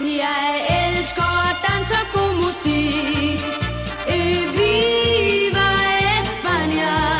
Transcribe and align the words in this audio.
Jeg 0.00 0.66
elsker 0.96 1.60
dans 1.68 1.90
og 1.90 2.06
god 2.14 2.34
musik. 2.34 3.40
Viva 4.56 5.68
España. 6.20 7.19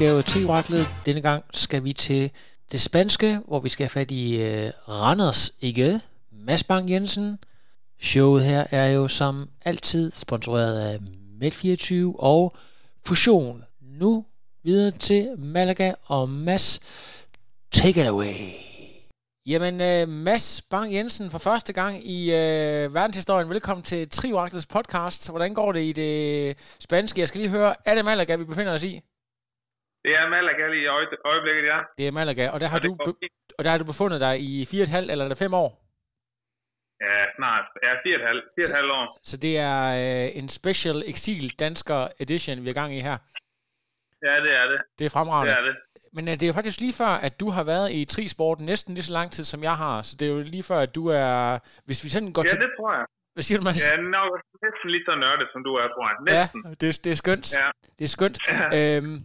Udgave 0.00 0.18
af 0.18 0.24
T-Raklet. 0.24 0.88
Denne 1.06 1.20
gang 1.20 1.44
skal 1.50 1.84
vi 1.84 1.92
til 1.92 2.30
det 2.72 2.80
spanske, 2.80 3.40
hvor 3.48 3.60
vi 3.60 3.68
skal 3.68 3.84
have 3.84 3.90
fat 3.90 4.10
i 4.10 4.36
uh, 4.36 4.70
Randers, 4.88 5.52
ikke? 5.60 6.00
Mads 6.32 6.64
Bang 6.64 6.90
Jensen. 6.90 7.38
Showet 8.00 8.44
her 8.44 8.64
er 8.70 8.86
jo 8.86 9.08
som 9.08 9.48
altid 9.64 10.12
sponsoreret 10.14 10.80
af 10.80 10.98
Med24 11.42 11.94
og 12.18 12.56
Fusion. 13.06 13.64
Nu 13.80 14.24
videre 14.62 14.90
til 14.90 15.34
Malaga 15.38 15.92
og 16.06 16.28
Mads. 16.28 16.80
Take 17.72 18.00
it 18.00 18.06
away. 18.06 18.34
Jamen, 19.46 19.74
uh, 19.74 20.08
Mads 20.08 20.62
Bang 20.70 20.94
Jensen 20.94 21.30
for 21.30 21.38
første 21.38 21.72
gang 21.72 22.06
i 22.06 22.28
uh, 22.28 22.94
verdenshistorien. 22.94 23.48
Velkommen 23.48 23.84
til 23.84 24.08
Trioraklets 24.08 24.66
podcast. 24.66 25.30
Hvordan 25.30 25.54
går 25.54 25.72
det 25.72 25.82
i 25.82 25.92
det 25.92 26.56
spanske? 26.78 27.20
Jeg 27.20 27.28
skal 27.28 27.40
lige 27.40 27.50
høre, 27.50 27.74
er 27.84 27.94
det 27.94 28.04
Malaga, 28.04 28.36
vi 28.36 28.44
befinder 28.44 28.72
os 28.72 28.82
i? 28.82 29.00
Det 30.04 30.12
er 30.20 30.28
Malaga 30.34 30.64
lige 30.74 30.82
i 30.82 30.86
øje- 30.96 31.20
øjeblikket, 31.30 31.64
ja. 31.72 31.78
Det 31.98 32.04
er 32.08 32.12
Malaga, 32.12 32.44
og 32.54 32.60
der 32.60 32.66
har, 32.72 32.78
Og 32.78 32.82
du, 32.84 32.94
be- 32.94 33.28
og 33.58 33.64
der 33.64 33.70
har 33.70 33.78
du 33.78 33.84
befundet 33.84 34.20
dig 34.20 34.34
i 34.40 34.52
4,5 34.64 35.10
eller 35.12 35.24
er 35.24 35.28
det 35.28 35.38
5 35.38 35.54
år. 35.54 35.70
Ja, 37.06 37.18
snart. 37.36 37.64
Ja, 37.86 37.92
4,5 37.94 38.36
4,5 38.60 38.92
år. 39.00 39.18
Så 39.30 39.36
det 39.36 39.58
er 39.58 39.80
øh, 40.02 40.28
en 40.40 40.48
special 40.48 40.96
exil 41.12 41.58
dansker 41.64 42.08
edition, 42.20 42.64
vi 42.64 42.70
er 42.70 42.74
gang 42.74 42.90
i 42.98 43.00
her. 43.00 43.16
Ja, 44.26 44.34
det 44.44 44.52
er 44.60 44.66
det. 44.72 44.80
Det 44.98 45.04
er 45.04 45.10
fremragende. 45.10 45.52
Det 45.52 45.58
er 45.58 45.64
det. 45.68 45.76
Men 46.12 46.24
øh, 46.28 46.32
det 46.34 46.42
er 46.42 46.46
jo 46.46 46.52
faktisk 46.52 46.80
lige 46.80 46.92
før, 47.02 47.12
at 47.26 47.40
du 47.40 47.50
har 47.50 47.64
været 47.64 47.88
i 47.92 48.04
trisporten 48.04 48.66
næsten 48.66 48.94
lige 48.94 49.04
så 49.04 49.12
lang 49.12 49.32
tid, 49.32 49.44
som 49.44 49.62
jeg 49.62 49.76
har. 49.76 50.02
Så 50.02 50.16
det 50.18 50.28
er 50.28 50.32
jo 50.32 50.40
lige 50.40 50.62
før, 50.62 50.78
at 50.78 50.94
du 50.94 51.06
er... 51.06 51.58
Hvis 51.86 52.04
vi 52.04 52.08
sådan 52.08 52.32
går 52.32 52.42
Ja, 52.44 52.48
til... 52.48 52.60
det 52.60 52.70
tror 52.78 52.92
jeg. 52.98 53.04
Hvad 53.34 53.42
siger 53.42 53.58
du, 53.58 53.64
Mads? 53.64 53.92
Ja, 53.92 54.00
nok 54.02 54.32
næsten 54.64 54.90
lige 54.94 55.04
så 55.08 55.14
nørdet, 55.24 55.48
som 55.52 55.60
du 55.64 55.72
er, 55.74 55.86
tror 55.94 56.04
jeg. 56.10 56.16
Ja, 56.34 56.42
Næsten. 56.42 56.60
det, 56.80 57.04
det 57.04 57.12
er 57.12 57.18
skønt. 57.24 57.46
Ja. 57.60 57.68
Det 57.98 58.04
er 58.04 58.12
skønt. 58.18 58.38
øhm, 58.78 59.16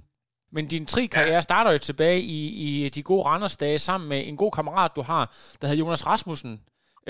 men 0.55 0.63
din 0.73 0.85
tri-karriere 0.93 1.41
starter 1.49 1.71
jo 1.71 1.77
tilbage 1.77 2.19
i, 2.37 2.39
i 2.65 2.89
de 2.95 3.03
gode 3.09 3.23
Randers-dage 3.29 3.79
sammen 3.79 4.09
med 4.09 4.19
en 4.29 4.37
god 4.37 4.51
kammerat, 4.57 4.91
du 4.95 5.01
har, 5.11 5.23
der 5.59 5.67
hedder 5.67 5.83
Jonas 5.83 6.07
Rasmussen. 6.09 6.53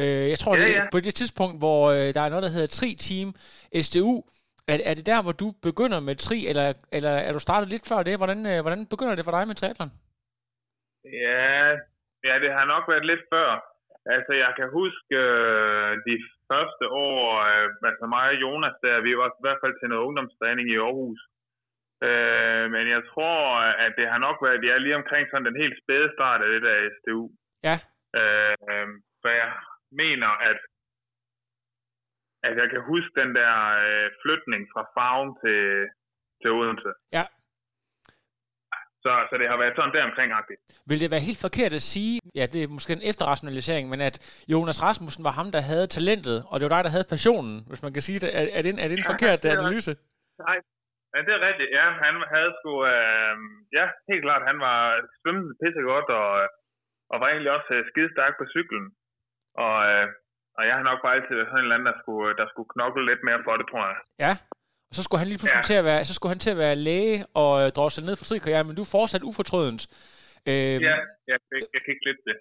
Øh, 0.01 0.25
jeg 0.33 0.39
tror, 0.39 0.53
Ja, 0.55 0.61
det 0.61 0.71
er 0.77 0.83
ja. 0.83 0.87
på 0.95 0.99
det 0.99 1.13
tidspunkt, 1.15 1.57
hvor 1.63 1.81
øh, 1.95 2.07
der 2.15 2.21
er 2.21 2.29
noget, 2.29 2.45
der 2.47 2.55
hedder 2.55 2.75
Tri-Team 2.79 3.27
SDU. 3.87 4.13
Er, 4.71 4.77
er 4.89 4.93
det 4.99 5.05
der, 5.11 5.19
hvor 5.23 5.35
du 5.43 5.47
begynder 5.67 5.99
med 6.07 6.15
tri, 6.25 6.37
eller, 6.51 6.67
eller 6.97 7.13
er 7.27 7.31
du 7.33 7.39
startet 7.47 7.67
lidt 7.73 7.85
før 7.91 7.99
det? 8.07 8.15
Hvordan, 8.21 8.39
øh, 8.51 8.59
hvordan 8.63 8.81
begynder 8.93 9.15
det 9.15 9.25
for 9.25 9.35
dig 9.37 9.43
med 9.47 9.55
triathlon? 9.55 9.91
Ja, 11.25 11.53
ja, 12.27 12.33
det 12.43 12.51
har 12.57 12.65
nok 12.73 12.83
været 12.91 13.05
lidt 13.11 13.23
før. 13.33 13.49
Altså, 14.15 14.31
jeg 14.43 14.51
kan 14.59 14.67
huske 14.79 15.15
øh, 15.25 15.91
de 16.09 16.15
første 16.51 16.85
år, 17.07 17.21
øh, 17.49 17.67
altså 17.89 18.05
mig 18.15 18.25
og 18.33 18.37
Jonas, 18.43 18.75
der 18.83 19.05
vi 19.07 19.11
var 19.21 19.29
i 19.29 19.43
hvert 19.45 19.61
fald 19.63 19.75
til 19.77 19.89
noget 19.91 20.05
ungdomstræning 20.07 20.65
i 20.73 20.77
Aarhus. 20.85 21.21
Øh, 22.07 22.65
men 22.75 22.85
jeg 22.95 23.01
tror, 23.11 23.39
at 23.85 23.93
det 23.97 24.07
har 24.11 24.17
nok 24.17 24.37
været, 24.45 24.65
ja, 24.69 24.77
lige 24.77 24.99
omkring 25.01 25.23
sådan 25.27 25.45
den 25.45 25.61
helt 25.63 25.77
spæde 25.83 26.09
start 26.17 26.41
af 26.45 26.49
det 26.53 26.61
der 26.61 26.89
SDU. 26.95 27.23
Ja. 27.67 27.77
Øh, 28.19 28.87
for 29.21 29.29
jeg 29.41 29.51
mener, 29.91 30.29
at, 30.49 30.59
at 32.47 32.53
jeg 32.61 32.67
kan 32.73 32.81
huske 32.91 33.11
den 33.21 33.35
der 33.39 33.53
øh, 33.87 34.07
flytning 34.21 34.61
fra 34.73 34.83
Farum 34.95 35.29
til, 35.43 35.61
til 36.41 36.49
Odense. 36.51 36.91
Ja. 37.17 37.23
Så, 39.03 39.13
så 39.29 39.35
det 39.41 39.47
har 39.51 39.57
været 39.57 39.75
sådan 39.75 39.93
der 39.95 40.03
omkring-agtigt. 40.09 40.59
Vil 40.89 40.99
det 40.99 41.11
være 41.11 41.27
helt 41.29 41.41
forkert 41.47 41.73
at 41.73 41.81
sige, 41.93 42.19
ja, 42.39 42.45
det 42.53 42.59
er 42.63 42.67
måske 42.67 42.93
en 42.93 43.07
efterrationalisering, 43.11 43.89
men 43.89 44.01
at 44.01 44.15
Jonas 44.53 44.83
Rasmussen 44.83 45.23
var 45.27 45.31
ham, 45.39 45.51
der 45.55 45.61
havde 45.71 45.87
talentet, 45.87 46.37
og 46.49 46.55
det 46.59 46.63
var 46.65 46.75
dig, 46.75 46.83
der 46.83 46.95
havde 46.95 47.11
passionen, 47.13 47.55
hvis 47.69 47.83
man 47.85 47.93
kan 47.93 48.01
sige 48.07 48.19
det. 48.23 48.29
Er, 48.39 48.43
er, 48.57 48.61
det, 48.63 48.69
en, 48.73 48.79
er 48.83 48.87
det 48.87 48.97
en 48.97 49.11
forkert 49.13 49.43
det 49.43 49.49
er 49.51 49.59
analyse? 49.59 49.91
Nej, 50.47 50.57
men 51.15 51.21
det 51.25 51.33
er 51.33 51.45
rigtigt. 51.49 51.69
Ja, 51.79 51.85
han 52.05 52.13
havde 52.33 52.51
sgu... 52.59 52.71
Øh, 52.93 53.35
ja, 53.77 53.85
helt 54.09 54.23
klart, 54.27 54.49
han 54.49 54.57
var 54.67 54.79
svømmende 55.19 55.53
pissegodt, 55.61 56.09
og, 56.21 56.29
og 57.11 57.15
var 57.21 57.27
egentlig 57.29 57.51
også 57.57 57.71
øh, 57.77 57.83
skide 57.89 58.09
stærk 58.15 58.33
på 58.39 58.45
cyklen. 58.55 58.85
Og, 59.65 59.75
øh, 59.91 60.05
og 60.57 60.61
jeg 60.67 60.75
har 60.77 60.83
nok 60.89 60.99
bare 61.03 61.15
altid 61.17 61.35
været 61.35 61.49
sådan 61.49 61.59
en 61.61 61.65
eller 61.65 61.75
anden, 61.77 61.89
der 61.91 61.97
skulle, 62.03 62.29
der 62.39 62.45
skulle 62.51 62.69
knokle 62.75 63.03
lidt 63.09 63.21
mere 63.27 63.41
for 63.47 63.53
det, 63.59 63.65
tror 63.71 63.83
jeg. 63.91 63.97
Ja. 64.25 64.33
Og 64.89 64.93
så 64.97 65.01
skulle 65.03 65.21
han 65.21 65.29
lige 65.31 65.41
pludselig 65.41 65.63
Ja. 65.65 65.69
til 65.71 65.77
at 65.81 65.87
være, 65.91 66.01
så 66.09 66.13
skulle 66.15 66.33
han 66.33 66.43
til 66.45 66.55
at 66.55 66.61
være 66.65 66.75
læge 66.89 67.17
og 67.41 67.51
øh, 67.61 67.67
drosle 67.77 68.05
ned 68.07 68.15
for 68.17 68.25
trikarrieren, 68.29 68.67
men 68.67 68.75
du 68.77 68.83
er 68.85 68.93
fortsat 68.97 69.23
ufortrødent. 69.29 69.83
Øhm, 70.49 70.81
Ja, 70.89 70.95
jeg, 71.31 71.37
jeg, 71.51 71.59
jeg 71.73 71.79
kan 71.83 71.91
ikke 71.95 72.07
lidt 72.09 72.21
det. 72.29 72.37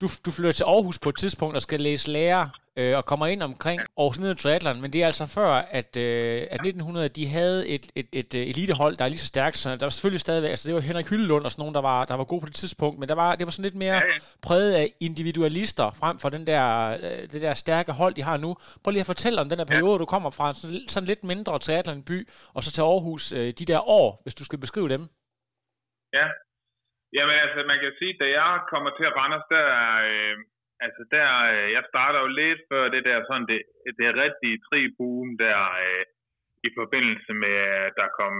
Du, 0.00 0.08
du 0.24 0.30
flytter 0.30 0.52
til 0.52 0.64
Aarhus 0.64 0.98
på 0.98 1.08
et 1.08 1.16
tidspunkt 1.16 1.56
og 1.56 1.62
skal 1.62 1.80
læse 1.80 2.10
lærer 2.10 2.48
øh, 2.76 2.96
og 2.96 3.04
kommer 3.04 3.26
ind 3.26 3.42
omkring 3.42 3.80
Aarhus 3.98 4.18
Nede 4.18 4.34
Triathlon, 4.34 4.80
men 4.80 4.92
det 4.92 5.02
er 5.02 5.06
altså 5.06 5.26
før, 5.26 5.50
at, 5.50 5.96
øh, 5.96 6.42
at 6.50 6.60
1900 6.60 7.08
de 7.08 7.28
havde 7.28 7.68
et, 7.68 7.86
et, 7.94 8.06
et, 8.12 8.34
et 8.34 8.48
elitehold, 8.48 8.96
der 8.96 9.04
er 9.04 9.08
lige 9.08 9.18
så 9.18 9.26
stærkt, 9.26 9.56
så 9.56 9.76
der 9.76 9.84
var 9.84 9.90
selvfølgelig 9.90 10.20
stadigvæk, 10.20 10.50
altså 10.50 10.68
det 10.68 10.74
var 10.74 10.80
Henrik 10.80 11.08
Hyllelund 11.08 11.44
og 11.44 11.52
sådan 11.52 11.62
nogen, 11.62 11.74
der 11.74 11.80
var, 11.80 12.04
der 12.04 12.14
var 12.14 12.24
gode 12.24 12.40
på 12.40 12.46
det 12.46 12.54
tidspunkt, 12.54 12.98
men 12.98 13.08
der 13.08 13.14
var, 13.14 13.36
det 13.36 13.46
var 13.46 13.50
sådan 13.50 13.62
lidt 13.62 13.74
mere 13.74 14.02
præget 14.42 14.74
af 14.74 14.92
individualister 15.00 15.90
frem 15.90 16.18
for 16.18 16.28
den 16.28 16.46
der, 16.46 16.88
øh, 17.02 17.30
det 17.30 17.42
der 17.42 17.54
stærke 17.54 17.92
hold, 17.92 18.14
de 18.14 18.22
har 18.22 18.36
nu. 18.36 18.56
Prøv 18.84 18.90
lige 18.92 19.00
at 19.00 19.06
fortælle 19.06 19.40
om 19.40 19.48
den 19.48 19.58
der 19.58 19.64
periode, 19.64 19.98
du 19.98 20.04
kommer 20.04 20.30
fra, 20.30 20.52
sådan, 20.52 20.88
sådan 20.88 21.06
lidt 21.06 21.24
mindre 21.24 21.58
triathlon-by, 21.58 22.28
og 22.54 22.64
så 22.64 22.72
til 22.72 22.82
Aarhus, 22.82 23.32
øh, 23.32 23.54
de 23.58 23.64
der 23.64 23.88
år, 23.88 24.20
hvis 24.22 24.34
du 24.34 24.44
skal 24.44 24.58
beskrive 24.58 24.88
dem. 24.88 25.08
Ja. 26.12 26.26
Jamen 27.16 27.36
altså, 27.44 27.58
man 27.72 27.78
kan 27.82 27.92
sige, 27.98 28.14
da 28.22 28.26
jeg 28.40 28.52
kommer 28.72 28.90
til 28.90 29.08
Randers, 29.18 29.46
der, 29.54 29.68
øh, 30.10 30.36
altså 30.86 31.02
der, 31.16 31.28
øh, 31.52 31.66
jeg 31.76 31.82
starter 31.90 32.18
jo 32.24 32.28
lidt 32.40 32.60
før 32.70 32.84
det 32.94 33.02
der 33.08 33.18
sådan 33.28 33.46
det, 33.52 33.60
det 34.00 34.08
rigtige 34.24 34.60
tri-boom 34.66 35.28
der 35.44 35.60
øh, 35.84 36.04
i 36.68 36.70
forbindelse 36.78 37.32
med, 37.42 37.56
at 37.86 37.92
der 38.00 38.08
kom 38.20 38.34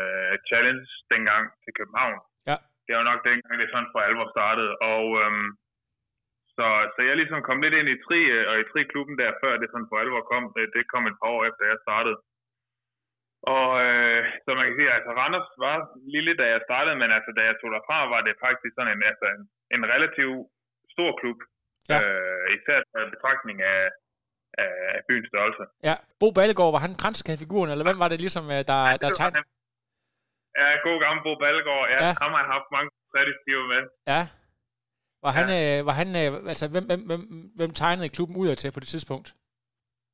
øh, 0.00 0.32
Challenge 0.48 0.86
dengang 1.12 1.44
til 1.64 1.72
København. 1.78 2.18
Ja. 2.50 2.56
Det 2.86 2.92
var 2.96 3.04
nok 3.10 3.20
dengang, 3.28 3.54
det 3.60 3.68
sådan 3.70 3.92
for 3.92 4.00
alvor 4.00 4.28
startede. 4.36 4.72
Og 4.92 5.04
øhm, 5.22 5.48
så, 6.56 6.66
så 6.94 7.00
jeg 7.08 7.16
ligesom 7.16 7.42
kom 7.48 7.58
lidt 7.62 7.78
ind 7.80 7.88
i 7.94 8.02
tri, 8.06 8.20
øh, 8.36 8.44
og 8.50 8.54
i 8.60 8.68
tri-klubben 8.70 9.16
der, 9.20 9.38
før 9.42 9.52
det 9.56 9.68
sådan 9.70 9.90
for 9.90 9.98
alvor 10.02 10.22
kom. 10.32 10.44
Det, 10.56 10.64
det 10.76 10.90
kom 10.92 11.04
et 11.06 11.18
par 11.20 11.30
år 11.36 11.42
efter, 11.48 11.64
jeg 11.72 11.84
startede. 11.86 12.18
Og 13.56 13.68
øh, 13.86 14.18
så 14.44 14.50
man 14.58 14.66
kan 14.66 14.76
sige, 14.78 14.90
altså 14.96 15.10
Randers 15.20 15.48
var 15.64 15.76
lille, 16.14 16.32
da 16.40 16.44
jeg 16.54 16.60
startede, 16.68 16.96
men 17.02 17.10
altså 17.16 17.30
da 17.38 17.42
jeg 17.48 17.56
tog 17.56 17.70
derfra, 17.76 17.96
var 18.14 18.20
det 18.26 18.42
faktisk 18.46 18.72
sådan 18.74 18.92
en, 18.94 19.02
altså, 19.10 19.26
en, 19.34 19.42
en 19.76 19.82
relativt 19.94 20.40
stor 20.94 21.10
klub. 21.20 21.38
Ja. 21.92 21.98
Øh, 22.00 22.44
især 22.56 22.78
i 23.06 23.10
betragtning 23.14 23.58
af, 23.74 23.82
af, 24.64 24.72
af 24.96 25.00
byens 25.08 25.28
størrelse. 25.32 25.64
Ja, 25.88 25.94
Bo 26.20 26.28
Ballegaard, 26.38 26.72
var 26.76 26.82
han 26.86 26.94
kransekagefiguren, 27.02 27.70
eller 27.70 27.86
hvem 27.88 27.98
var 28.02 28.08
det 28.10 28.18
ligesom, 28.24 28.44
øh, 28.54 28.60
der, 28.70 28.78
der 29.02 29.08
var 29.10 29.18
tegnede? 29.20 29.38
han. 29.38 29.46
Ja, 30.60 30.68
god 30.88 30.98
gammel 31.04 31.20
Bo 31.26 31.32
Ballegaard. 31.42 31.86
Ja, 31.94 31.98
Ja. 32.02 32.06
ja. 32.06 32.12
ham 32.22 32.30
har 32.34 32.42
jeg 32.44 32.50
haft 32.56 32.68
mange 32.76 32.90
statistiver 33.12 33.64
med. 33.74 33.82
Ja. 34.12 34.22
Var 35.24 35.32
han, 35.38 35.46
øh, 35.58 35.76
var 35.88 35.94
han 36.00 36.08
øh, 36.22 36.28
altså, 36.52 36.64
hvem, 36.74 36.84
hvem, 36.90 37.02
hvem, 37.10 37.22
hvem 37.58 37.70
tegnede 37.80 38.14
klubben 38.16 38.36
ud 38.42 38.48
til 38.56 38.72
på 38.74 38.80
det 38.82 38.88
tidspunkt? 38.94 39.28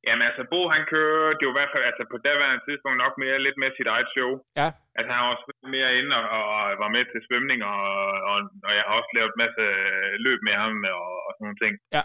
Jamen 0.07 0.23
altså, 0.29 0.43
Bo 0.51 0.59
han 0.75 0.83
kørte 0.93 1.43
jo 1.45 1.49
i 1.51 1.57
hvert 1.57 1.71
fald 1.73 1.85
altså, 1.89 2.03
på 2.11 2.17
daværende 2.27 2.63
tidspunkt 2.67 2.97
nok 3.03 3.13
mere, 3.23 3.45
lidt 3.45 3.57
mere 3.61 3.73
sit 3.77 3.89
eget 3.93 4.09
show. 4.15 4.31
Ja. 4.59 4.69
Altså 4.97 5.09
han 5.13 5.21
var 5.23 5.31
også 5.33 5.45
mere 5.77 5.91
inde 5.99 6.11
og, 6.19 6.25
og, 6.57 6.61
var 6.83 6.91
med 6.95 7.03
til 7.05 7.21
svømning, 7.27 7.59
og, 7.71 7.81
og, 8.29 8.37
og 8.67 8.71
jeg 8.77 8.83
har 8.87 8.93
også 8.99 9.11
lavet 9.17 9.31
en 9.33 9.41
masse 9.43 9.63
løb 10.25 10.39
med 10.47 10.55
ham 10.63 10.73
og, 10.99 11.09
og 11.25 11.31
sådan 11.33 11.45
nogle 11.45 11.61
ting. 11.63 11.73
Ja. 11.97 12.03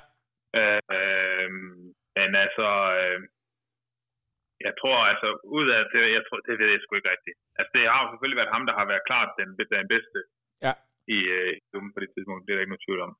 Øh, 0.59 0.83
øh, 0.97 1.49
men 2.17 2.31
altså, 2.45 2.69
øh, 3.01 3.19
jeg 4.67 4.73
tror 4.81 4.99
altså, 5.13 5.29
ud 5.59 5.67
af 5.77 5.83
det, 5.93 6.03
jeg 6.17 6.23
tror, 6.25 6.39
det 6.49 6.55
ved 6.61 6.69
jeg 6.73 6.81
sgu 6.83 6.93
ikke 6.97 7.13
rigtigt. 7.15 7.39
Altså, 7.59 7.71
det 7.75 7.83
har 7.93 8.01
jo 8.03 8.09
selvfølgelig 8.11 8.41
været 8.41 8.55
ham, 8.57 8.65
der 8.69 8.75
har 8.81 8.87
været 8.93 9.09
klart 9.11 9.31
den, 9.41 9.49
den 9.77 9.89
bedste 9.95 10.19
Ja. 10.67 10.73
i 11.17 11.19
øh, 11.37 11.51
i 11.57 11.61
på 11.95 12.01
det 12.03 12.11
tidspunkt. 12.15 12.43
Det 12.45 12.51
er 12.53 12.57
der 12.57 12.65
ikke 12.65 12.75
nogen 12.75 12.87
tvivl 12.87 13.01
om. 13.07 13.13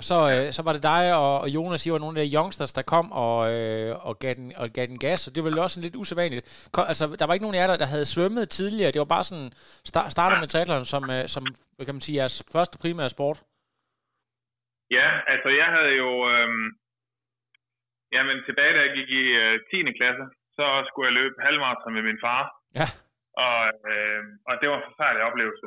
Og 0.00 0.04
så, 0.10 0.18
øh, 0.34 0.46
så 0.56 0.60
var 0.66 0.72
det 0.74 0.82
dig 0.92 1.04
og, 1.22 1.32
og 1.44 1.48
Jonas, 1.56 1.86
I 1.86 1.92
var 1.94 2.02
nogle 2.04 2.18
af 2.18 2.24
de 2.24 2.34
youngsters, 2.38 2.72
der 2.78 2.90
kom 2.94 3.06
og, 3.24 3.38
øh, 3.54 3.90
og, 4.08 4.14
gav 4.22 4.32
den, 4.40 4.48
og 4.60 4.66
gav 4.76 4.86
den 4.92 4.98
gas, 5.06 5.20
og 5.26 5.30
det 5.32 5.40
var 5.40 5.48
vel 5.50 5.64
også 5.66 5.78
lidt 5.84 5.96
usædvanligt. 6.00 6.44
Kom, 6.74 6.84
altså, 6.92 7.04
der 7.20 7.26
var 7.26 7.34
ikke 7.34 7.46
nogen 7.46 7.58
af 7.58 7.62
jer, 7.62 7.70
der, 7.70 7.82
der 7.82 7.92
havde 7.94 8.12
svømmet 8.14 8.54
tidligere. 8.58 8.92
Det 8.94 9.02
var 9.04 9.14
bare 9.16 9.26
sådan, 9.30 9.50
start, 9.90 10.08
startet 10.16 10.36
med 10.42 10.48
triathlon 10.50 10.86
som, 10.94 11.02
øh, 11.16 11.24
som, 11.34 11.42
hvad 11.74 11.84
kan 11.86 11.96
man 11.96 12.06
sige, 12.06 12.18
jeres 12.20 12.36
første 12.54 12.76
primære 12.82 13.14
sport. 13.16 13.38
Ja, 14.96 15.08
altså 15.32 15.48
jeg 15.60 15.68
havde 15.74 15.94
jo... 16.02 16.10
Øhm, 16.32 16.66
jamen 18.14 18.36
tilbage 18.46 18.74
da 18.74 18.80
jeg 18.86 18.92
gik 18.98 19.10
i 19.20 19.24
øh, 19.42 19.54
10. 19.70 19.98
klasse, 20.00 20.24
så 20.56 20.66
skulle 20.88 21.06
jeg 21.08 21.18
løbe 21.20 21.36
halvmarathon 21.46 21.94
med 21.96 22.04
min 22.10 22.22
far. 22.24 22.42
Ja. 22.78 22.88
Og, 23.46 23.58
øh, 23.90 24.22
og 24.48 24.54
det 24.60 24.66
var 24.68 24.76
en 24.78 24.88
forfærdelig 24.90 25.24
oplevelse. 25.30 25.66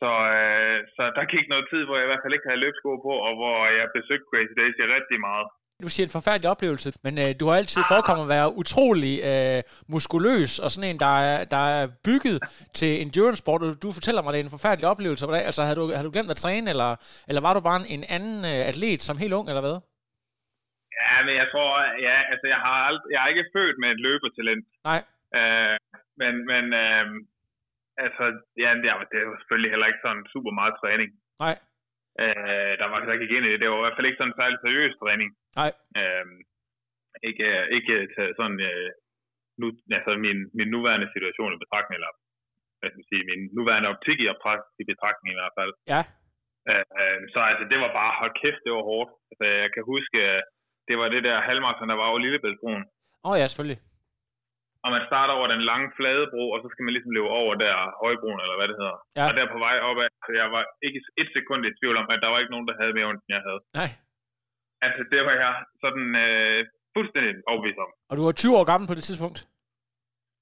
Så, 0.00 0.10
øh, 0.38 0.76
så 0.96 1.02
der 1.18 1.24
gik 1.34 1.46
noget 1.52 1.66
tid, 1.72 1.82
hvor 1.84 1.96
jeg 1.96 2.06
i 2.06 2.10
hvert 2.10 2.24
fald 2.24 2.36
ikke 2.36 2.48
havde 2.50 2.64
løbsko 2.64 2.90
på, 3.06 3.12
og 3.26 3.32
hvor 3.40 3.56
jeg 3.78 3.86
besøgte 3.96 4.28
Crazy 4.30 4.54
Daisy 4.60 4.82
rigtig 4.96 5.18
meget. 5.28 5.46
Du 5.84 5.88
siger 5.92 6.06
en 6.06 6.16
forfærdelig 6.18 6.48
oplevelse, 6.54 6.88
men 7.06 7.14
øh, 7.24 7.30
du 7.40 7.44
har 7.48 7.56
altid 7.62 7.82
forekommet 7.94 8.24
at 8.26 8.32
være 8.36 8.48
utrolig 8.62 9.14
øh, 9.30 9.60
muskuløs, 9.92 10.52
og 10.64 10.68
sådan 10.70 10.88
en, 10.90 10.98
der 11.06 11.14
er, 11.28 11.36
der 11.54 11.64
er 11.78 11.84
bygget 12.08 12.36
til 12.78 12.90
endurance 13.04 13.40
sport. 13.42 13.62
og 13.62 13.70
Du 13.84 13.88
fortæller 13.98 14.20
mig, 14.22 14.30
at 14.30 14.34
det 14.34 14.40
er 14.40 14.48
en 14.48 14.56
forfærdelig 14.58 14.86
oplevelse. 14.92 15.22
Hvordan, 15.26 15.44
altså, 15.50 15.62
havde 15.66 15.78
du, 15.80 15.86
havde 15.96 16.08
du 16.08 16.14
glemt 16.16 16.34
at 16.34 16.40
træne, 16.44 16.66
eller, 16.74 16.90
eller 17.28 17.42
var 17.46 17.52
du 17.54 17.60
bare 17.68 17.78
en, 17.82 17.88
en 17.96 18.04
anden 18.16 18.36
øh, 18.52 18.60
atlet 18.70 19.00
som 19.08 19.20
helt 19.22 19.36
ung, 19.38 19.46
eller 19.50 19.64
hvad? 19.66 19.76
Ja, 21.00 21.14
men 21.26 21.34
jeg 21.42 21.48
tror, 21.52 21.70
ja, 22.08 22.16
altså 22.32 22.46
jeg 22.54 22.60
har, 22.66 22.78
ald- 22.88 23.08
jeg 23.12 23.20
er 23.22 23.28
ikke 23.32 23.52
født 23.56 23.76
med 23.82 23.88
et 23.94 24.00
løbetalent. 24.06 24.64
Nej. 24.90 25.00
Øh, 25.38 25.76
men, 26.20 26.34
men 26.52 26.64
øh, 26.84 27.04
altså, 28.04 28.24
ja, 28.62 28.70
det 28.82 28.88
er, 28.92 28.96
det 29.12 29.18
jo 29.28 29.36
selvfølgelig 29.40 29.70
heller 29.72 29.88
ikke 29.90 30.04
sådan 30.04 30.24
super 30.34 30.52
meget 30.60 30.74
træning. 30.82 31.10
Nej. 31.44 31.56
Øh, 32.22 32.72
der 32.80 32.86
var 32.90 33.22
gik 33.22 33.32
ind 33.36 33.46
i 33.46 33.52
det. 33.52 33.60
Det 33.60 33.68
var 33.70 33.80
i 33.80 33.84
hvert 33.84 33.96
fald 33.96 34.08
ikke 34.08 34.20
sådan 34.20 34.32
en 34.32 34.40
særlig 34.40 34.58
seriøs 34.60 34.94
træning. 35.02 35.30
Nej. 35.60 35.70
Øh, 36.00 36.26
ikke, 37.28 37.46
ikke 37.76 37.94
taget 38.14 38.34
sådan, 38.40 38.60
øh, 38.70 38.90
nu, 39.60 39.66
altså 39.96 40.10
min, 40.26 40.38
min 40.58 40.68
nuværende 40.74 41.08
situation 41.14 41.54
i 41.54 41.62
betragtning, 41.64 41.96
eller 41.98 42.12
hvad 42.78 42.88
skal 42.90 43.00
man 43.02 43.10
sige, 43.12 43.28
min 43.30 43.42
nuværende 43.56 43.92
optik 43.94 44.18
i, 44.20 44.26
i 44.82 44.84
betragtning 44.92 45.30
i 45.32 45.38
hvert 45.40 45.56
fald. 45.58 45.72
Ja. 45.92 46.02
Øh, 46.70 46.84
øh, 47.00 47.20
så 47.32 47.38
altså, 47.50 47.64
det 47.72 47.78
var 47.84 47.90
bare, 47.98 48.18
hold 48.20 48.34
kæft, 48.42 48.60
det 48.66 48.72
var 48.76 48.84
hårdt. 48.90 49.10
Altså, 49.30 49.44
jeg 49.62 49.70
kan 49.74 49.82
huske, 49.92 50.18
øh, 50.28 50.40
det 50.88 50.94
var 51.00 51.08
det 51.14 51.22
der 51.28 51.46
halvmarathon, 51.48 51.90
der 51.90 52.00
var 52.00 52.10
over 52.10 52.20
Lillebæltsbroen. 52.24 52.84
Åh 53.24 53.30
oh, 53.30 53.36
ja, 53.40 53.46
selvfølgelig. 53.46 53.80
Og 54.84 54.88
man 54.96 55.02
starter 55.10 55.34
over 55.38 55.48
den 55.54 55.62
lange 55.70 55.88
flade 55.98 56.24
bro, 56.32 56.44
og 56.54 56.58
så 56.62 56.68
skal 56.72 56.84
man 56.84 56.92
ligesom 56.94 57.12
løbe 57.16 57.30
over 57.40 57.52
der 57.64 57.74
højbroen, 58.04 58.40
eller 58.44 58.56
hvad 58.58 58.68
det 58.70 58.76
hedder. 58.80 58.98
Ja. 59.18 59.24
Og 59.28 59.32
der 59.36 59.52
på 59.54 59.60
vej 59.66 59.76
opad, 59.88 60.08
så 60.26 60.30
jeg 60.40 60.48
var 60.56 60.62
ikke 60.86 61.00
et 61.22 61.28
sekund 61.36 61.60
i 61.68 61.70
tvivl 61.78 61.96
om, 62.02 62.06
at 62.14 62.18
der 62.22 62.30
var 62.32 62.38
ikke 62.42 62.54
nogen, 62.54 62.68
der 62.68 62.74
havde 62.80 62.92
mere 62.96 63.08
ondt, 63.10 63.22
end 63.24 63.34
jeg 63.36 63.42
havde. 63.48 63.60
Nej. 63.80 63.90
Altså, 64.86 65.00
det 65.12 65.20
var 65.28 65.34
jeg 65.44 65.52
sådan 65.84 66.08
øh, 66.24 66.58
fuldstændig 66.96 67.32
overbevist 67.50 67.78
om. 67.84 67.90
Og 68.10 68.14
du 68.18 68.22
var 68.28 68.32
20 68.32 68.58
år 68.58 68.64
gammel 68.70 68.86
på 68.90 68.96
det 68.98 69.04
tidspunkt? 69.08 69.38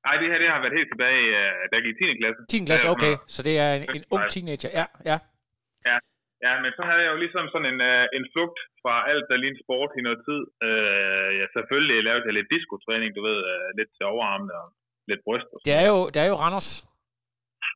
Nej, 0.06 0.14
det 0.20 0.26
her 0.30 0.38
det 0.42 0.48
har 0.54 0.60
været 0.64 0.78
helt 0.78 0.90
tilbage, 0.94 1.22
øh, 1.40 1.52
da 1.68 1.72
jeg 1.76 1.84
gik 1.86 1.96
i 1.96 2.14
10. 2.14 2.20
klasse. 2.20 2.40
10. 2.50 2.64
klasse, 2.68 2.86
okay. 2.94 3.14
Så 3.34 3.40
det 3.46 3.54
er 3.64 3.70
en, 3.78 3.84
en 3.96 4.04
ung 4.14 4.24
35. 4.26 4.34
teenager. 4.34 4.70
Ja, 4.80 4.86
ja. 5.10 5.16
Ja, 5.88 5.96
men 6.62 6.70
så 6.76 6.82
havde 6.88 7.02
jeg 7.04 7.12
jo 7.14 7.18
ligesom 7.24 7.44
sådan 7.52 7.68
en, 7.72 7.80
øh, 7.90 8.04
en 8.16 8.24
flugt 8.32 8.58
fra 8.82 8.94
alt, 9.10 9.26
der 9.30 9.36
lignede 9.42 9.64
sport 9.64 9.90
i 9.98 10.02
noget 10.06 10.20
tid. 10.28 10.40
Øh, 10.66 11.30
jeg 11.40 11.48
selvfølgelig 11.56 11.98
lavede 12.06 12.26
jeg 12.28 12.34
lidt 12.38 12.52
diskotræning, 12.56 13.10
du 13.16 13.22
ved, 13.28 13.38
øh, 13.52 13.68
lidt 13.78 13.90
til 13.96 14.04
overarmene 14.12 14.54
og 14.62 14.68
lidt 15.10 15.22
bryst. 15.26 15.48
Og 15.54 15.58
Det 15.66 15.74
er 15.80 15.86
jo, 15.92 15.98
det 16.12 16.20
er 16.24 16.28
jo 16.32 16.36
Randers. 16.44 16.70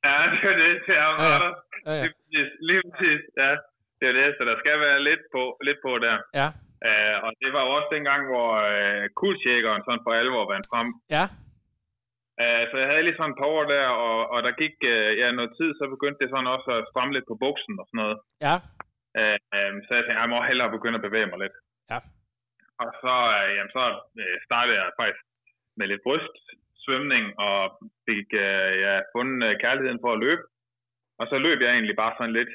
Ja, 0.06 0.16
det 0.32 0.42
er 0.52 0.56
det. 0.64 0.72
Det 0.86 0.94
er 1.02 1.06
jo 1.10 1.14
Ja, 1.22 1.28
ja. 1.32 1.38
ja, 1.44 1.50
Ja, 1.86 1.92
ja. 2.00 2.02
Lige 2.04 2.14
præcis. 2.18 2.48
Lige 2.68 2.82
præcis. 2.86 3.20
Ja, 3.42 3.52
det 3.98 4.06
er 4.10 4.14
det. 4.20 4.28
Så 4.38 4.42
der 4.50 4.56
skal 4.62 4.76
være 4.86 5.00
lidt 5.08 5.22
på, 5.34 5.42
lidt 5.66 5.80
på 5.86 5.92
der. 6.06 6.16
Ja. 6.40 6.48
Uh, 6.88 7.16
og 7.26 7.30
det 7.40 7.50
var 7.54 7.62
jo 7.66 7.70
også 7.78 7.90
dengang, 7.96 8.20
hvor 8.30 8.50
uh, 8.74 9.04
kuldsjækkeren 9.20 9.82
sådan 9.86 10.04
for 10.06 10.12
alvor 10.20 10.44
vandt 10.52 10.66
frem. 10.72 10.88
Ja. 11.16 11.24
Uh, 12.42 12.62
så 12.68 12.74
jeg 12.80 12.88
havde 12.88 13.06
lige 13.06 13.18
sådan 13.18 13.32
et 13.34 13.40
par 13.40 13.50
år 13.56 13.64
der, 13.74 13.86
og, 14.06 14.18
og 14.34 14.38
der 14.46 14.60
gik 14.62 14.76
uh, 14.92 15.10
ja, 15.20 15.26
noget 15.38 15.52
tid, 15.58 15.70
så 15.74 15.84
begyndte 15.94 16.20
det 16.22 16.30
sådan 16.30 16.54
også 16.56 16.68
at 16.78 16.86
stramme 16.90 17.12
lidt 17.14 17.28
på 17.28 17.36
buksen 17.44 17.74
og 17.80 17.86
sådan 17.86 18.00
noget. 18.02 18.18
Ja. 18.46 18.56
Uh, 19.20 19.38
um, 19.56 19.76
så 19.84 19.90
jeg 19.94 20.02
tænkte, 20.04 20.22
jeg 20.22 20.32
må 20.32 20.38
hellere 20.50 20.76
begynde 20.76 20.98
at 21.00 21.06
bevæge 21.08 21.28
mig 21.30 21.38
lidt. 21.44 21.56
Ja. 21.92 21.98
Og 22.82 22.90
så, 23.02 23.14
uh, 23.36 23.48
jamen, 23.56 23.72
så 23.78 23.84
uh, 24.22 24.36
startede 24.48 24.76
jeg 24.78 24.98
faktisk 25.00 25.24
med 25.78 25.86
lidt 25.88 26.04
brystsvømning, 26.06 27.24
og 27.46 27.60
fik 28.08 28.28
uh, 28.46 28.72
ja, 28.84 28.94
fundet 29.14 29.40
uh, 29.48 29.60
kærligheden 29.64 30.02
for 30.04 30.10
at 30.12 30.22
løbe. 30.24 30.42
Og 31.20 31.24
så 31.30 31.36
løb 31.46 31.58
jeg 31.60 31.72
egentlig 31.72 31.96
bare 32.02 32.14
sådan 32.18 32.36
lidt 32.38 32.52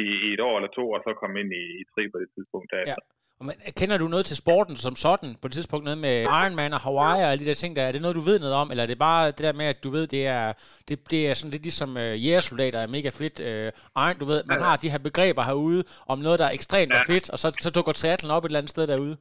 i, 0.00 0.02
i 0.26 0.28
et 0.36 0.42
år 0.48 0.54
eller 0.56 0.72
to, 0.78 0.84
og 0.96 1.00
så 1.06 1.10
kom 1.20 1.32
ind 1.40 1.50
i, 1.62 1.64
i 1.80 1.82
tri 1.92 2.02
på 2.12 2.18
det 2.22 2.28
tidspunkt 2.34 2.68
derefter. 2.72 3.04
Og 3.40 3.46
kender 3.80 3.96
du 4.02 4.06
noget 4.14 4.26
til 4.26 4.36
sporten 4.42 4.76
som 4.84 4.94
sådan, 5.06 5.30
på 5.40 5.46
det 5.48 5.54
tidspunkt 5.56 5.84
noget 5.88 6.00
med 6.06 6.16
Ironman 6.40 6.76
og 6.76 6.80
Hawaii 6.86 7.22
og 7.24 7.30
alle 7.30 7.42
de 7.44 7.48
der 7.50 7.58
ting 7.62 7.72
der? 7.76 7.82
Er 7.86 7.92
det 7.92 8.02
noget, 8.04 8.18
du 8.20 8.24
ved 8.30 8.38
noget 8.44 8.54
om, 8.62 8.68
eller 8.70 8.84
er 8.84 8.90
det 8.92 8.98
bare 9.08 9.22
det 9.36 9.44
der 9.48 9.52
med, 9.60 9.66
at 9.74 9.78
du 9.84 9.88
ved, 9.96 10.04
det 10.16 10.22
er, 10.38 10.46
det, 10.88 10.94
det 11.12 11.20
er 11.28 11.34
sådan 11.34 11.54
lidt 11.54 11.64
ligesom 11.68 11.90
uh, 12.04 12.14
jægersoldater 12.24 12.78
er 12.82 12.94
mega 12.96 13.10
fedt. 13.20 13.36
Uh, 13.50 13.68
Iron, 14.04 14.18
du 14.22 14.26
ved, 14.32 14.40
man 14.52 14.60
har 14.66 14.74
de 14.82 14.92
her 14.92 15.00
begreber 15.08 15.42
herude 15.50 15.80
om 16.12 16.18
noget, 16.26 16.38
der 16.40 16.46
er 16.48 16.54
ekstremt 16.58 16.92
og 16.96 17.02
Ja. 17.02 17.12
fedt, 17.12 17.26
og 17.32 17.38
så, 17.42 17.48
så 17.64 17.68
dukker 17.76 17.92
triathlon 18.00 18.36
op 18.36 18.44
et 18.44 18.48
eller 18.48 18.60
andet 18.62 18.74
sted 18.76 18.84
derude. 18.92 19.16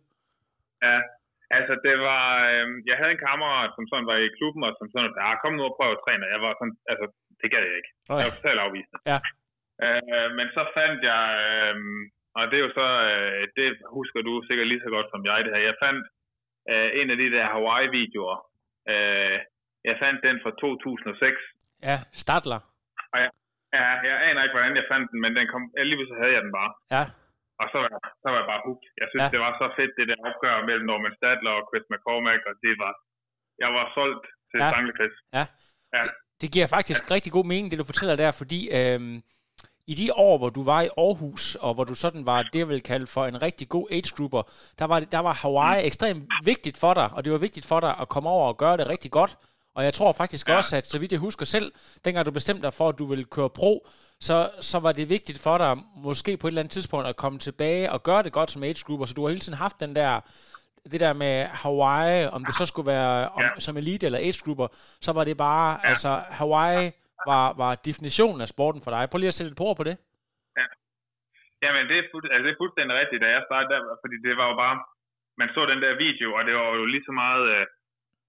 Ja, 0.85 0.97
altså 1.57 1.73
det 1.85 1.95
var, 2.09 2.25
øh, 2.51 2.65
jeg 2.89 2.95
havde 3.00 3.13
en 3.15 3.23
kammerat, 3.27 3.69
som 3.77 3.85
sådan 3.91 4.07
var 4.12 4.17
i 4.25 4.35
klubben, 4.38 4.62
og 4.67 4.71
som 4.79 4.88
sådan, 4.94 5.13
ja, 5.23 5.29
kom 5.41 5.53
nu 5.57 5.63
og 5.69 5.75
prøv 5.77 5.89
at 5.95 6.01
træne. 6.06 6.23
Jeg 6.35 6.41
var 6.45 6.53
sådan, 6.59 6.75
altså, 6.91 7.06
det 7.41 7.47
gad 7.53 7.63
jeg 7.69 7.75
ikke. 7.79 7.91
Øj. 8.12 8.17
Jeg 8.19 8.27
var 8.29 8.35
totalt 8.38 8.62
afvisende. 8.65 9.00
Ja. 9.12 9.19
Øh, 9.85 10.27
men 10.38 10.47
så 10.56 10.62
fandt 10.77 11.00
jeg, 11.12 11.23
øh, 11.47 11.75
og 12.37 12.43
det 12.49 12.55
er 12.59 12.63
jo 12.67 12.71
så, 12.79 12.87
øh, 13.11 13.41
det 13.57 13.67
husker 13.97 14.19
du 14.27 14.33
sikkert 14.47 14.67
lige 14.71 14.83
så 14.85 14.89
godt 14.95 15.07
som 15.13 15.21
jeg 15.29 15.39
det 15.45 15.51
her. 15.55 15.63
Jeg 15.69 15.77
fandt 15.85 16.03
øh, 16.71 16.89
en 16.99 17.07
af 17.13 17.17
de 17.21 17.27
der 17.35 17.45
Hawaii-videoer. 17.53 18.37
Øh, 18.93 19.37
jeg 19.89 19.95
fandt 20.03 20.19
den 20.27 20.35
fra 20.43 20.51
2006. 20.63 21.37
Ja, 21.89 21.97
Stadler. 22.21 22.61
Ja, 23.79 23.87
jeg 24.09 24.15
aner 24.27 24.41
ikke, 24.43 24.55
hvordan 24.57 24.75
jeg 24.79 24.87
fandt 24.93 25.07
den, 25.11 25.19
men 25.23 25.31
den 25.37 25.45
kom, 25.53 25.63
alligevel 25.81 26.07
så 26.11 26.15
havde 26.21 26.33
jeg 26.37 26.43
den 26.47 26.53
bare. 26.59 26.71
Ja. 26.95 27.03
Og 27.61 27.65
så 27.71 27.75
var, 27.81 27.89
jeg, 27.93 28.01
så 28.23 28.27
var 28.31 28.38
jeg 28.41 28.49
bare 28.53 28.63
hooked. 28.67 28.88
Jeg 29.01 29.07
synes, 29.09 29.21
Ja. 29.21 29.27
ja. 29.29 29.33
det 29.35 29.41
var 29.45 29.51
så 29.61 29.67
fedt, 29.79 29.93
det 29.99 30.05
der 30.11 30.17
opgør 30.29 30.55
mellem 30.69 30.85
Norman 30.91 31.15
Stadler 31.19 31.53
og 31.59 31.63
Chris 31.69 31.85
McCormack, 31.91 32.41
og 32.49 32.53
det 32.65 32.73
var, 32.83 32.93
jeg 33.63 33.69
var 33.77 33.86
solgt 33.98 34.25
til 34.50 34.57
Ja. 34.60 34.65
ja. 34.65 34.71
Stanglefest. 34.71 35.17
Ja. 35.38 35.43
Ja. 35.95 36.01
Det, 36.05 36.12
det 36.41 36.48
giver 36.55 36.67
faktisk 36.77 37.01
rigtig 37.15 37.31
god 37.38 37.45
mening, 37.51 37.67
det 37.71 37.81
du 37.81 37.88
fortæller 37.91 38.15
der, 38.24 38.31
fordi 38.41 38.60
øhm, 38.77 39.15
i 39.88 39.94
de 39.94 40.13
år, 40.13 40.38
hvor 40.38 40.50
du 40.50 40.63
var 40.63 40.82
i 40.82 40.89
Aarhus, 40.98 41.56
og 41.56 41.74
hvor 41.74 41.84
du 41.84 41.94
sådan 41.94 42.25
var 42.25 42.42
det, 42.54 42.60
jeg 42.60 42.70
vil 42.70 42.82
kalde 42.82 43.08
for 43.08 43.25
en 43.25 43.42
rigtig 43.42 43.70
god 43.70 43.88
age 43.92 44.15
grouper, 44.15 44.42
der 44.80 44.86
var, 44.86 45.00
der 45.00 45.20
var 45.20 45.34
Hawaii 45.34 45.82
mm. 45.82 45.88
ekstremt 45.88 46.24
vigtigt 46.44 46.77
for 46.77 46.94
dig, 46.94 47.10
og 47.13 47.24
det 47.24 47.32
var 47.32 47.38
vigtigt 47.38 47.65
for 47.65 47.80
dig 47.80 47.96
at 48.01 48.10
komme 48.10 48.30
over 48.30 48.48
og 48.48 48.58
gøre 48.58 48.77
det 48.77 48.88
rigtig 48.88 49.12
godt. 49.12 49.38
Og 49.75 49.84
jeg 49.84 49.94
tror 49.94 50.12
faktisk 50.12 50.50
ja. 50.50 50.56
Også, 50.56 50.75
at 50.77 50.88
så 50.88 51.00
vidt 51.00 51.12
jeg 51.12 51.20
husker 51.20 51.46
selv, 51.46 51.72
dengang 52.06 52.25
du 52.25 52.32
bestemte 52.32 52.62
dig 52.62 52.74
for, 52.74 52.89
at 52.89 53.00
du 53.00 53.06
ville 53.06 53.24
køre 53.24 53.50
pro, 53.50 53.88
så, 54.20 54.50
så 54.60 54.80
var 54.80 54.92
det 54.92 55.10
vigtigt 55.10 55.39
for 55.39 55.58
dig, 55.58 55.77
måske 55.98 56.38
på 56.38 56.48
et 56.48 56.51
eller 56.51 56.62
andet 56.62 56.72
tidspunkt, 56.72 57.08
at 57.08 57.15
komme 57.15 57.39
tilbage 57.39 57.92
og 57.92 58.04
gøre 58.04 58.24
det 58.24 58.32
godt 58.32 58.51
som 58.51 58.63
age 58.63 58.84
grouper. 58.86 59.06
Så 59.06 59.13
du 59.13 59.22
har 59.22 59.30
hele 59.30 59.39
tiden 59.39 59.58
haft 59.58 59.80
den 59.80 59.96
der, 59.96 60.20
det 60.92 61.00
der 61.00 61.13
med 61.13 61.46
Hawaii, 61.46 62.27
om 62.27 62.46
det 62.46 62.56
så 62.56 62.65
skulle 62.65 62.88
være 62.88 63.30
om, 63.30 63.42
Ja. 63.42 63.50
som 63.60 63.77
elite 63.77 64.06
eller 64.06 64.20
age 64.20 64.39
grouper, 64.46 64.68
så 65.01 65.12
var 65.12 65.24
det 65.24 65.38
bare. 65.38 65.80
Ja. 65.84 65.89
altså 65.89 66.22
Hawaii 66.30 66.92
var, 67.32 67.46
var 67.63 67.72
definitionen 67.88 68.41
af 68.46 68.50
sporten 68.53 68.82
for 68.84 68.91
dig. 68.91 69.01
Prøv 69.10 69.20
lige 69.20 69.34
at 69.34 69.38
sætte 69.38 69.51
et 69.51 69.60
på 69.60 69.67
ord 69.70 69.77
på 69.77 69.88
det. 69.89 69.98
Jamen, 71.63 71.84
det 71.89 71.98
er, 72.00 72.05
fuld, 72.12 72.25
altså, 72.34 72.44
det 72.46 72.51
er 72.53 72.62
fuldstændig 72.63 72.94
rigtigt, 73.01 73.24
da 73.24 73.29
jeg 73.36 73.44
startede 73.50 73.72
der, 73.74 73.82
fordi 74.03 74.15
det 74.25 74.34
var 74.39 74.48
jo 74.51 74.55
bare, 74.63 74.75
man 75.41 75.50
så 75.55 75.62
den 75.72 75.82
der 75.86 76.03
video, 76.05 76.27
og 76.38 76.41
det 76.48 76.53
var 76.60 76.67
jo 76.79 76.86
lige 76.94 77.08
så 77.10 77.13
meget, 77.24 77.46
øh, 77.55 77.65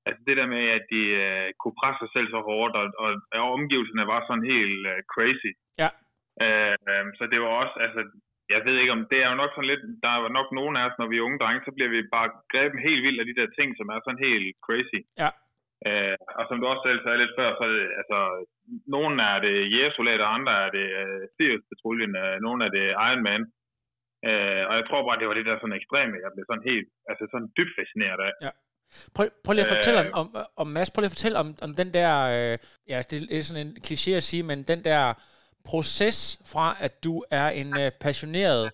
altså 0.07 0.21
det 0.29 0.37
der 0.41 0.49
med, 0.55 0.65
at 0.79 0.85
de 0.95 1.03
øh, 1.25 1.49
kunne 1.61 1.79
presse 1.81 1.99
sig 2.03 2.11
selv 2.15 2.29
så 2.31 2.41
hårdt, 2.49 2.75
og, 2.81 2.87
og, 3.05 3.11
og 3.41 3.45
omgivelserne 3.57 4.07
var 4.13 4.21
sådan 4.23 4.51
helt 4.55 4.83
øh, 4.93 5.01
crazy. 5.13 5.51
Ja. 5.83 5.91
Øh, 6.45 6.77
øh, 6.91 7.05
så 7.19 7.23
det 7.33 7.39
var 7.43 7.51
også, 7.63 7.77
altså, 7.87 8.01
jeg 8.55 8.61
ved 8.67 8.77
ikke 8.79 8.95
om, 8.97 9.03
det 9.11 9.19
er 9.21 9.29
jo 9.31 9.41
nok 9.43 9.53
sådan 9.53 9.71
lidt, 9.73 9.85
der 10.05 10.11
er 10.13 10.37
nok 10.39 10.49
nogen 10.59 10.75
af 10.77 10.85
os, 10.89 10.99
når 11.01 11.09
vi 11.11 11.17
er 11.17 11.27
unge 11.29 11.41
drenge, 11.43 11.63
så 11.67 11.73
bliver 11.77 11.91
vi 11.95 12.01
bare 12.17 12.29
grebet 12.53 12.87
helt 12.89 13.03
vildt 13.07 13.21
af 13.21 13.27
de 13.29 13.39
der 13.41 13.49
ting, 13.59 13.69
som 13.79 13.87
er 13.95 14.01
sådan 14.01 14.25
helt 14.29 14.47
crazy. 14.67 15.01
Ja. 15.23 15.31
Øh, 15.89 16.17
og 16.39 16.45
som 16.49 16.59
du 16.61 16.65
også 16.73 16.85
selv 16.87 17.01
sagde 17.03 17.21
lidt 17.23 17.37
før, 17.39 17.49
så 17.59 17.63
er 17.69 17.73
det, 17.79 17.87
altså, 18.01 18.19
nogen 18.95 19.15
er 19.31 19.39
det 19.47 19.57
jægersoldater, 19.75 20.35
andre 20.37 20.55
er 20.65 20.71
det 20.79 20.87
øh, 21.03 21.23
Sirius-patruljen, 21.35 22.13
øh, 22.23 22.35
nogle 22.45 22.61
er 22.67 22.73
det 22.79 22.87
Iron 23.09 23.23
Man. 23.29 23.43
Øh, 24.29 24.63
og 24.69 24.75
jeg 24.79 24.85
tror 24.87 25.07
bare, 25.07 25.19
det 25.21 25.29
var 25.29 25.37
det 25.39 25.49
der 25.49 25.59
sådan 25.59 25.79
ekstreme, 25.81 26.23
jeg 26.25 26.31
blev 26.35 26.45
sådan 26.49 26.69
helt, 26.71 26.89
altså 27.11 27.25
sådan 27.33 27.49
dybt 27.59 27.75
fascineret 27.79 28.21
af. 28.29 28.33
Prøv, 29.17 29.27
prøv 29.45 29.53
lige 29.53 29.67
at 29.69 29.75
fortælle 29.77 30.01
Øh. 30.03 30.21
om, 30.21 30.27
om, 30.63 30.67
Mads, 30.67 30.91
prøv 30.91 31.01
lige 31.01 31.13
at 31.13 31.17
fortælle 31.19 31.39
om, 31.39 31.49
om 31.67 31.73
den 31.81 31.89
der, 31.99 32.13
øh, 32.35 32.55
ja, 32.93 32.99
det 33.11 33.17
er 33.39 33.43
sådan 33.49 33.67
en 33.67 33.73
kliché 33.87 34.11
at 34.21 34.27
sige, 34.31 34.43
men 34.51 34.59
den 34.73 34.81
der 34.91 35.03
proces 35.71 36.19
fra, 36.53 36.67
at 36.81 37.05
du 37.05 37.15
er 37.31 37.49
en 37.61 37.71
øh, 37.83 37.91
passioneret 38.01 38.65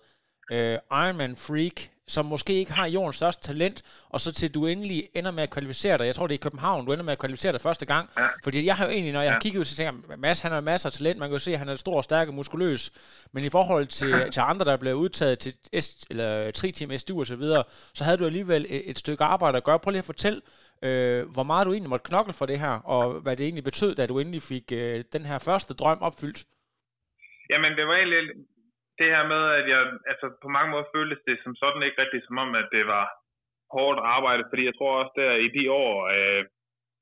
øh, 0.51 0.77
Ironman 1.01 1.35
freak, 1.45 1.77
som 2.13 2.25
måske 2.25 2.53
ikke 2.53 2.73
har 2.73 2.87
jordens 2.87 3.15
største 3.15 3.43
talent, 3.43 4.05
og 4.09 4.21
så 4.21 4.33
til 4.33 4.53
du 4.53 4.65
endelig 4.65 5.03
ender 5.15 5.31
med 5.31 5.43
at 5.43 5.49
kvalificere 5.49 5.97
dig. 5.97 6.05
Jeg 6.05 6.15
tror, 6.15 6.27
det 6.27 6.33
er 6.33 6.39
i 6.39 6.45
København, 6.47 6.85
du 6.85 6.91
ender 6.91 7.03
med 7.03 7.13
at 7.13 7.19
kvalificere 7.19 7.51
dig 7.51 7.61
første 7.61 7.85
gang. 7.85 8.09
Ja. 8.17 8.25
Fordi 8.43 8.65
jeg 8.65 8.75
har 8.75 8.85
jo 8.85 8.91
egentlig, 8.91 9.13
når 9.13 9.21
jeg 9.21 9.33
ja. 9.33 9.39
kigger 9.39 9.59
ud, 9.59 9.65
så 9.65 9.75
tænker 9.75 9.93
jeg, 10.09 10.19
Mads, 10.19 10.41
han 10.41 10.51
har 10.51 10.61
masser 10.61 10.89
af 10.89 10.93
talent. 10.93 11.19
Man 11.19 11.29
kan 11.29 11.33
jo 11.33 11.39
se, 11.39 11.51
at 11.53 11.59
han 11.59 11.69
er 11.69 11.75
stor, 11.75 12.01
stærk 12.01 12.27
og 12.27 12.33
muskuløs. 12.33 12.91
Men 13.31 13.43
i 13.43 13.49
forhold 13.49 13.87
til, 13.87 14.09
ja. 14.09 14.29
til 14.35 14.39
andre, 14.39 14.65
der 14.65 14.77
blev 14.77 14.95
udtaget 14.95 15.39
til 15.39 15.53
S, 15.81 16.05
eller 16.09 16.51
3 16.51 16.71
team 16.71 16.97
SDU 16.97 17.19
og 17.19 17.27
så 17.27 17.35
videre, 17.35 17.63
så 17.93 18.03
havde 18.03 18.17
du 18.17 18.25
alligevel 18.25 18.65
et, 18.69 18.89
et 18.89 18.99
stykke 18.99 19.23
arbejde 19.23 19.57
at 19.57 19.63
gøre. 19.63 19.79
Prøv 19.79 19.91
lige 19.91 19.99
at 19.99 20.05
fortælle, 20.05 20.41
øh, 20.81 21.31
hvor 21.33 21.43
meget 21.43 21.65
du 21.65 21.71
egentlig 21.71 21.89
måtte 21.89 22.07
knokle 22.09 22.33
for 22.33 22.45
det 22.45 22.59
her, 22.59 22.73
og 22.95 23.13
hvad 23.13 23.37
det 23.37 23.43
egentlig 23.43 23.63
betød, 23.63 23.95
da 23.95 24.05
du 24.05 24.19
endelig 24.19 24.41
fik 24.41 24.71
øh, 24.71 25.03
den 25.13 25.25
her 25.25 25.37
første 25.37 25.73
drøm 25.73 25.97
opfyldt. 26.01 26.43
Jamen, 27.49 27.71
det 27.77 27.87
var 27.87 27.95
egentlig 27.95 28.19
det 28.99 29.07
her 29.13 29.23
med, 29.33 29.43
at 29.59 29.65
jeg 29.73 29.81
altså, 30.11 30.25
på 30.43 30.47
mange 30.55 30.69
måder 30.71 30.93
føltes 30.95 31.21
det 31.27 31.37
som 31.43 31.53
sådan 31.61 31.83
ikke 31.83 32.01
rigtig 32.01 32.21
som 32.27 32.37
om, 32.43 32.51
at 32.61 32.67
det 32.75 32.85
var 32.95 33.05
hårdt 33.75 33.99
arbejde, 34.15 34.43
fordi 34.49 34.63
jeg 34.69 34.75
tror 34.75 34.91
også 35.01 35.13
der 35.21 35.31
i 35.47 35.49
de 35.57 35.63
år, 35.83 35.95
øh, 36.15 36.41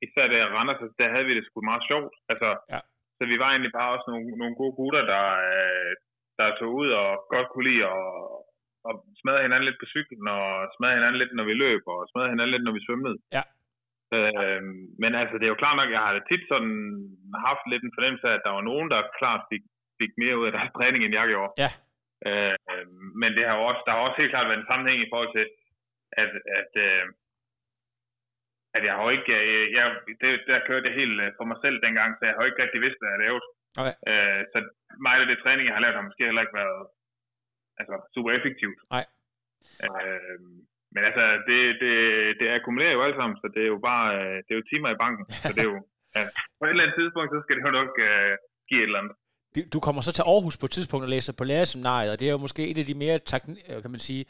især 0.06 0.26
der 0.28 0.54
Randers, 0.56 0.82
der 1.00 1.08
havde 1.14 1.26
vi 1.30 1.34
det 1.36 1.46
sgu 1.46 1.58
meget 1.62 1.84
sjovt. 1.90 2.14
Altså, 2.32 2.50
ja. 2.74 2.80
Så 3.18 3.24
vi 3.32 3.36
var 3.42 3.50
egentlig 3.50 3.74
bare 3.80 3.94
også 3.96 4.08
nogle, 4.12 4.28
nogle 4.42 4.56
gode 4.62 4.76
gutter, 4.80 5.04
der, 5.14 5.26
øh, 5.52 5.92
der 6.40 6.48
tog 6.60 6.72
ud 6.82 6.90
og 7.02 7.10
godt 7.34 7.48
kunne 7.50 7.68
lide 7.70 7.86
at 7.86 8.02
og 8.88 8.94
smadre 9.22 9.46
hinanden 9.46 9.68
lidt 9.68 9.82
på 9.82 9.88
cyklen, 9.94 10.28
og 10.38 10.46
smadre 10.76 10.98
hinanden 10.98 11.20
lidt, 11.22 11.34
når 11.38 11.46
vi 11.50 11.56
løb, 11.66 11.82
og 11.94 12.00
smadre 12.12 12.32
hinanden 12.34 12.54
lidt, 12.54 12.66
når 12.66 12.76
vi 12.78 12.86
svømmede. 12.86 13.18
Ja. 13.38 13.44
Øh, 14.18 14.62
men 15.04 15.12
altså, 15.22 15.36
det 15.38 15.46
er 15.46 15.54
jo 15.54 15.62
klart 15.64 15.78
nok, 15.78 15.92
jeg 15.96 16.04
har 16.08 16.14
tit 16.30 16.44
sådan 16.52 16.74
haft 17.48 17.66
lidt 17.72 17.84
en 17.84 17.96
fornemmelse 17.96 18.28
af, 18.30 18.34
at 18.36 18.46
der 18.46 18.54
var 18.58 18.66
nogen, 18.72 18.88
der 18.94 19.12
klart 19.20 19.42
fik 19.52 19.64
fik 20.02 20.14
mere 20.22 20.40
ud 20.40 20.46
af 20.50 20.54
deres 20.58 20.72
træning, 20.78 21.02
end 21.04 21.14
jeg 21.20 21.28
gjorde. 21.34 21.54
Ja. 21.64 21.72
Øh, 22.30 22.56
men 23.22 23.30
det 23.38 23.44
har 23.50 23.58
også, 23.70 23.82
der 23.86 23.92
har 23.94 24.02
også 24.08 24.20
helt 24.22 24.34
klart 24.34 24.48
været 24.50 24.62
en 24.62 24.70
sammenhæng 24.72 25.00
i 25.02 25.12
forhold 25.12 25.32
til, 25.38 25.46
at, 26.24 26.32
at, 26.60 26.72
øh, 26.88 27.06
at 28.76 28.82
jeg 28.88 28.94
har 28.96 29.04
ikke, 29.18 29.36
øh, 29.50 29.66
jeg, 29.78 29.86
det, 30.22 30.30
der 30.52 30.68
kørte 30.68 30.88
jeg 30.90 31.00
helt 31.02 31.18
øh, 31.26 31.32
for 31.38 31.46
mig 31.50 31.58
selv 31.64 31.78
dengang, 31.86 32.10
så 32.14 32.24
jeg 32.26 32.36
har 32.36 32.46
ikke 32.46 32.64
rigtig 32.64 32.82
vidst, 32.86 33.00
hvad 33.00 33.12
jeg 33.14 33.24
lavede. 33.26 33.46
Okay. 33.82 33.96
Øh, 34.10 34.42
så 34.54 34.58
meget 35.08 35.22
af 35.24 35.28
det 35.30 35.40
træning, 35.44 35.66
jeg 35.66 35.76
har 35.76 35.84
lavet, 35.84 36.00
har 36.00 36.10
måske 36.10 36.28
heller 36.30 36.46
ikke 36.46 36.60
været 36.64 36.82
altså, 37.80 37.96
super 38.16 38.32
effektivt. 38.38 38.80
Nej. 38.96 39.06
Øh, 39.86 40.40
men 40.94 41.02
altså, 41.10 41.24
det, 41.48 41.60
det, 41.84 41.96
det 42.40 42.48
akkumulerer 42.56 42.98
jo 42.98 43.04
alt 43.06 43.18
sammen, 43.20 43.38
så 43.42 43.48
det 43.56 43.62
er 43.64 43.72
jo 43.76 43.80
bare, 43.90 44.06
øh, 44.18 44.38
det 44.44 44.52
er 44.52 44.60
jo 44.60 44.70
timer 44.72 44.90
i 44.92 45.02
banken. 45.04 45.26
så 45.48 45.52
det 45.56 45.62
er 45.66 45.72
jo, 45.74 45.80
ja, 46.16 46.24
på 46.58 46.64
et 46.66 46.70
eller 46.70 46.84
andet 46.84 46.98
tidspunkt, 47.00 47.30
så 47.32 47.40
skal 47.42 47.56
det 47.56 47.66
jo 47.68 47.78
nok 47.80 47.92
uh, 48.10 48.34
give 48.70 48.82
et 48.82 48.90
eller 48.90 49.02
andet 49.02 49.16
du 49.74 49.80
kommer 49.80 50.02
så 50.02 50.12
til 50.12 50.22
Aarhus 50.22 50.58
på 50.58 50.66
et 50.66 50.72
tidspunkt 50.72 51.04
og 51.04 51.10
læser 51.10 51.34
på 51.34 51.44
lærerseminariet, 51.44 52.12
og 52.12 52.20
det 52.20 52.28
er 52.28 52.32
jo 52.32 52.38
måske 52.38 52.68
et 52.68 52.78
af 52.78 52.86
de 52.86 52.94
mere, 52.94 53.20
øh, 53.70 53.82
kan 53.82 53.92
man 53.92 54.00
sige, 54.00 54.26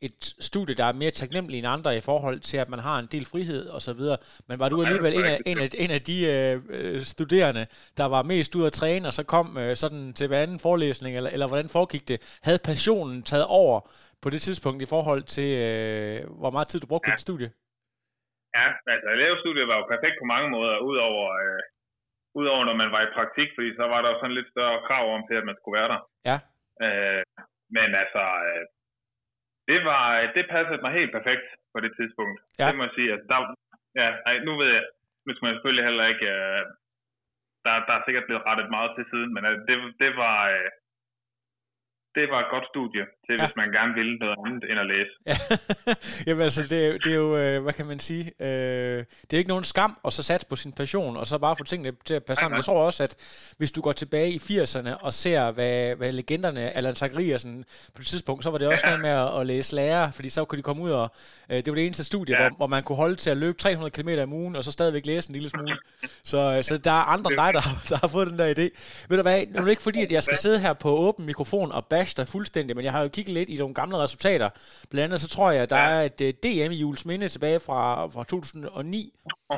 et 0.00 0.34
studie, 0.40 0.74
der 0.74 0.84
er 0.84 0.92
mere 0.92 1.10
taknemmelig 1.10 1.58
end 1.58 1.66
andre 1.66 1.96
i 1.96 2.00
forhold 2.00 2.40
til, 2.40 2.56
at 2.56 2.68
man 2.68 2.78
har 2.78 2.98
en 2.98 3.08
del 3.14 3.24
frihed 3.32 3.66
og 3.76 3.80
så 3.82 3.92
videre. 3.92 4.18
Men 4.48 4.58
var 4.58 4.68
du 4.68 4.82
alligevel 4.82 5.14
en 5.14 5.24
af, 5.24 5.38
en 5.46 5.58
af, 5.58 5.68
en 5.84 5.90
af 5.90 6.02
de 6.10 6.16
øh, 6.32 6.62
øh, 6.70 7.00
studerende, 7.00 7.66
der 7.96 8.04
var 8.04 8.22
mest 8.22 8.54
ud 8.54 8.66
at 8.66 8.72
træne, 8.72 9.08
og 9.08 9.12
så 9.12 9.24
kom 9.34 9.58
øh, 9.58 9.76
sådan 9.76 10.12
til 10.12 10.26
hver 10.28 10.42
anden 10.42 10.58
forelæsning, 10.58 11.16
eller, 11.16 11.30
eller 11.30 11.48
hvordan 11.48 11.68
foregik 11.68 12.08
det? 12.08 12.40
Havde 12.42 12.60
passionen 12.70 13.22
taget 13.22 13.46
over 13.46 13.80
på 14.22 14.30
det 14.30 14.40
tidspunkt 14.40 14.82
i 14.82 14.86
forhold 14.94 15.22
til, 15.22 15.50
øh, 15.66 16.30
hvor 16.40 16.50
meget 16.50 16.68
tid 16.68 16.80
du 16.80 16.86
brugte 16.86 17.08
ja. 17.08 17.12
på 17.12 17.16
dit 17.16 17.26
studie? 17.28 17.50
Ja, 18.56 18.66
altså 18.94 19.08
elevstudiet 19.16 19.68
var 19.70 19.76
jo 19.80 19.84
perfekt 19.94 20.16
på 20.20 20.26
mange 20.34 20.48
måder, 20.54 20.74
udover 20.90 21.24
øh, 21.44 21.60
Udover 22.34 22.64
når 22.64 22.76
man 22.82 22.92
var 22.92 23.02
i 23.02 23.14
praktik, 23.16 23.48
fordi 23.54 23.70
så 23.76 23.84
var 23.92 24.02
der 24.02 24.08
jo 24.10 24.18
sådan 24.18 24.38
lidt 24.38 24.50
større 24.50 24.84
krav 24.86 25.14
om 25.14 25.22
til, 25.28 25.36
at 25.40 25.48
man 25.48 25.56
skulle 25.56 25.78
være 25.80 25.92
der. 25.94 26.00
Ja. 26.28 26.36
Øh, 26.84 27.24
men 27.76 27.88
altså, 28.02 28.24
øh, 28.48 28.64
det 29.70 29.84
var, 29.84 30.02
det 30.36 30.44
passede 30.54 30.82
mig 30.84 30.92
helt 30.92 31.12
perfekt 31.12 31.46
på 31.72 31.78
det 31.84 31.92
tidspunkt. 31.98 32.38
Ja. 32.58 32.66
Det 32.68 32.76
må 32.76 32.82
jeg 32.84 32.94
sige. 32.96 33.12
Altså, 33.12 33.26
der, 33.32 33.38
ja, 34.00 34.08
ej, 34.28 34.34
nu 34.46 34.52
ved 34.60 34.70
jeg, 34.76 34.84
nu 35.24 35.30
skal 35.32 35.46
man 35.46 35.54
selvfølgelig 35.54 35.84
heller 35.88 36.06
ikke, 36.12 36.26
øh, 36.38 36.62
der, 37.64 37.74
der 37.88 37.94
er 37.96 38.02
sikkert 38.04 38.26
blevet 38.26 38.46
rettet 38.48 38.68
meget 38.76 38.90
til 38.96 39.04
siden, 39.12 39.30
men 39.34 39.42
altså, 39.48 39.62
det, 39.68 39.76
det 40.02 40.10
var, 40.22 40.38
øh, 40.54 40.70
det 42.16 42.24
var 42.32 42.40
et 42.40 42.52
godt 42.54 42.66
studie 42.72 43.04
til, 43.28 43.36
ja. 43.38 43.46
hvis 43.46 43.56
man 43.56 43.68
gerne 43.72 43.94
ville 43.94 44.14
noget 44.18 44.36
andet 44.46 44.62
end 44.70 44.78
at 44.84 44.86
læse. 44.92 45.12
Ja. 45.30 45.36
Jamen 46.26 46.42
altså, 46.42 46.62
det, 46.62 46.86
er, 46.86 46.98
det 46.98 47.12
er 47.12 47.16
jo, 47.16 47.36
øh, 47.36 47.62
hvad 47.62 47.72
kan 47.72 47.86
man 47.86 47.98
sige, 47.98 48.24
øh, 48.40 49.04
det 49.22 49.32
er 49.32 49.38
ikke 49.38 49.48
nogen 49.48 49.64
skam 49.64 49.98
at 50.04 50.12
så 50.12 50.22
satse 50.22 50.46
på 50.46 50.56
sin 50.56 50.72
passion, 50.72 51.16
og 51.16 51.26
så 51.26 51.38
bare 51.38 51.56
få 51.56 51.64
tingene 51.64 51.92
til 52.04 52.14
at 52.14 52.24
passe 52.24 52.40
sammen. 52.40 52.56
Jeg 52.56 52.64
tror 52.64 52.84
også, 52.84 53.02
at 53.02 53.12
hvis 53.58 53.72
du 53.72 53.80
går 53.80 53.92
tilbage 53.92 54.30
i 54.30 54.36
80'erne 54.36 54.92
og 55.00 55.12
ser, 55.12 55.50
hvad, 55.50 55.96
hvad 55.96 56.12
legenderne, 56.12 56.70
Allan 56.70 56.94
Zachariasen 56.94 57.64
på 57.94 57.98
det 57.98 58.06
tidspunkt, 58.06 58.44
så 58.44 58.50
var 58.50 58.58
det 58.58 58.68
også 58.68 58.86
ja. 58.86 58.96
noget 58.96 59.02
med 59.02 59.10
at, 59.10 59.40
at 59.40 59.46
læse 59.46 59.74
lærer, 59.74 60.10
fordi 60.10 60.28
så 60.28 60.44
kunne 60.44 60.56
de 60.56 60.62
komme 60.62 60.82
ud 60.82 60.90
og, 60.90 61.10
øh, 61.50 61.56
det 61.56 61.66
var 61.66 61.74
det 61.74 61.86
eneste 61.86 62.04
studie, 62.04 62.34
ja. 62.34 62.48
hvor, 62.48 62.56
hvor 62.56 62.66
man 62.66 62.82
kunne 62.82 62.96
holde 62.96 63.16
til 63.16 63.30
at 63.30 63.36
løbe 63.36 63.58
300 63.58 63.90
km 63.90 64.08
om 64.22 64.32
ugen, 64.32 64.56
og 64.56 64.64
så 64.64 64.72
stadigvæk 64.72 65.06
læse 65.06 65.30
en 65.30 65.32
lille 65.32 65.48
smule. 65.48 65.76
Så, 66.24 66.56
øh, 66.56 66.62
så 66.62 66.78
der 66.78 66.90
er 66.90 67.04
andre 67.04 67.30
end 67.30 67.40
dig, 67.40 67.54
der, 67.54 67.60
der 67.90 67.96
har 67.96 68.08
fået 68.08 68.26
den 68.26 68.38
der 68.38 68.54
idé. 68.54 68.66
Ved 69.08 69.16
du 69.16 69.22
hvad, 69.22 69.46
nu 69.46 69.58
er 69.58 69.62
det 69.62 69.70
ikke 69.70 69.82
fordi, 69.82 70.02
at 70.02 70.12
jeg 70.12 70.22
skal 70.22 70.36
sidde 70.36 70.60
her 70.60 70.72
på 70.72 70.90
åben 70.96 71.26
mikrofon 71.26 71.72
og 71.72 71.86
bash 71.86 72.16
dig 72.16 72.28
fuldstændig, 72.28 72.76
men 72.76 72.84
jeg 72.84 72.92
har 72.92 73.02
jo 73.02 73.08
kigget 73.18 73.34
lidt 73.34 73.48
i 73.48 73.56
nogle 73.56 73.74
gamle 73.74 73.96
resultater. 73.98 74.48
Blandt 74.90 75.04
andet 75.04 75.20
så 75.20 75.28
tror 75.28 75.50
jeg, 75.50 75.62
at 75.62 75.70
der 75.70 75.76
ja. 75.76 75.88
er 75.90 76.02
et 76.02 76.20
uh, 76.20 76.28
DM 76.28 76.72
i 76.72 76.76
Jules 76.76 77.04
Minde 77.04 77.28
tilbage 77.28 77.60
fra, 77.60 78.06
fra 78.06 78.24
2009, 78.24 79.12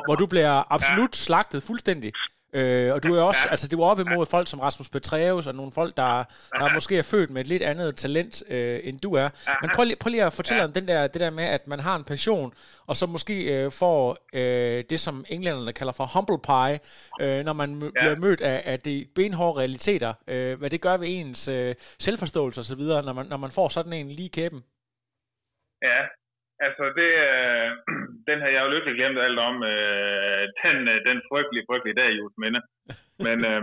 hvor 0.06 0.14
du 0.14 0.26
bliver 0.26 0.72
absolut 0.72 1.14
ja. 1.14 1.24
slagtet 1.24 1.62
fuldstændig. 1.62 2.12
Øh, 2.52 2.94
og 2.94 3.02
du 3.02 3.14
er 3.14 3.22
også, 3.22 3.40
ja. 3.44 3.50
altså 3.50 3.68
det 3.68 3.78
var 3.78 3.84
op 3.84 4.00
imod 4.00 4.26
folk 4.26 4.48
som 4.48 4.60
Rasmus 4.60 4.88
Petreus 4.88 5.46
og 5.46 5.54
nogle 5.54 5.72
folk, 5.72 5.96
der, 5.96 6.24
der 6.58 6.64
ja. 6.64 6.74
måske 6.74 6.98
er 6.98 7.02
født 7.02 7.30
med 7.30 7.40
et 7.40 7.46
lidt 7.46 7.62
andet 7.62 7.96
talent, 7.96 8.42
øh, 8.48 8.80
end 8.84 8.98
du 8.98 9.14
er. 9.14 9.22
Ja. 9.22 9.52
Men 9.62 9.70
prøv, 9.74 9.86
prøv 10.00 10.10
lige 10.10 10.24
at 10.24 10.32
fortælle 10.32 10.60
ja. 10.62 10.66
om 10.66 10.72
den 10.72 10.88
der, 10.88 11.06
det 11.06 11.20
der 11.20 11.30
med, 11.30 11.44
at 11.44 11.68
man 11.68 11.80
har 11.80 11.96
en 11.96 12.04
passion, 12.04 12.54
og 12.86 12.96
så 12.96 13.06
måske 13.06 13.44
øh, 13.44 13.70
får 13.70 14.18
øh, 14.32 14.84
det, 14.90 15.00
som 15.00 15.24
englænderne 15.28 15.72
kalder 15.72 15.92
for 15.92 16.04
humble 16.04 16.38
pie, 16.38 16.80
øh, 17.20 17.44
når 17.44 17.52
man 17.52 17.82
ja. 17.82 17.90
bliver 18.00 18.16
mødt 18.16 18.40
af, 18.40 18.62
af 18.64 18.80
de 18.80 19.06
benhårde 19.14 19.60
realiteter. 19.60 20.14
Øh, 20.26 20.58
hvad 20.58 20.70
det 20.70 20.80
gør 20.80 20.96
ved 20.96 21.08
ens 21.10 21.48
øh, 21.48 21.74
selvforståelse 21.98 22.60
osv., 22.60 22.82
når 22.82 23.12
man, 23.12 23.26
når 23.26 23.36
man 23.36 23.50
får 23.50 23.68
sådan 23.68 23.92
en 23.92 24.10
lige 24.10 24.28
kæben. 24.28 24.64
Ja, 25.82 26.19
Altså, 26.66 26.84
det, 26.98 27.10
øh, 27.28 27.68
den 28.28 28.38
har 28.42 28.50
jeg 28.52 28.62
jo 28.64 28.72
lykkelig 28.74 28.94
glemt 28.96 29.18
alt 29.26 29.40
om. 29.48 29.56
Øh, 29.72 30.44
den, 30.62 30.76
øh, 30.92 30.98
den 31.08 31.18
frygtelige, 31.30 31.66
frygtelige 31.68 31.98
dag, 32.00 32.10
Just 32.20 32.36
Minde. 32.42 32.60
Men 33.26 33.38
øh, 33.52 33.62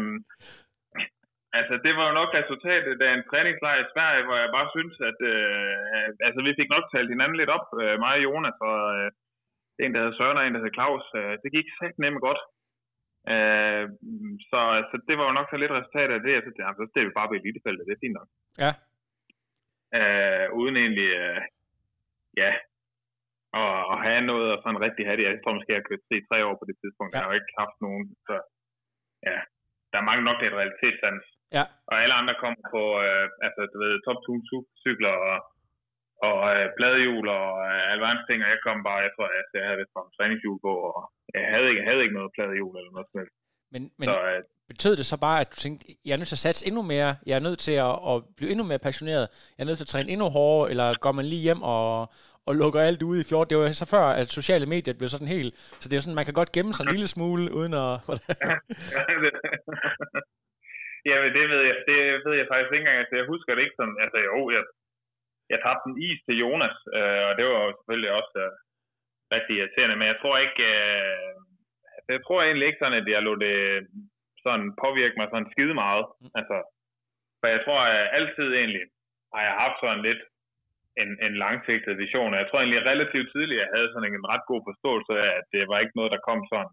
altså, 1.60 1.74
det 1.86 1.94
var 1.98 2.06
jo 2.08 2.14
nok 2.20 2.30
resultatet 2.40 3.02
af 3.08 3.12
en 3.14 3.28
træningslejr 3.30 3.80
i 3.82 3.92
Sverige, 3.94 4.26
hvor 4.26 4.38
jeg 4.44 4.50
bare 4.58 4.70
synes, 4.76 4.96
at 5.10 5.20
øh, 5.34 6.08
altså, 6.28 6.40
vi 6.48 6.52
fik 6.60 6.70
nok 6.76 6.86
talt 6.94 7.10
hinanden 7.14 7.38
lidt 7.38 7.52
op, 7.58 7.68
øh, 7.82 7.96
mig 8.04 8.14
og 8.18 8.24
Jonas, 8.26 8.58
og 8.72 8.80
øh, 8.98 9.10
en, 9.84 9.94
der 9.94 10.02
hedder 10.02 10.18
Søren, 10.18 10.40
og 10.40 10.44
en, 10.44 10.54
der 10.54 10.62
hedder 10.62 10.78
Claus. 10.80 11.06
Øh, 11.20 11.34
det 11.44 11.50
gik 11.56 11.68
sagt 11.80 11.98
nemt 12.04 12.22
godt. 12.28 12.42
Øh, 13.34 13.86
så, 14.50 14.60
så 14.90 14.96
det 15.08 15.16
var 15.18 15.26
jo 15.28 15.38
nok 15.38 15.48
så 15.50 15.58
lidt 15.60 15.78
resultat 15.78 16.10
af 16.16 16.22
det. 16.26 16.34
Altså, 16.38 16.52
det, 16.56 16.64
altså, 16.70 16.84
det 16.92 17.00
er 17.00 17.08
vi 17.08 17.20
bare 17.20 17.30
ved 17.32 17.40
elitefeltet, 17.40 17.88
det 17.88 17.94
er 17.94 18.04
fint 18.06 18.18
nok. 18.20 18.30
Ja. 18.64 18.72
Øh, 20.00 20.48
uden 20.60 20.76
egentlig, 20.84 21.10
øh, 21.22 21.42
ja, 22.42 22.52
og, 23.60 23.72
og 23.92 23.98
have 24.06 24.22
noget 24.32 24.48
og 24.54 24.60
sådan 24.64 24.84
rigtig 24.88 25.04
have 25.08 25.18
det. 25.18 25.26
Jeg 25.28 25.36
tror 25.42 25.58
måske, 25.58 25.74
jeg 25.74 25.82
har 25.82 25.90
kørt 25.90 26.18
i 26.20 26.28
tre 26.30 26.38
år 26.48 26.56
på 26.60 26.66
det 26.70 26.78
tidspunkt. 26.82 27.12
Ja. 27.12 27.16
Jeg 27.16 27.24
har 27.24 27.32
jo 27.32 27.40
ikke 27.40 27.60
haft 27.62 27.78
nogen, 27.86 28.04
så 28.28 28.36
ja, 29.28 29.38
der 29.92 29.98
er 30.00 30.10
mange 30.10 30.24
nok, 30.28 30.38
der 30.38 30.46
er 30.46 30.52
et 30.52 30.60
realitetssans. 30.62 31.26
Ja. 31.58 31.64
Og 31.90 31.96
alle 32.02 32.16
andre 32.20 32.36
kommer 32.44 32.62
på, 32.76 32.84
øh, 33.06 33.26
altså 33.46 33.62
du 33.72 33.78
ved, 33.84 33.94
top 34.08 34.20
2 34.26 34.60
cykler 34.84 35.16
og, 35.30 35.38
og 36.28 36.38
øh, 36.54 36.66
bladhjul 36.78 37.28
og 37.40 37.50
øh, 37.70 37.92
alverdens 37.94 38.26
ting, 38.28 38.40
og 38.46 38.50
jeg 38.54 38.62
kom 38.68 38.78
bare, 38.88 39.06
jeg 39.08 39.12
tror, 39.14 39.28
at 39.42 39.50
jeg 39.58 39.66
havde 39.68 39.80
det 39.82 39.90
fra 39.94 40.02
træningshjul 40.18 40.58
på, 40.68 40.74
og 40.90 41.00
jeg 41.36 41.44
havde 41.54 41.68
ikke, 41.70 41.80
jeg 41.82 41.88
havde 41.90 42.02
ikke 42.04 42.18
noget 42.20 42.34
bladhjul 42.36 42.74
eller 42.80 42.92
noget 42.96 43.08
sådan 43.12 43.30
Men, 43.74 43.82
men 44.00 44.08
så, 44.10 44.16
øh, 44.32 44.42
betød 44.72 44.94
det 45.00 45.06
så 45.06 45.18
bare, 45.28 45.40
at 45.42 45.50
du 45.54 45.56
tænkte, 45.66 45.84
jeg 46.06 46.14
er 46.14 46.20
nødt 46.20 46.32
til 46.32 46.40
at 46.42 46.46
satse 46.48 46.68
endnu 46.70 46.82
mere, 46.94 47.12
jeg 47.30 47.36
er 47.40 47.44
nødt 47.48 47.60
til 47.68 47.76
at, 47.88 47.96
at 48.12 48.16
blive 48.38 48.52
endnu 48.54 48.66
mere 48.72 48.86
passioneret, 48.88 49.26
jeg 49.56 49.62
er 49.64 49.68
nødt 49.70 49.80
til 49.80 49.88
at 49.90 49.94
træne 49.94 50.10
endnu 50.14 50.28
hårdere, 50.38 50.70
eller 50.72 50.88
går 51.06 51.14
man 51.20 51.26
lige 51.26 51.46
hjem 51.48 51.62
og, 51.76 51.86
og 52.48 52.54
lukker 52.62 52.82
alt 52.90 53.02
ud 53.10 53.18
i 53.20 53.28
fjord. 53.30 53.46
Det 53.50 53.58
var 53.58 53.68
så 53.82 53.88
før, 53.96 54.08
at 54.22 54.28
sociale 54.40 54.68
medier 54.74 54.98
blev 55.00 55.10
sådan 55.12 55.34
helt... 55.36 55.52
Så 55.82 55.86
det 55.88 55.96
er 55.96 56.04
sådan, 56.04 56.20
man 56.20 56.28
kan 56.28 56.40
godt 56.40 56.56
gemme 56.56 56.74
sig 56.74 56.84
en 56.84 56.94
lille 56.96 57.10
smule, 57.16 57.44
uden 57.60 57.74
at... 57.84 57.92
ja, 61.10 61.16
men 61.24 61.30
det 61.38 61.44
ved 61.52 61.62
jeg, 61.70 61.78
det 61.90 61.98
ved 62.26 62.36
jeg 62.40 62.48
faktisk 62.52 62.72
ikke 62.72 62.84
engang. 62.84 63.00
Altså, 63.02 63.16
jeg 63.20 63.32
husker 63.34 63.52
det 63.54 63.64
ikke 63.66 63.80
som... 63.82 63.90
Altså, 64.04 64.18
jo, 64.30 64.40
jeg, 64.56 64.64
jeg 65.52 65.60
tabte 65.66 65.86
en 65.90 65.96
is 66.08 66.20
til 66.28 66.36
Jonas, 66.44 66.78
øh, 66.98 67.22
og 67.28 67.32
det 67.38 67.46
var 67.50 67.60
jo 67.66 67.70
selvfølgelig 67.78 68.12
også 68.20 68.36
øh, 68.46 68.52
rigtig 69.36 69.54
irriterende, 69.56 69.96
men 70.00 70.08
jeg 70.12 70.18
tror 70.22 70.36
ikke... 70.46 70.62
Øh, 70.76 71.34
altså, 71.96 72.10
jeg 72.16 72.22
tror 72.24 72.40
egentlig 72.42 72.68
ikke 72.68 72.82
sådan, 72.82 73.00
at 73.02 73.08
jeg 73.16 73.22
lå 73.28 73.34
det 73.46 73.58
sådan 74.46 74.68
påvirke 74.84 75.18
mig 75.18 75.28
sådan 75.30 75.52
skide 75.54 75.76
meget. 75.84 76.06
Altså, 76.40 76.58
for 77.40 77.48
jeg 77.56 77.62
tror 77.66 77.82
at 77.94 78.04
altid 78.18 78.50
egentlig 78.62 78.84
har 79.34 79.42
jeg 79.48 79.54
haft 79.64 79.78
sådan 79.84 80.04
lidt 80.10 80.22
en, 81.02 81.10
en 81.26 81.34
langsigtet 81.44 81.94
vision. 82.04 82.34
Og 82.34 82.40
jeg 82.40 82.48
tror 82.48 82.60
egentlig 82.60 82.90
relativt 82.92 83.30
tidligt, 83.32 83.64
jeg 83.64 83.74
havde 83.76 83.90
sådan 83.92 84.10
en 84.10 84.30
ret 84.34 84.46
god 84.52 84.62
forståelse 84.70 85.14
af, 85.26 85.32
at 85.40 85.46
det 85.54 85.64
var 85.72 85.78
ikke 85.80 85.98
noget, 86.00 86.12
der 86.16 86.28
kom 86.28 86.40
sådan 86.52 86.72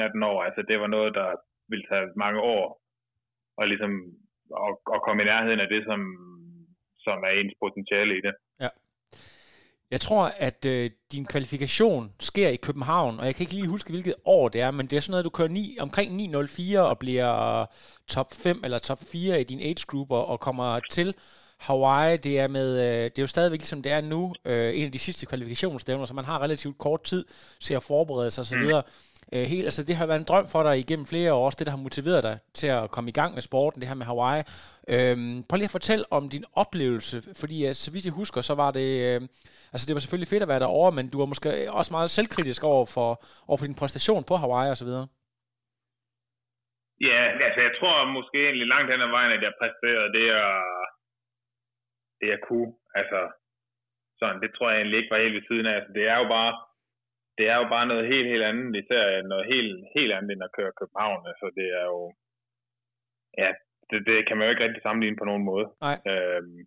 natten 0.00 0.22
over. 0.30 0.40
Altså 0.48 0.62
det 0.68 0.76
var 0.82 0.90
noget, 0.96 1.10
der 1.20 1.28
ville 1.70 1.86
tage 1.90 2.06
mange 2.24 2.40
år 2.54 2.64
og 3.58 3.64
ligesom 3.72 3.92
at, 4.66 4.72
at 4.94 5.00
komme 5.06 5.22
i 5.22 5.30
nærheden 5.32 5.60
af 5.64 5.68
det, 5.74 5.82
som, 5.90 6.00
som 7.06 7.18
er 7.28 7.32
ens 7.40 7.54
potentiale 7.62 8.12
i 8.18 8.22
det. 8.26 8.34
Ja. 8.64 8.70
Jeg 9.90 10.00
tror, 10.00 10.24
at 10.48 10.66
øh, 10.66 10.90
din 11.12 11.26
kvalifikation 11.26 12.12
sker 12.20 12.48
i 12.48 12.62
København, 12.66 13.18
og 13.20 13.26
jeg 13.26 13.34
kan 13.34 13.42
ikke 13.42 13.54
lige 13.54 13.68
huske, 13.68 13.90
hvilket 13.92 14.14
år 14.24 14.48
det 14.48 14.60
er, 14.60 14.70
men 14.70 14.86
det 14.86 14.96
er 14.96 15.00
sådan 15.00 15.12
noget, 15.12 15.24
du 15.24 15.30
kører 15.30 15.48
9, 15.48 15.76
omkring 15.80 16.10
9.04 16.10 16.78
og 16.78 16.98
bliver 16.98 17.32
top 18.08 18.26
5 18.42 18.56
eller 18.64 18.78
top 18.78 18.98
4 19.12 19.40
i 19.40 19.44
din 19.44 19.60
age 19.60 19.84
group 19.86 20.10
og, 20.10 20.26
og 20.26 20.40
kommer 20.40 20.80
til 20.90 21.14
Hawaii. 21.60 22.16
Det 22.16 22.38
er, 22.38 22.48
med, 22.48 22.68
øh, 22.86 23.04
det 23.04 23.18
er 23.18 23.22
jo 23.22 23.26
stadigvæk, 23.26 23.60
ligesom 23.60 23.82
det 23.82 23.92
er 23.92 24.00
nu, 24.00 24.34
øh, 24.44 24.78
en 24.78 24.86
af 24.86 24.92
de 24.92 24.98
sidste 24.98 25.26
kvalifikationsstævner, 25.26 26.04
så 26.04 26.14
man 26.14 26.24
har 26.24 26.42
relativt 26.42 26.78
kort 26.78 27.02
tid 27.02 27.24
til 27.60 27.74
at 27.74 27.82
forberede 27.82 28.30
sig 28.30 28.42
osv. 28.42 28.56
Mm. 28.56 28.82
Øh, 29.34 29.44
helt, 29.52 29.64
altså 29.64 29.82
det 29.84 29.96
har 29.96 30.06
været 30.06 30.18
en 30.18 30.28
drøm 30.30 30.46
for 30.52 30.62
dig 30.62 30.78
igennem 30.78 31.06
flere 31.06 31.32
år, 31.34 31.44
også 31.46 31.56
det, 31.58 31.66
der 31.66 31.76
har 31.76 31.86
motiveret 31.88 32.22
dig 32.22 32.38
til 32.54 32.66
at 32.66 32.90
komme 32.90 33.08
i 33.10 33.12
gang 33.20 33.34
med 33.34 33.42
sporten, 33.42 33.80
det 33.80 33.88
her 33.88 34.00
med 34.00 34.06
Hawaii. 34.06 34.42
Øhm, 34.94 35.36
prøv 35.48 35.56
lige 35.56 35.70
at 35.70 35.78
fortælle 35.78 36.04
om 36.10 36.28
din 36.34 36.44
oplevelse, 36.62 37.16
fordi 37.40 37.56
ja, 37.64 37.72
så 37.72 37.88
vidt 37.92 38.04
jeg 38.04 38.14
husker, 38.22 38.40
så 38.40 38.54
var 38.54 38.70
det, 38.78 38.90
øh, 39.08 39.20
altså 39.72 39.84
det 39.86 39.94
var 39.94 40.00
selvfølgelig 40.00 40.32
fedt 40.34 40.42
at 40.46 40.52
være 40.52 40.64
derovre, 40.64 40.92
men 40.98 41.10
du 41.12 41.18
var 41.18 41.28
måske 41.32 41.48
også 41.78 41.90
meget 41.96 42.10
selvkritisk 42.10 42.64
over 42.64 42.86
for, 42.96 43.08
over 43.48 43.58
for 43.58 43.66
din 43.66 43.80
præstation 43.80 44.22
på 44.28 44.34
Hawaii 44.42 44.70
og 44.74 44.76
så 44.82 44.84
videre. 44.90 45.06
Ja, 47.08 47.20
altså 47.46 47.60
jeg 47.66 47.72
tror 47.78 47.94
måske 48.18 48.38
egentlig 48.46 48.68
langt 48.74 48.90
hen 48.92 49.06
ad 49.06 49.10
vejen, 49.16 49.32
at 49.36 49.42
jeg 49.46 49.52
præsterede 49.60 50.12
det, 50.16 50.24
jeg, 50.34 50.48
det 52.20 52.28
jeg 52.34 52.40
kunne. 52.48 52.72
Altså, 52.94 53.20
sådan, 54.18 54.40
det 54.42 54.50
tror 54.52 54.70
jeg 54.70 54.78
egentlig 54.78 54.98
ikke 54.98 55.14
var 55.14 55.22
helt 55.22 55.34
ved 55.34 55.46
siden 55.48 55.66
af. 55.66 55.74
Altså, 55.74 55.92
det 55.92 56.04
er 56.12 56.16
jo 56.22 56.26
bare, 56.36 56.52
det 57.38 57.46
er 57.52 57.56
jo 57.62 57.66
bare 57.74 57.86
noget 57.86 58.06
helt, 58.12 58.28
helt 58.32 58.42
andet, 58.50 58.76
især 58.82 59.22
noget 59.22 59.46
helt, 59.54 59.74
helt 59.96 60.12
andet 60.12 60.30
end 60.30 60.42
at 60.46 60.54
køre 60.58 60.78
København. 60.80 61.26
Altså, 61.30 61.46
det 61.58 61.68
er 61.80 61.84
jo, 61.92 62.00
ja, 63.42 63.50
det, 63.90 64.06
det 64.06 64.26
kan 64.26 64.36
man 64.36 64.44
jo 64.44 64.50
ikke 64.50 64.64
rigtig 64.64 64.82
sammenligne 64.82 65.20
på 65.20 65.24
nogen 65.24 65.44
måde. 65.44 65.66
Nej. 65.86 65.96
Øhm, 66.10 66.60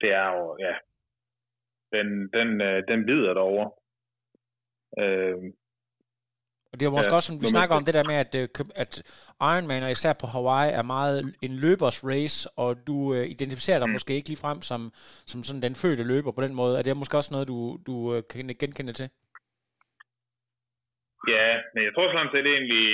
det 0.00 0.10
er 0.12 0.28
jo, 0.36 0.56
ja, 0.66 0.74
den, 1.94 2.06
den, 2.36 2.60
øh, 2.60 2.82
den 2.88 3.06
bider 3.06 3.34
derovre. 3.34 3.70
Øhm, 5.02 5.48
og 6.76 6.80
det 6.80 6.86
var 6.88 6.96
måske 6.98 7.14
ja, 7.14 7.18
også, 7.18 7.30
som 7.30 7.40
vi 7.44 7.48
snakker 7.56 7.74
om 7.80 7.84
det 7.86 7.94
der 7.98 8.06
med, 8.10 8.18
at, 8.24 8.32
øh, 8.40 8.46
at 8.84 8.92
Ironman, 9.52 9.86
og 9.86 9.90
især 9.96 10.12
på 10.22 10.26
Hawaii, 10.34 10.70
er 10.80 10.84
meget 10.96 11.16
en 11.46 11.54
løbers 11.64 11.98
race, 12.12 12.38
og 12.62 12.70
du 12.88 12.96
uh, 13.16 13.24
identificerer 13.34 13.80
dig 13.80 13.88
mm. 13.88 13.96
måske 13.96 14.12
ikke 14.18 14.30
lige 14.30 14.44
frem 14.44 14.58
som, 14.70 14.80
som 15.32 15.38
sådan 15.46 15.64
den 15.66 15.74
fødte 15.82 16.04
løber 16.12 16.32
på 16.34 16.42
den 16.46 16.54
måde. 16.60 16.72
Er 16.78 16.84
det 16.84 17.00
måske 17.02 17.20
også 17.20 17.32
noget, 17.34 17.46
du, 17.52 17.56
du 17.88 17.94
uh, 18.12 18.20
kan 18.30 18.56
genkende 18.62 18.94
til? 19.00 19.08
Ja, 21.34 21.48
men 21.74 21.80
jeg 21.86 21.92
tror 21.92 22.06
sådan 22.08 22.34
set 22.34 22.46
egentlig, 22.54 22.86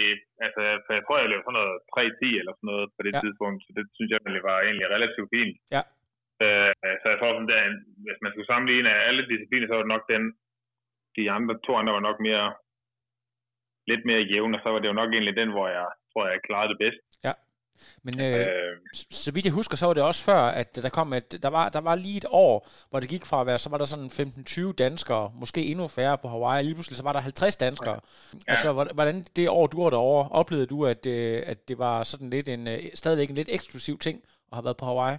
altså, 0.46 0.62
for 0.84 0.92
jeg 0.98 1.04
tror, 1.04 1.16
jeg 1.22 1.30
løb 1.32 1.42
sådan 1.44 1.58
noget 1.60 1.74
3-10 1.96 2.40
eller 2.40 2.52
sådan 2.54 2.70
noget 2.72 2.86
på 2.96 3.00
det 3.06 3.12
ja. 3.14 3.20
tidspunkt, 3.24 3.58
så 3.64 3.70
det 3.76 3.84
synes 3.96 4.10
jeg 4.10 4.18
egentlig 4.20 4.44
var 4.50 4.58
egentlig 4.66 4.86
relativt 4.96 5.28
fint. 5.34 5.54
Ja. 5.76 5.82
Øh, 6.44 6.72
så 7.00 7.06
jeg 7.12 7.18
tror 7.18 7.32
sådan 7.32 7.52
der, 7.52 7.62
hvis 8.06 8.18
man 8.22 8.30
skulle 8.30 8.50
sammenligne 8.50 8.90
alle 9.08 9.22
discipliner, 9.32 9.66
så 9.66 9.74
var 9.74 9.84
det 9.84 9.94
nok 9.94 10.06
den, 10.14 10.24
de 11.16 11.24
andre, 11.36 11.54
to 11.66 11.72
andre 11.80 11.92
var 11.98 12.04
nok 12.08 12.18
mere, 12.28 12.46
lidt 13.90 14.04
mere 14.04 14.22
jævne, 14.32 14.56
og 14.56 14.60
så 14.62 14.68
var 14.72 14.78
det 14.78 14.88
jo 14.88 14.92
nok 15.00 15.10
egentlig 15.12 15.36
den, 15.36 15.50
hvor 15.50 15.68
jeg 15.68 15.86
tror, 16.12 16.26
jeg 16.26 16.40
klarede 16.48 16.68
det 16.72 16.78
bedst. 16.84 17.00
Ja. 17.24 17.32
Men 18.04 18.20
øh, 18.20 18.40
øh, 18.40 18.76
så 18.92 19.32
vidt 19.32 19.44
jeg 19.44 19.52
husker, 19.52 19.76
så 19.76 19.86
var 19.86 19.94
det 19.94 20.02
også 20.02 20.24
før, 20.24 20.42
at 20.60 20.76
der 20.76 20.88
kom 20.88 21.12
et, 21.12 21.42
der 21.42 21.48
var, 21.48 21.68
der 21.68 21.80
var 21.80 21.94
lige 21.94 22.16
et 22.16 22.24
år, 22.30 22.68
hvor 22.90 23.00
det 23.00 23.08
gik 23.08 23.24
fra 23.26 23.40
at 23.40 23.46
være, 23.46 23.58
så 23.58 23.70
var 23.70 23.78
der 23.78 23.84
sådan 23.84 24.10
15-20 24.68 24.72
danskere, 24.72 25.32
måske 25.40 25.60
endnu 25.64 25.88
færre 25.88 26.18
på 26.18 26.28
Hawaii, 26.28 26.64
lige 26.64 26.74
pludselig 26.74 26.96
så 26.96 27.04
var 27.04 27.12
der 27.12 27.20
50 27.20 27.56
danskere. 27.56 28.00
Ja. 28.34 28.52
Altså, 28.52 28.72
hvordan 28.72 29.24
det 29.36 29.48
år, 29.48 29.66
du 29.66 29.82
var 29.82 29.90
derovre, 29.90 30.28
oplevede 30.30 30.66
du, 30.66 30.86
at, 30.86 31.06
øh, 31.06 31.42
at 31.46 31.68
det 31.68 31.78
var 31.78 32.02
sådan 32.02 32.30
lidt 32.30 32.48
en, 32.48 32.68
øh, 32.68 32.78
stadigvæk 32.94 33.28
en 33.28 33.34
lidt 33.34 33.48
eksklusiv 33.52 33.98
ting 33.98 34.22
at 34.52 34.56
have 34.56 34.64
været 34.64 34.76
på 34.76 34.84
Hawaii? 34.84 35.18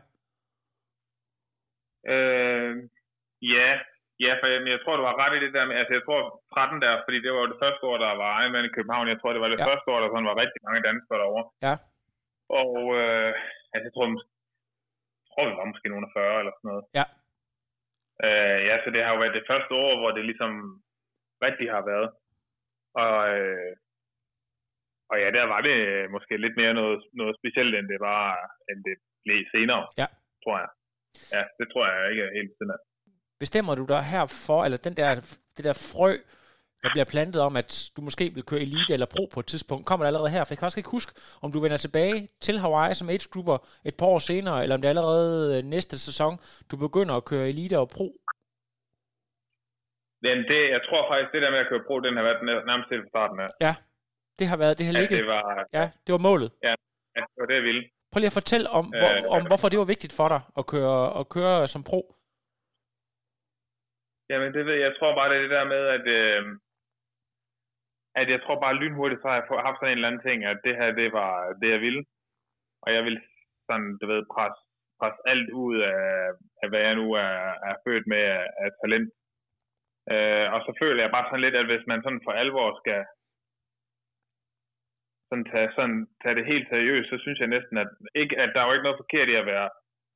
Øh, 2.14 2.76
ja, 3.42 3.70
ja, 4.26 4.32
for 4.40 4.48
jeg, 4.54 4.60
jeg 4.74 4.82
tror, 4.82 4.96
du 4.98 5.06
har 5.10 5.22
ret 5.24 5.36
i 5.38 5.44
det 5.46 5.54
der 5.58 5.66
med, 5.66 5.76
altså 5.82 5.94
jeg 5.98 6.04
tror 6.06 6.22
13 6.54 6.82
der, 6.86 6.94
fordi 7.06 7.18
det 7.26 7.32
var 7.34 7.46
det 7.52 7.62
første 7.64 7.84
år, 7.90 7.98
der 8.06 8.12
var 8.24 8.32
Ironman 8.42 8.70
i 8.70 8.76
København, 8.76 9.12
jeg 9.14 9.20
tror, 9.20 9.34
det 9.34 9.42
var 9.42 9.52
det 9.52 9.60
ja. 9.60 9.70
første 9.70 9.88
år, 9.92 10.00
der 10.00 10.10
sådan 10.10 10.30
var 10.32 10.42
rigtig 10.44 10.60
mange 10.68 10.82
danskere 10.88 11.20
derovre. 11.22 11.46
Ja. 11.66 11.74
Og 12.62 12.74
øh, 13.00 13.32
altså, 13.74 13.86
jeg 13.88 13.94
tror, 13.96 14.06
jeg 15.24 15.30
tror, 15.32 15.44
vi 15.50 15.56
var 15.60 15.72
måske 15.72 15.92
nogen 15.92 16.08
af 16.08 16.14
40 16.14 16.40
eller 16.42 16.54
sådan 16.56 16.70
noget. 16.72 16.86
Ja. 17.00 17.06
Øh, 18.26 18.60
ja, 18.70 18.76
så 18.84 18.88
det 18.96 19.02
har 19.04 19.12
jo 19.14 19.20
været 19.24 19.38
det 19.40 19.50
første 19.52 19.74
år, 19.86 19.92
hvor 20.00 20.12
det 20.18 20.26
ligesom 20.26 20.52
rigtig 21.46 21.68
har 21.76 21.84
været. 21.92 22.10
Og, 23.04 23.18
øh, 23.36 23.72
og 25.12 25.16
ja, 25.24 25.28
der 25.38 25.46
var 25.54 25.62
det 25.70 25.78
måske 26.16 26.34
lidt 26.38 26.56
mere 26.62 26.74
noget, 26.74 27.00
noget 27.22 27.36
specielt, 27.40 27.76
end 27.76 27.88
det 27.94 28.00
var, 28.10 28.24
end 28.70 28.80
det 28.88 28.98
blev 29.26 29.40
senere, 29.56 29.84
ja. 30.02 30.08
tror 30.44 30.58
jeg. 30.64 30.72
Ja, 31.36 31.44
det 31.60 31.66
tror 31.72 31.84
jeg 31.88 32.12
ikke 32.12 32.26
helt 32.38 32.54
sådan. 32.58 32.80
Bestemmer 33.44 33.76
du 33.76 33.86
dig 33.94 34.04
her 34.14 34.26
for, 34.48 34.60
eller 34.66 34.78
den 34.88 34.96
der, 35.00 35.10
det 35.56 35.64
der 35.68 35.76
frø, 35.92 36.12
der 36.84 36.90
bliver 36.96 37.10
plantet 37.14 37.40
om, 37.48 37.54
at 37.62 37.72
du 37.96 38.00
måske 38.08 38.26
vil 38.36 38.46
køre 38.50 38.62
elite 38.68 38.92
eller 38.96 39.10
pro 39.16 39.24
på 39.34 39.40
et 39.44 39.48
tidspunkt, 39.54 39.82
kommer 39.90 40.04
det 40.04 40.08
allerede 40.12 40.32
her? 40.36 40.44
For 40.44 40.52
jeg 40.54 40.60
kan 40.60 40.66
også 40.70 40.80
ikke 40.80 40.96
huske, 40.98 41.12
om 41.44 41.50
du 41.54 41.60
vender 41.66 41.78
tilbage 41.86 42.18
til 42.46 42.56
Hawaii 42.64 42.94
som 43.00 43.10
age 43.14 43.28
grupper 43.34 43.58
et 43.90 43.96
par 44.00 44.06
år 44.14 44.20
senere, 44.32 44.58
eller 44.64 44.76
om 44.76 44.82
det 44.82 44.88
er 44.88 44.96
allerede 44.96 45.58
øh, 45.58 45.64
næste 45.76 45.96
sæson, 46.08 46.34
du 46.72 46.76
begynder 46.86 47.16
at 47.20 47.26
køre 47.32 47.46
elite 47.54 47.76
og 47.84 47.88
pro. 47.96 48.08
Men 50.26 50.38
det, 50.52 50.62
jeg 50.76 50.82
tror 50.88 51.02
faktisk, 51.12 51.30
det 51.34 51.42
der 51.46 51.52
med 51.56 51.60
at 51.66 51.68
køre 51.72 51.84
pro, 51.88 51.96
den 52.06 52.14
har 52.18 52.24
været 52.30 52.40
nærmest 52.70 52.88
til 52.92 53.00
starten 53.14 53.38
af. 53.44 53.50
Ja, 53.68 53.74
det 54.40 54.46
har 54.52 54.58
været, 54.64 54.74
det 54.80 54.86
har 54.90 54.94
ligget. 55.02 55.18
Ja, 55.18 55.24
det 55.24 55.28
var, 55.36 55.44
ja, 55.80 55.86
det 56.06 56.12
var 56.16 56.22
målet. 56.30 56.50
Ja, 56.68 56.74
det 57.16 57.40
var 57.44 57.48
det, 57.52 57.58
jeg 57.62 57.66
ville. 57.70 57.84
Prøv 58.12 58.20
lige 58.20 58.34
at 58.34 58.40
fortælle 58.42 58.68
om, 58.80 58.86
hvor, 59.00 59.12
øh, 59.18 59.36
om 59.38 59.42
hvorfor 59.50 59.68
det 59.70 59.80
var 59.84 59.90
vigtigt 59.94 60.14
for 60.20 60.28
dig 60.34 60.42
at 60.60 60.66
køre, 60.74 61.20
at 61.20 61.26
køre 61.36 61.68
som 61.68 61.84
pro. 61.92 62.02
Jamen, 64.30 64.54
det 64.54 64.66
ved 64.66 64.74
jeg. 64.74 64.82
Jeg 64.82 64.96
tror 65.00 65.16
bare, 65.16 65.30
det 65.30 65.38
er 65.38 65.42
det 65.42 65.50
der 65.58 65.66
med, 65.76 65.84
at, 65.98 66.06
øh, 66.20 66.44
at 68.16 68.28
jeg 68.30 68.42
tror 68.42 68.60
bare 68.66 68.80
lynhurtigt, 68.82 69.22
så 69.22 69.28
har 69.28 69.36
jeg 69.36 69.66
haft 69.68 69.78
sådan 69.80 69.92
en 69.92 69.98
eller 69.98 70.08
anden 70.08 70.26
ting, 70.28 70.46
at 70.46 70.60
det 70.66 70.76
her, 70.80 70.92
det 70.92 71.14
var 71.20 71.32
det, 71.62 71.70
jeg 71.70 71.82
ville. 71.82 72.04
Og 72.84 72.94
jeg 72.96 73.04
vil 73.04 73.18
sådan, 73.68 73.98
du 74.02 74.06
ved, 74.08 74.22
presse, 74.34 74.62
presse 75.00 75.20
alt 75.32 75.50
ud 75.66 75.76
af, 75.80 76.04
af, 76.64 76.68
hvad 76.70 76.82
jeg 76.88 76.96
nu 76.96 77.08
er, 77.14 77.34
er 77.70 77.76
født 77.86 78.06
med 78.08 78.22
af, 78.38 78.48
af 78.64 78.70
talent. 78.82 79.10
Øh, 80.14 80.48
og 80.54 80.60
så 80.66 80.72
føler 80.82 81.04
jeg 81.04 81.12
bare 81.16 81.26
sådan 81.28 81.46
lidt, 81.46 81.56
at 81.56 81.70
hvis 81.72 81.86
man 81.92 82.04
sådan 82.04 82.24
for 82.26 82.32
alvor 82.32 82.68
skal 82.82 83.02
sådan 85.30 85.48
tage, 85.54 85.70
sådan, 85.78 86.00
tage 86.22 86.36
det 86.36 86.46
helt 86.52 86.68
seriøst, 86.70 87.10
så 87.10 87.18
synes 87.24 87.40
jeg 87.40 87.48
næsten, 87.56 87.76
at, 87.84 87.90
ikke, 88.22 88.36
at 88.44 88.50
der 88.54 88.60
er 88.62 88.68
jo 88.68 88.74
ikke 88.74 88.88
noget 88.88 89.02
forkert 89.04 89.30
i 89.30 89.36
at 89.42 89.46
være, 89.54 89.70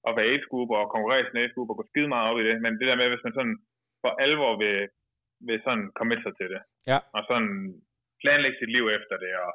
at 0.08 0.16
være 0.18 0.30
age 0.32 0.46
og 0.82 0.92
konkurrere 0.94 1.22
i 1.22 1.28
sin 1.28 1.42
age 1.42 1.52
og 1.58 1.78
gå 1.80 1.86
skide 1.90 2.10
meget 2.14 2.30
op 2.30 2.40
i 2.40 2.48
det, 2.48 2.62
men 2.62 2.74
det 2.80 2.88
der 2.88 2.96
med, 3.02 3.10
hvis 3.10 3.26
man 3.28 3.34
sådan 3.34 3.58
for 4.08 4.22
alvor 4.26 4.52
vil, 4.64 4.78
vil 5.48 5.60
sådan 5.66 5.86
komme 5.98 6.16
sig 6.24 6.34
til 6.40 6.50
det, 6.54 6.62
ja. 6.92 7.00
og 7.16 7.22
sådan 7.30 7.54
planlægge 8.22 8.58
sit 8.60 8.72
liv 8.76 8.86
efter 8.98 9.16
det, 9.24 9.34
og, 9.46 9.54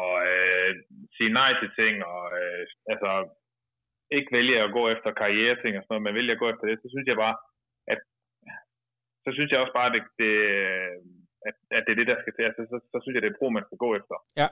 og 0.00 0.12
øh, 0.32 0.70
sige 1.16 1.32
nej 1.40 1.50
til 1.60 1.70
ting, 1.80 1.94
og 2.12 2.22
øh, 2.40 2.62
altså 2.92 3.10
ikke 4.16 4.30
vælge 4.36 4.56
at 4.62 4.72
gå 4.78 4.82
efter 4.94 5.10
karriereting 5.20 5.72
og 5.76 5.82
sådan 5.82 5.92
noget, 5.92 6.04
men 6.06 6.14
vælge 6.18 6.34
at 6.34 6.42
gå 6.42 6.48
efter 6.50 6.66
det, 6.66 6.76
så 6.82 6.88
synes 6.90 7.06
jeg 7.08 7.16
bare, 7.24 7.36
at 7.92 8.00
så 9.24 9.30
synes 9.32 9.50
jeg 9.50 9.60
også 9.60 9.76
bare, 9.80 9.90
at 9.90 9.94
det, 9.96 10.04
det 10.20 10.32
at, 11.48 11.54
at 11.76 11.82
det 11.84 11.92
er 11.92 12.00
det, 12.00 12.10
der 12.12 12.18
skal 12.20 12.34
til. 12.34 12.44
Altså, 12.48 12.62
så, 12.72 12.76
så 12.92 12.96
synes 13.00 13.14
jeg, 13.14 13.22
det 13.22 13.30
er 13.30 13.38
pro, 13.38 13.48
man 13.48 13.66
skal 13.66 13.78
gå 13.84 13.88
efter. 13.98 14.16
Ja. 14.40 14.48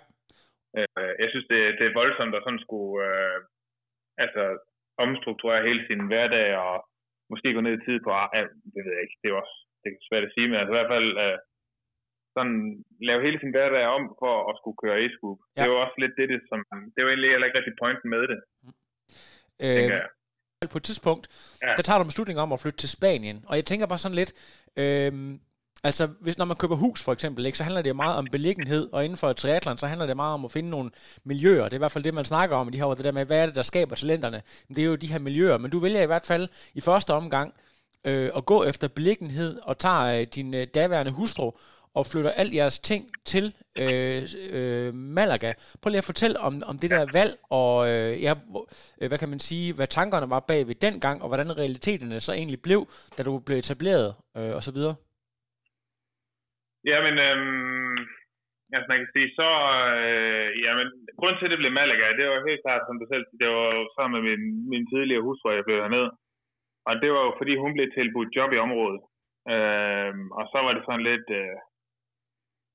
Øh, 0.78 1.12
jeg 1.22 1.28
synes, 1.30 1.46
det, 1.52 1.60
det 1.78 1.84
er 1.86 1.98
voldsomt 2.00 2.34
at 2.34 2.44
sådan 2.44 2.64
skulle 2.66 2.94
øh, 3.10 3.38
altså, 4.24 4.42
omstrukturere 5.04 5.66
hele 5.68 5.82
sin 5.86 6.02
hverdag 6.10 6.48
og 6.66 6.74
måske 7.32 7.54
gå 7.56 7.60
ned 7.64 7.74
i 7.76 7.84
tid 7.86 7.98
på, 8.06 8.10
øh, 8.36 8.48
det 8.74 8.80
ved 8.84 8.92
jeg 8.96 9.04
ikke, 9.04 9.18
det 9.22 9.28
er 9.30 9.36
også 9.42 9.56
det 9.82 9.88
er 9.90 10.08
svært 10.08 10.24
at 10.28 10.34
sige, 10.34 10.46
men 10.48 10.58
altså 10.60 10.72
i 10.72 10.78
hvert 10.78 10.92
fald 10.94 11.08
øh, 11.24 11.36
sådan 12.36 12.58
lave 13.08 13.24
hele 13.26 13.38
sin 13.42 13.54
hverdag 13.54 13.84
om 13.96 14.02
for 14.22 14.34
at 14.50 14.54
skulle 14.60 14.78
køre 14.82 14.98
e 15.06 15.08
Ja. 15.08 15.60
Det 15.60 15.68
er 15.68 15.72
jo 15.74 15.82
også 15.84 15.96
lidt 16.02 16.14
det, 16.18 16.26
det 16.32 16.40
som, 16.50 16.58
det 16.92 16.98
er 16.98 17.06
jo 17.06 17.12
egentlig 17.12 17.30
heller 17.34 17.48
ikke 17.48 17.58
rigtig 17.58 17.76
pointen 17.82 18.08
med 18.14 18.22
det. 18.30 18.38
Øh, 19.64 20.68
på 20.74 20.78
et 20.80 20.86
tidspunkt, 20.90 21.24
ja. 21.62 21.72
der 21.78 21.82
tager 21.82 21.98
du 21.98 22.04
en 22.04 22.12
beslutning 22.12 22.38
om 22.44 22.52
at 22.52 22.60
flytte 22.62 22.80
til 22.80 22.94
Spanien, 22.96 23.38
og 23.48 23.54
jeg 23.58 23.64
tænker 23.64 23.86
bare 23.86 24.02
sådan 24.04 24.20
lidt, 24.22 24.32
øh, 24.82 25.12
Altså, 25.84 26.06
hvis, 26.20 26.38
når 26.38 26.44
man 26.44 26.56
køber 26.56 26.76
hus 26.76 27.02
for 27.02 27.12
eksempel, 27.12 27.46
ikke, 27.46 27.58
så 27.58 27.64
handler 27.64 27.82
det 27.82 27.96
meget 27.96 28.16
om 28.16 28.26
beliggenhed, 28.32 28.88
og 28.92 29.04
inden 29.04 29.18
for 29.18 29.32
triathlon, 29.32 29.78
så 29.78 29.86
handler 29.86 30.06
det 30.06 30.16
meget 30.16 30.34
om 30.34 30.44
at 30.44 30.52
finde 30.52 30.70
nogle 30.70 30.90
miljøer. 31.24 31.64
Det 31.64 31.72
er 31.72 31.76
i 31.76 31.78
hvert 31.78 31.92
fald 31.92 32.04
det, 32.04 32.14
man 32.14 32.24
snakker 32.24 32.56
om, 32.56 32.70
de 32.70 32.78
her, 32.78 32.86
det 32.86 33.04
der 33.04 33.12
med, 33.12 33.24
hvad 33.24 33.38
er 33.38 33.46
det, 33.46 33.54
der 33.54 33.62
skaber 33.62 33.94
talenterne? 33.94 34.42
Men 34.68 34.76
det 34.76 34.82
er 34.82 34.86
jo 34.86 34.94
de 34.94 35.12
her 35.12 35.18
miljøer, 35.18 35.58
men 35.58 35.70
du 35.70 35.78
vælger 35.78 36.02
i 36.02 36.06
hvert 36.06 36.26
fald 36.26 36.48
i 36.74 36.80
første 36.80 37.14
omgang 37.14 37.54
øh, 38.04 38.30
at 38.36 38.46
gå 38.46 38.64
efter 38.64 38.88
beliggenhed, 38.88 39.58
og 39.62 39.78
tager 39.78 40.20
øh, 40.20 40.26
din 40.34 40.54
øh, 40.54 40.66
daværende 40.74 41.12
hustru, 41.12 41.52
og 41.94 42.06
flytter 42.06 42.30
alt 42.30 42.54
jeres 42.54 42.78
ting 42.78 43.10
til 43.24 43.54
øh, 43.76 44.28
øh, 44.50 44.94
Malaga. 44.94 45.52
Prøv 45.82 45.90
lige 45.90 45.98
at 45.98 46.04
fortælle 46.04 46.40
om, 46.40 46.62
om 46.66 46.78
det 46.78 46.90
der 46.90 47.06
valg, 47.12 47.38
og 47.50 47.88
øh, 47.88 48.22
ja, 48.22 48.34
øh, 49.00 49.08
hvad 49.08 49.18
kan 49.18 49.28
man 49.28 49.40
sige, 49.40 49.72
hvad 49.72 49.86
tankerne 49.86 50.30
var 50.30 50.40
bag 50.40 50.68
ved 50.68 50.74
dengang, 50.74 51.22
og 51.22 51.28
hvordan 51.28 51.58
realiteterne 51.58 52.20
så 52.20 52.32
egentlig 52.32 52.62
blev, 52.62 52.88
da 53.18 53.22
du 53.22 53.38
blev 53.38 53.58
etableret, 53.58 54.14
øh, 54.36 54.54
og 54.54 54.62
så 54.62 54.70
videre. 54.70 54.94
Jamen, 56.90 57.14
øhm, 57.26 57.96
altså 58.74 58.88
man 58.92 58.98
kan 59.00 59.10
sige, 59.14 59.28
så, 59.40 59.48
øh, 60.06 60.48
jamen, 60.64 60.86
grund 61.18 61.34
til, 61.36 61.46
at 61.46 61.52
det 61.52 61.60
blev 61.62 61.72
Malaga, 61.78 62.06
det 62.18 62.24
var 62.26 62.48
helt 62.48 62.64
klart, 62.66 62.82
som 62.86 62.96
du 63.00 63.06
selv 63.12 63.24
det 63.40 63.48
var 63.56 63.70
sammen 63.96 64.14
med 64.16 64.22
min, 64.28 64.44
min 64.72 64.84
tidligere 64.92 65.26
hustru, 65.26 65.46
jeg 65.50 65.66
blev 65.68 65.78
hernede. 65.84 66.10
og 66.88 66.92
det 67.02 67.08
var 67.14 67.22
jo 67.28 67.32
fordi, 67.40 67.54
hun 67.56 67.72
blev 67.74 67.88
tilbudt 67.90 68.34
job 68.36 68.50
i 68.52 68.62
området. 68.66 69.00
Øh, 69.52 70.12
og 70.38 70.44
så 70.52 70.58
var 70.64 70.72
det 70.74 70.82
sådan 70.84 71.06
lidt... 71.10 71.28
Øh, 71.40 71.56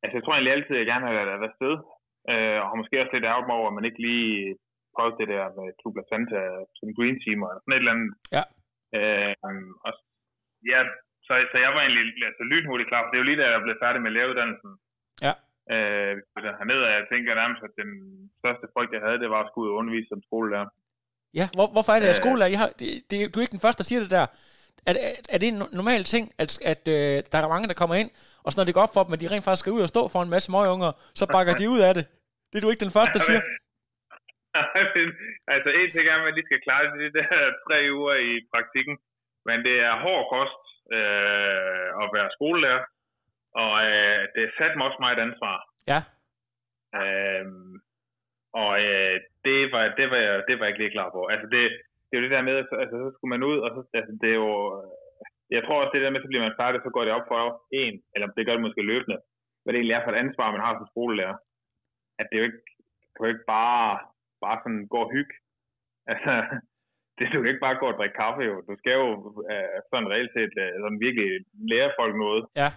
altså, 0.02 0.14
jeg 0.16 0.24
tror 0.24 0.34
egentlig 0.34 0.56
altid, 0.56 0.74
at 0.76 0.82
jeg 0.82 0.92
gerne 0.92 1.06
har 1.08 1.14
været 1.14 1.48
afsted. 1.50 1.76
Øh, 2.32 2.60
og 2.68 2.78
måske 2.78 3.02
også 3.02 3.14
lidt 3.14 3.30
ærget 3.32 3.48
mig 3.48 3.56
over, 3.60 3.70
at 3.70 3.78
man 3.78 3.88
ikke 3.90 4.02
lige 4.08 4.56
prøvede 4.96 5.20
det 5.20 5.28
der 5.34 5.44
med 5.58 5.68
Tubla 5.80 6.04
Santa 6.10 6.42
som 6.78 6.96
green 6.98 7.18
team 7.24 7.40
og 7.48 7.52
sådan 7.54 7.74
et 7.74 7.82
eller 7.84 7.96
andet. 7.96 8.12
Ja. 8.36 8.44
Øh, 8.98 9.36
og, 9.88 9.92
ja, 10.72 10.82
så, 11.28 11.34
så 11.52 11.58
jeg 11.66 11.72
var 11.76 11.82
egentlig 11.82 12.26
altså, 12.30 12.44
lynhurtigt 12.52 12.90
klar, 12.90 13.02
for 13.02 13.10
det 13.10 13.18
er 13.18 13.24
jo 13.24 13.30
lige 13.30 13.40
da 13.42 13.46
jeg 13.56 13.62
blev 13.66 13.76
færdig 13.86 14.02
med 14.02 14.12
læreruddannelsen. 14.16 14.72
Ja. 15.26 15.34
Øh, 15.74 16.14
hernede, 16.60 16.84
og 16.88 16.92
jeg 16.98 17.04
tænker 17.12 17.40
nærmest, 17.42 17.62
at 17.68 17.74
den 17.82 17.92
største 18.40 18.66
frygt, 18.74 18.92
jeg 18.96 19.02
havde, 19.06 19.20
det 19.24 19.30
var 19.34 19.42
at 19.44 19.50
skulle 19.50 19.66
ud 19.66 19.74
og 19.74 19.78
undervise 19.80 20.08
som 20.12 20.22
skolelærer. 20.28 20.70
Ja, 21.40 21.46
hvor, 21.58 21.68
hvorfor 21.76 21.92
er 21.94 22.00
det, 22.00 22.10
at 22.14 22.18
Øh. 22.18 22.24
skolelærer, 22.24 22.52
I 22.56 22.58
har, 22.62 22.70
det, 22.82 22.90
det, 23.10 23.18
du 23.32 23.36
er 23.38 23.46
ikke 23.46 23.58
den 23.58 23.66
første, 23.66 23.80
der 23.82 23.90
siger 23.90 24.02
det 24.04 24.12
der. 24.18 24.26
Er, 24.90 24.94
er, 25.08 25.14
er 25.34 25.38
det 25.42 25.48
en 25.54 25.60
no- 25.62 25.74
normal 25.80 26.04
ting, 26.14 26.26
at, 26.44 26.52
at 26.72 26.84
øh, 26.98 27.16
der 27.32 27.38
er 27.38 27.54
mange, 27.56 27.70
der 27.72 27.82
kommer 27.82 27.96
ind, 28.02 28.10
og 28.46 28.50
så 28.50 28.56
når 28.58 28.66
det 28.68 28.76
går 28.78 28.86
op 28.88 28.96
for 28.96 29.04
dem, 29.06 29.14
at 29.16 29.22
de 29.22 29.32
rent 29.32 29.46
faktisk 29.46 29.64
skal 29.64 29.76
ud 29.78 29.86
og 29.88 29.94
stå 29.96 30.04
for 30.14 30.20
en 30.22 30.34
masse 30.36 30.48
møgeunger, 30.56 30.92
så 31.20 31.26
bakker 31.36 31.54
de 31.60 31.66
ud 31.76 31.82
af 31.88 31.94
det? 31.98 32.04
Det 32.50 32.56
er 32.58 32.64
du 32.64 32.72
ikke 32.72 32.86
den 32.88 32.98
første, 32.98 33.16
der 33.20 33.26
siger. 33.30 33.42
Altså, 35.54 35.70
en 35.80 35.90
ting 35.94 36.06
er, 36.08 36.16
at 36.18 36.24
man 36.26 36.34
lige 36.36 36.48
skal 36.50 36.62
klare 36.68 36.86
de 37.04 37.10
der 37.18 37.30
tre 37.66 37.78
uger 37.98 38.16
i 38.30 38.34
praktikken, 38.54 38.96
men 39.48 39.58
det 39.68 39.76
er 39.88 39.94
hård 40.06 40.24
kost 40.34 40.62
øh, 40.98 41.88
at 42.02 42.08
være 42.16 42.30
skolelærer, 42.38 42.84
og 43.64 43.74
øh, 43.88 44.20
det 44.34 44.42
er 44.44 44.52
sat 44.58 44.74
mig 44.76 44.86
også 44.88 45.02
meget 45.06 45.20
ansvar. 45.28 45.58
Ja. 45.92 46.00
Øhm, 47.00 47.74
og 48.62 48.72
øh, 48.86 49.16
det, 49.46 49.58
var, 49.74 49.82
det, 49.98 50.06
var 50.12 50.20
jeg, 50.26 50.44
det 50.48 50.54
var 50.56 50.66
jeg 50.66 50.72
ikke 50.72 50.84
lige 50.84 50.96
klar 50.98 51.10
på. 51.16 51.22
Altså 51.34 51.48
det, 51.54 51.62
det 52.08 52.14
er 52.14 52.20
jo 52.20 52.26
det 52.26 52.36
der 52.36 52.48
med, 52.48 52.56
altså, 52.84 52.96
så 53.04 53.12
skulle 53.16 53.34
man 53.36 53.44
ud, 53.50 53.58
og 53.66 53.70
så, 53.76 53.80
altså, 54.00 54.14
det 54.22 54.30
er 54.30 54.40
jo, 54.46 54.54
øh, 54.78 54.92
jeg 55.56 55.62
tror 55.64 55.82
også 55.82 55.94
det 55.94 56.02
der 56.04 56.14
med, 56.14 56.22
så 56.22 56.28
bliver 56.28 56.46
man 56.48 56.60
færdig, 56.62 56.80
så 56.82 56.90
går 56.90 57.04
det 57.06 57.14
op 57.18 57.28
for 57.32 57.42
en, 57.82 57.94
eller 58.14 58.28
det 58.28 58.46
gør 58.46 58.56
det 58.56 58.66
måske 58.68 58.82
løbende, 58.92 59.18
hvad 59.62 59.70
det 59.72 59.80
egentlig 59.80 59.98
er 59.98 60.04
for 60.04 60.12
et 60.12 60.24
ansvar, 60.24 60.52
man 60.52 60.66
har 60.66 60.74
som 60.74 60.92
skolelærer. 60.94 61.38
At 62.20 62.26
det 62.30 62.36
er 62.36 62.42
jo 62.42 62.50
ikke, 62.50 62.64
det 63.02 63.10
kan 63.14 63.26
jo 63.26 63.34
ikke 63.34 63.50
bare, 63.58 64.00
bare 64.44 64.58
sådan 64.64 64.88
gå 64.94 65.00
og 65.06 65.12
hygge. 65.16 65.36
Altså, 66.12 66.32
det, 67.20 67.26
du 67.34 67.38
kan 67.42 67.50
ikke 67.52 67.66
bare 67.68 67.80
gå 67.82 67.86
og 67.92 67.98
drikke 68.00 68.18
kaffe 68.24 68.42
jo. 68.50 68.56
Du 68.70 68.74
skal 68.82 68.94
jo 69.02 69.08
øh, 69.52 69.78
sådan 69.90 70.10
reelt 70.14 70.32
set 70.38 70.54
øh, 70.64 70.72
sådan 70.84 71.00
virkelig 71.06 71.28
lære 71.72 71.92
folk 72.00 72.14
noget. 72.26 72.44
Ja. 72.62 72.70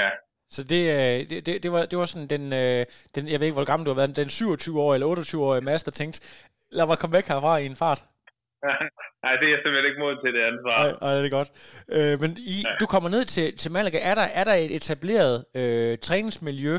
Ja. 0.00 0.10
Så 0.54 0.60
det, 0.72 0.82
øh, 0.96 1.18
det, 1.30 1.46
det, 1.46 1.62
det, 1.62 1.70
var, 1.72 1.82
det 1.90 1.98
var 1.98 2.04
sådan 2.04 2.28
den, 2.34 2.44
øh, 2.52 2.84
den, 3.14 3.22
jeg 3.32 3.38
ved 3.40 3.46
ikke, 3.46 3.58
hvor 3.58 3.70
gammel 3.70 3.86
du 3.86 3.90
har 3.92 4.00
været, 4.00 4.20
den 4.22 4.30
27-årige 4.40 4.96
eller 4.96 5.08
28-årige 5.16 5.64
Mads, 5.64 5.82
der 5.82 5.90
tænkte, 5.90 6.18
lad 6.72 6.86
mig 6.86 6.98
komme 6.98 7.16
væk 7.16 7.26
herfra 7.28 7.56
i 7.56 7.66
en 7.66 7.76
fart. 7.76 8.04
Nej, 9.24 9.32
det 9.38 9.44
er 9.46 9.52
jeg 9.54 9.60
simpelthen 9.62 9.88
ikke 9.90 10.02
moden 10.02 10.18
til 10.24 10.32
det 10.36 10.42
ansvar. 10.50 10.76
Nej, 10.82 10.92
nej, 11.04 11.12
det 11.20 11.26
er 11.30 11.36
godt. 11.40 11.50
Øh, 11.96 12.14
men 12.22 12.30
I, 12.54 12.56
du 12.82 12.86
kommer 12.94 13.08
ned 13.16 13.24
til, 13.34 13.46
til 13.62 13.70
Malaga. 13.76 13.98
Er 14.10 14.14
der, 14.20 14.26
er 14.40 14.44
der 14.48 14.56
et 14.64 14.72
etableret 14.78 15.34
øh, 15.60 15.92
træningsmiljø, 16.06 16.74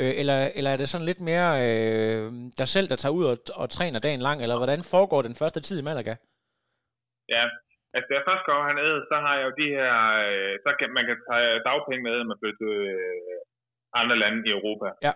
øh, 0.00 0.12
eller, 0.20 0.38
eller 0.56 0.70
er 0.74 0.78
det 0.80 0.88
sådan 0.88 1.08
lidt 1.10 1.22
mere 1.30 1.50
øh, 1.66 2.26
dig 2.60 2.68
selv, 2.74 2.86
der 2.92 2.98
tager 3.02 3.18
ud 3.18 3.24
og, 3.32 3.36
og 3.60 3.66
træner 3.76 3.98
dagen 4.06 4.22
lang, 4.26 4.38
eller 4.42 4.56
hvordan 4.60 4.80
foregår 4.94 5.20
den 5.28 5.38
første 5.40 5.60
tid 5.66 5.76
i 5.80 5.86
Malaga? 5.88 6.14
Ja, 7.34 7.44
altså 7.94 8.06
da 8.08 8.14
jeg 8.18 8.28
først 8.30 8.44
går 8.48 8.58
hernede, 8.68 8.98
så 9.10 9.16
har 9.24 9.34
jeg 9.38 9.44
jo 9.48 9.52
de 9.62 9.68
her, 9.78 9.94
øh, 10.26 10.54
så 10.64 10.70
kan 10.78 10.88
man 10.96 11.04
kan 11.08 11.18
tage 11.28 11.50
dagpenge 11.68 12.02
med, 12.06 12.14
når 12.18 12.28
man 12.30 12.40
flytter 12.40 12.60
til 12.64 12.74
øh, 12.96 13.38
andre 14.00 14.16
lande 14.22 14.38
i 14.48 14.54
Europa. 14.58 14.88
Ja. 15.08 15.14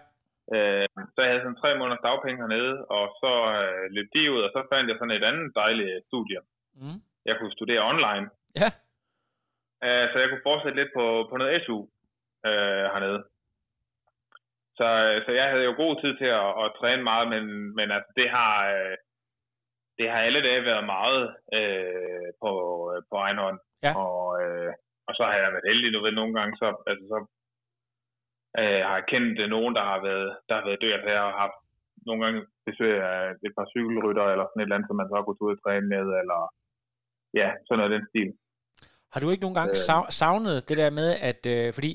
Øh, 0.54 0.87
så 1.14 1.18
jeg 1.22 1.30
havde 1.30 1.44
sådan 1.44 1.62
tre 1.62 1.70
måneders 1.78 2.06
dagpenge 2.09 2.42
hernede, 2.42 2.74
og 2.96 3.04
så 3.22 3.32
øh, 3.56 3.85
løb 3.96 4.09
de 4.14 4.32
ud, 4.35 4.40
og 4.46 4.50
så 4.54 4.61
fandt 4.70 4.88
jeg 4.90 4.98
sådan 4.98 5.16
et 5.16 5.24
andet 5.30 5.54
dejligt 5.54 6.06
studie. 6.09 6.40
Mm. 6.80 7.00
Jeg 7.28 7.35
kunne 7.37 7.52
studere 7.59 7.88
online. 7.92 8.26
Ja. 8.61 8.68
Øh, 9.85 10.06
så 10.12 10.16
jeg 10.18 10.28
kunne 10.28 10.48
fortsætte 10.48 10.78
lidt 10.80 10.92
på, 10.98 11.04
på 11.30 11.37
noget 11.37 11.62
SU 11.64 11.78
øh, 12.48 12.85
hernede. 12.92 13.20
Så, 14.78 14.87
så 15.26 15.30
jeg 15.32 15.46
havde 15.50 15.64
jo 15.64 15.74
god 15.76 16.00
tid 16.02 16.12
til 16.18 16.30
at, 16.42 16.50
at 16.64 16.72
træne 16.78 17.02
meget, 17.02 17.28
men, 17.35 17.44
men 17.78 17.90
altså 17.96 18.12
det 18.16 18.30
har, 18.30 18.54
øh, 18.74 18.96
det 19.98 20.11
har 20.11 20.20
alle 20.20 20.42
dage 20.42 20.64
været 20.64 20.85
meget 20.85 21.22
øh, 21.59 22.28
på, 22.42 22.50
på 23.11 23.14
egen 23.16 23.38
hånd. 23.38 23.59
Ja. 23.82 23.92
Og, 24.02 24.42
øh, 24.42 24.72
og 25.09 25.12
så 25.14 25.22
har 25.24 25.35
jeg 25.35 25.52
været 25.52 25.70
heldig, 25.70 25.92
du 25.92 26.00
ved, 26.02 26.12
nogle 26.12 26.35
gange, 26.38 26.56
så, 26.56 26.66
altså, 26.87 27.04
så 27.12 27.18
øh, 28.61 28.81
har 28.90 29.01
kendt 29.12 29.35
øh, 29.42 29.49
nogen, 29.55 29.73
der 29.79 29.85
har 29.90 29.99
været, 30.09 30.29
der 30.49 30.55
har 30.59 30.64
været 30.69 30.83
død, 30.83 30.92
så 31.05 31.09
jeg 31.16 31.23
har 31.29 31.37
haft 31.45 31.59
nogle 32.09 32.21
gange 32.25 32.38
besøg 32.66 32.95
af 33.12 33.21
et 33.47 33.53
par 33.59 33.66
cykelrytter, 33.75 34.25
eller 34.33 34.45
sådan 34.47 34.61
et 34.61 34.66
eller 34.66 34.77
andet, 34.77 34.88
som 34.88 34.97
man 35.01 35.09
så 35.09 35.14
har 35.19 35.27
gået 35.29 35.45
ud 35.47 35.57
og 35.57 35.61
træne 35.64 35.87
med, 35.95 36.05
eller 36.23 36.40
ja, 37.40 37.49
sådan 37.66 37.79
noget 37.79 37.92
af 37.92 37.97
den 37.97 38.07
stil. 38.12 38.31
Har 39.12 39.21
du 39.21 39.31
ikke 39.31 39.45
nogle 39.45 39.59
gange 39.61 39.75
Øh. 39.77 39.83
sav- 39.88 40.11
savnet 40.21 40.69
det 40.69 40.77
der 40.83 40.90
med, 41.01 41.09
at, 41.31 41.40
øh, 41.55 41.69
fordi 41.77 41.90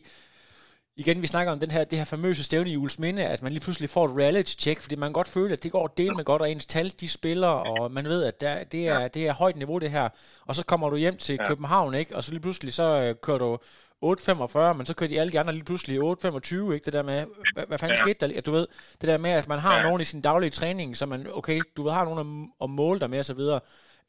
igen, 1.01 1.21
vi 1.21 1.27
snakker 1.27 1.51
om 1.53 1.59
den 1.59 1.71
her, 1.71 1.83
det 1.83 1.97
her 1.97 2.05
famøse 2.05 2.43
stævne 2.43 2.69
i 2.69 2.77
Ulsminde, 2.77 3.23
at 3.33 3.41
man 3.43 3.51
lige 3.51 3.63
pludselig 3.65 3.89
får 3.89 4.05
et 4.05 4.17
reality-check, 4.21 4.81
fordi 4.81 4.95
man 4.95 5.07
kan 5.09 5.13
godt 5.13 5.27
føle, 5.37 5.53
at 5.53 5.63
det 5.63 5.71
går 5.71 5.87
del 5.87 6.15
med 6.15 6.25
godt, 6.25 6.41
og 6.41 6.51
ens 6.51 6.67
tal, 6.67 6.85
de 7.01 7.09
spiller, 7.09 7.47
og 7.71 7.91
man 7.91 8.05
ved, 8.05 8.23
at 8.25 8.41
der, 8.41 8.63
det, 8.63 8.87
er, 8.87 9.07
det 9.07 9.27
er 9.27 9.33
højt 9.33 9.55
niveau, 9.55 9.79
det 9.79 9.91
her. 9.91 10.09
Og 10.47 10.55
så 10.55 10.65
kommer 10.65 10.89
du 10.89 10.95
hjem 10.95 11.17
til 11.17 11.35
Ja. 11.39 11.47
København, 11.47 11.93
ikke? 11.93 12.15
Og 12.15 12.23
så 12.23 12.31
lige 12.31 12.41
pludselig, 12.41 12.73
så 12.73 12.87
øh, 13.03 13.15
kører 13.23 13.37
du 13.37 13.57
8.45, 14.03 14.73
men 14.77 14.85
så 14.89 14.93
kører 14.97 15.09
de 15.11 15.19
alle 15.21 15.31
de 15.33 15.39
andre 15.41 15.53
lige 15.57 15.69
pludselig 15.69 15.95
8.25, 15.99 16.73
ikke? 16.75 16.85
Det 16.87 16.93
der 16.97 17.03
med, 17.11 17.19
hvad, 17.55 17.65
hvad 17.69 17.77
fanden 17.81 17.97
Ja. 17.97 18.03
skete 18.05 18.19
der? 18.21 18.41
Du 18.47 18.51
ved, 18.57 18.65
det 18.99 19.07
der 19.11 19.17
med, 19.25 19.31
at 19.41 19.47
man 19.53 19.59
har 19.67 19.75
Ja. 19.77 19.83
nogen 19.87 20.01
i 20.01 20.09
sin 20.11 20.21
daglige 20.29 20.53
træning, 20.59 20.89
så 20.99 21.03
man, 21.13 21.19
okay, 21.39 21.57
du 21.77 21.79
ved, 21.83 21.91
har 21.97 22.05
nogen 22.09 22.21
at, 22.25 22.29
at 22.63 22.69
måle 22.81 22.99
dig 23.03 23.09
med, 23.13 23.19
og 23.23 23.29
så 23.31 23.35
videre. 23.41 23.59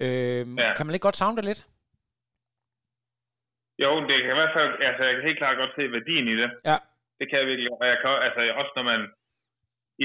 Øh, 0.04 0.42
Ja. 0.62 0.68
Kan 0.76 0.84
man 0.86 0.94
ikke 0.94 1.06
godt 1.08 1.20
savne 1.22 1.36
det 1.38 1.44
lidt? 1.50 1.60
Jo, 3.84 3.90
det 4.08 4.16
kan 4.22 4.32
i 4.34 4.40
hvert 4.40 4.54
fald, 4.58 4.72
altså 4.88 5.02
jeg 5.06 5.14
kan 5.14 5.24
helt 5.28 5.40
klart 5.42 5.56
godt 5.62 5.72
se 5.76 5.82
værdien 5.96 6.26
i 6.34 6.36
det. 6.42 6.50
Ja. 6.70 6.76
Det 7.18 7.24
kan 7.28 7.38
jeg 7.40 7.46
virkelig, 7.50 7.68
og 7.80 7.86
jeg 7.92 7.98
kan, 8.02 8.10
altså 8.26 8.40
også 8.60 8.72
når 8.78 8.86
man, 8.92 9.00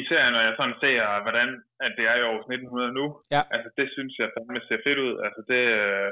især 0.02 0.21
når 0.34 0.41
jeg 0.47 0.54
sådan 0.60 0.78
ser, 0.84 1.21
hvordan 1.26 1.50
at 1.86 1.91
det 1.97 2.06
er 2.12 2.15
i 2.21 2.28
år 2.32 2.38
1900 2.52 2.91
nu, 3.00 3.06
Ja. 3.36 3.41
altså 3.56 3.69
det 3.80 3.88
synes 3.95 4.13
jeg 4.19 4.28
fandme 4.36 4.60
ser 4.67 4.80
fedt 4.88 5.00
ud, 5.08 5.13
altså 5.26 5.41
det, 5.52 5.63
øh, 5.82 6.10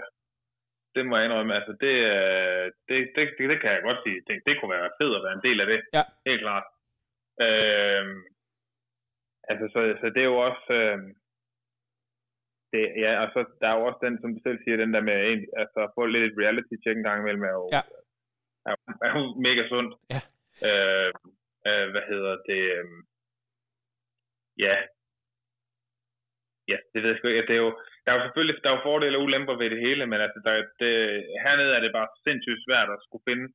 det 0.96 1.06
må 1.06 1.14
jeg 1.18 1.26
indrømme, 1.26 1.56
altså 1.60 1.74
det, 1.84 1.94
øh, 2.14 2.66
det, 2.88 2.98
det, 3.16 3.24
det, 3.38 3.50
det 3.52 3.58
kan 3.62 3.72
jeg 3.76 3.82
godt 3.88 4.00
sige, 4.06 4.20
det, 4.28 4.36
det 4.46 4.54
kunne 4.56 4.74
være 4.76 4.96
fedt 5.00 5.16
at 5.18 5.24
være 5.26 5.36
en 5.40 5.46
del 5.48 5.58
af 5.64 5.68
det, 5.74 5.82
Ja. 5.98 6.04
helt 6.30 6.42
klart. 6.46 6.66
Øh, 7.46 8.06
altså 9.52 9.66
så, 9.74 9.80
så 10.02 10.06
det 10.16 10.22
er 10.22 10.32
jo 10.34 10.38
også, 10.50 10.66
øh, 10.82 10.98
det, 12.72 12.82
ja, 13.04 13.12
og 13.24 13.28
så 13.34 13.40
der 13.62 13.68
er 13.70 13.76
jo 13.80 13.86
også 13.90 14.00
den, 14.06 14.16
som 14.22 14.30
du 14.36 14.40
selv 14.44 14.60
siger, 14.64 14.78
den 14.78 14.94
der 14.94 15.02
med 15.10 15.18
en, 15.32 15.40
altså 15.62 15.80
at 15.86 15.92
få 15.96 16.06
lidt 16.06 16.24
et 16.28 16.40
reality 16.44 16.74
check 16.84 16.98
en 16.98 17.08
gang 17.10 17.20
imellem, 17.22 17.44
er 17.50 17.54
jo, 17.60 17.66
Ja. 17.76 17.82
er, 18.68 18.72
jo- 18.76 18.98
er 19.06 19.10
jo 19.18 19.22
mega 19.48 19.64
sundt. 19.74 19.92
Ja. 20.14 20.22
Øh, 20.70 21.12
øh, 21.68 21.86
hvad 21.94 22.04
hedder 22.12 22.34
det? 22.50 22.62
Øh, 22.78 22.86
ja. 24.66 24.76
Ja, 26.72 26.78
det 26.92 27.00
ved 27.02 27.10
jeg 27.10 27.18
sgu 27.18 27.28
ikke. 27.28 27.48
Det 27.50 27.56
er 27.58 27.64
jo, 27.68 27.72
der 28.04 28.10
er 28.12 28.18
jo 28.18 28.24
selvfølgelig 28.26 28.56
der 28.64 28.70
er 28.70 28.78
jo 28.78 28.86
fordele 28.88 29.18
og 29.18 29.24
ulemper 29.26 29.56
ved 29.62 29.70
det 29.74 29.80
hele, 29.88 30.04
men 30.12 30.20
altså, 30.26 30.40
der, 30.46 30.54
det, 30.82 30.94
hernede 31.46 31.76
er 31.78 31.82
det 31.84 31.92
bare 31.98 32.10
sindssygt 32.26 32.64
svært 32.66 32.90
at 32.96 33.04
skulle 33.06 33.28
finde 33.30 33.46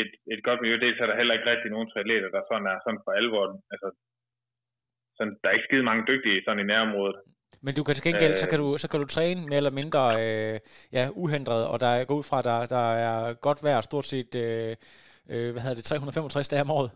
et, 0.00 0.12
et 0.34 0.40
godt 0.46 0.60
miljø. 0.60 0.76
Dels 0.84 1.00
er 1.00 1.08
der 1.08 1.20
heller 1.20 1.34
ikke 1.34 1.50
rigtig 1.50 1.70
nogen 1.70 1.90
triatleter, 1.90 2.30
der 2.36 2.42
sådan 2.50 2.66
er 2.72 2.78
sådan 2.84 3.02
for 3.04 3.12
alvor. 3.20 3.44
Altså, 3.72 3.88
sådan, 5.18 5.34
der 5.40 5.46
er 5.48 5.56
ikke 5.56 5.68
skide 5.68 5.88
mange 5.90 6.04
dygtige 6.10 6.42
sådan 6.44 6.62
i 6.64 6.70
nærområdet. 6.72 7.18
Men 7.64 7.74
du 7.74 7.82
kan 7.84 7.94
til 7.94 8.08
gengæld, 8.08 8.34
Øh. 8.34 8.42
så, 8.42 8.46
kan 8.50 8.58
du, 8.62 8.68
så 8.82 8.86
kan 8.90 9.00
du 9.00 9.06
træne 9.06 9.40
mere 9.50 9.60
eller 9.62 9.78
mindre 9.80 10.02
øh, 10.22 10.56
ja, 10.96 11.04
uhindret, 11.22 11.62
og 11.72 11.76
der 11.84 12.04
går 12.08 12.16
ud 12.20 12.26
fra, 12.30 12.38
der, 12.48 12.58
der 12.76 12.86
er 13.06 13.34
godt 13.46 13.60
vejr 13.66 13.80
stort 13.80 14.06
set, 14.12 14.32
øh, 14.44 14.72
øh, 15.32 15.48
hvad 15.52 15.62
hedder 15.62 15.78
det, 15.78 15.84
365 15.84 16.48
dage 16.48 16.62
om 16.66 16.70
året. 16.78 16.90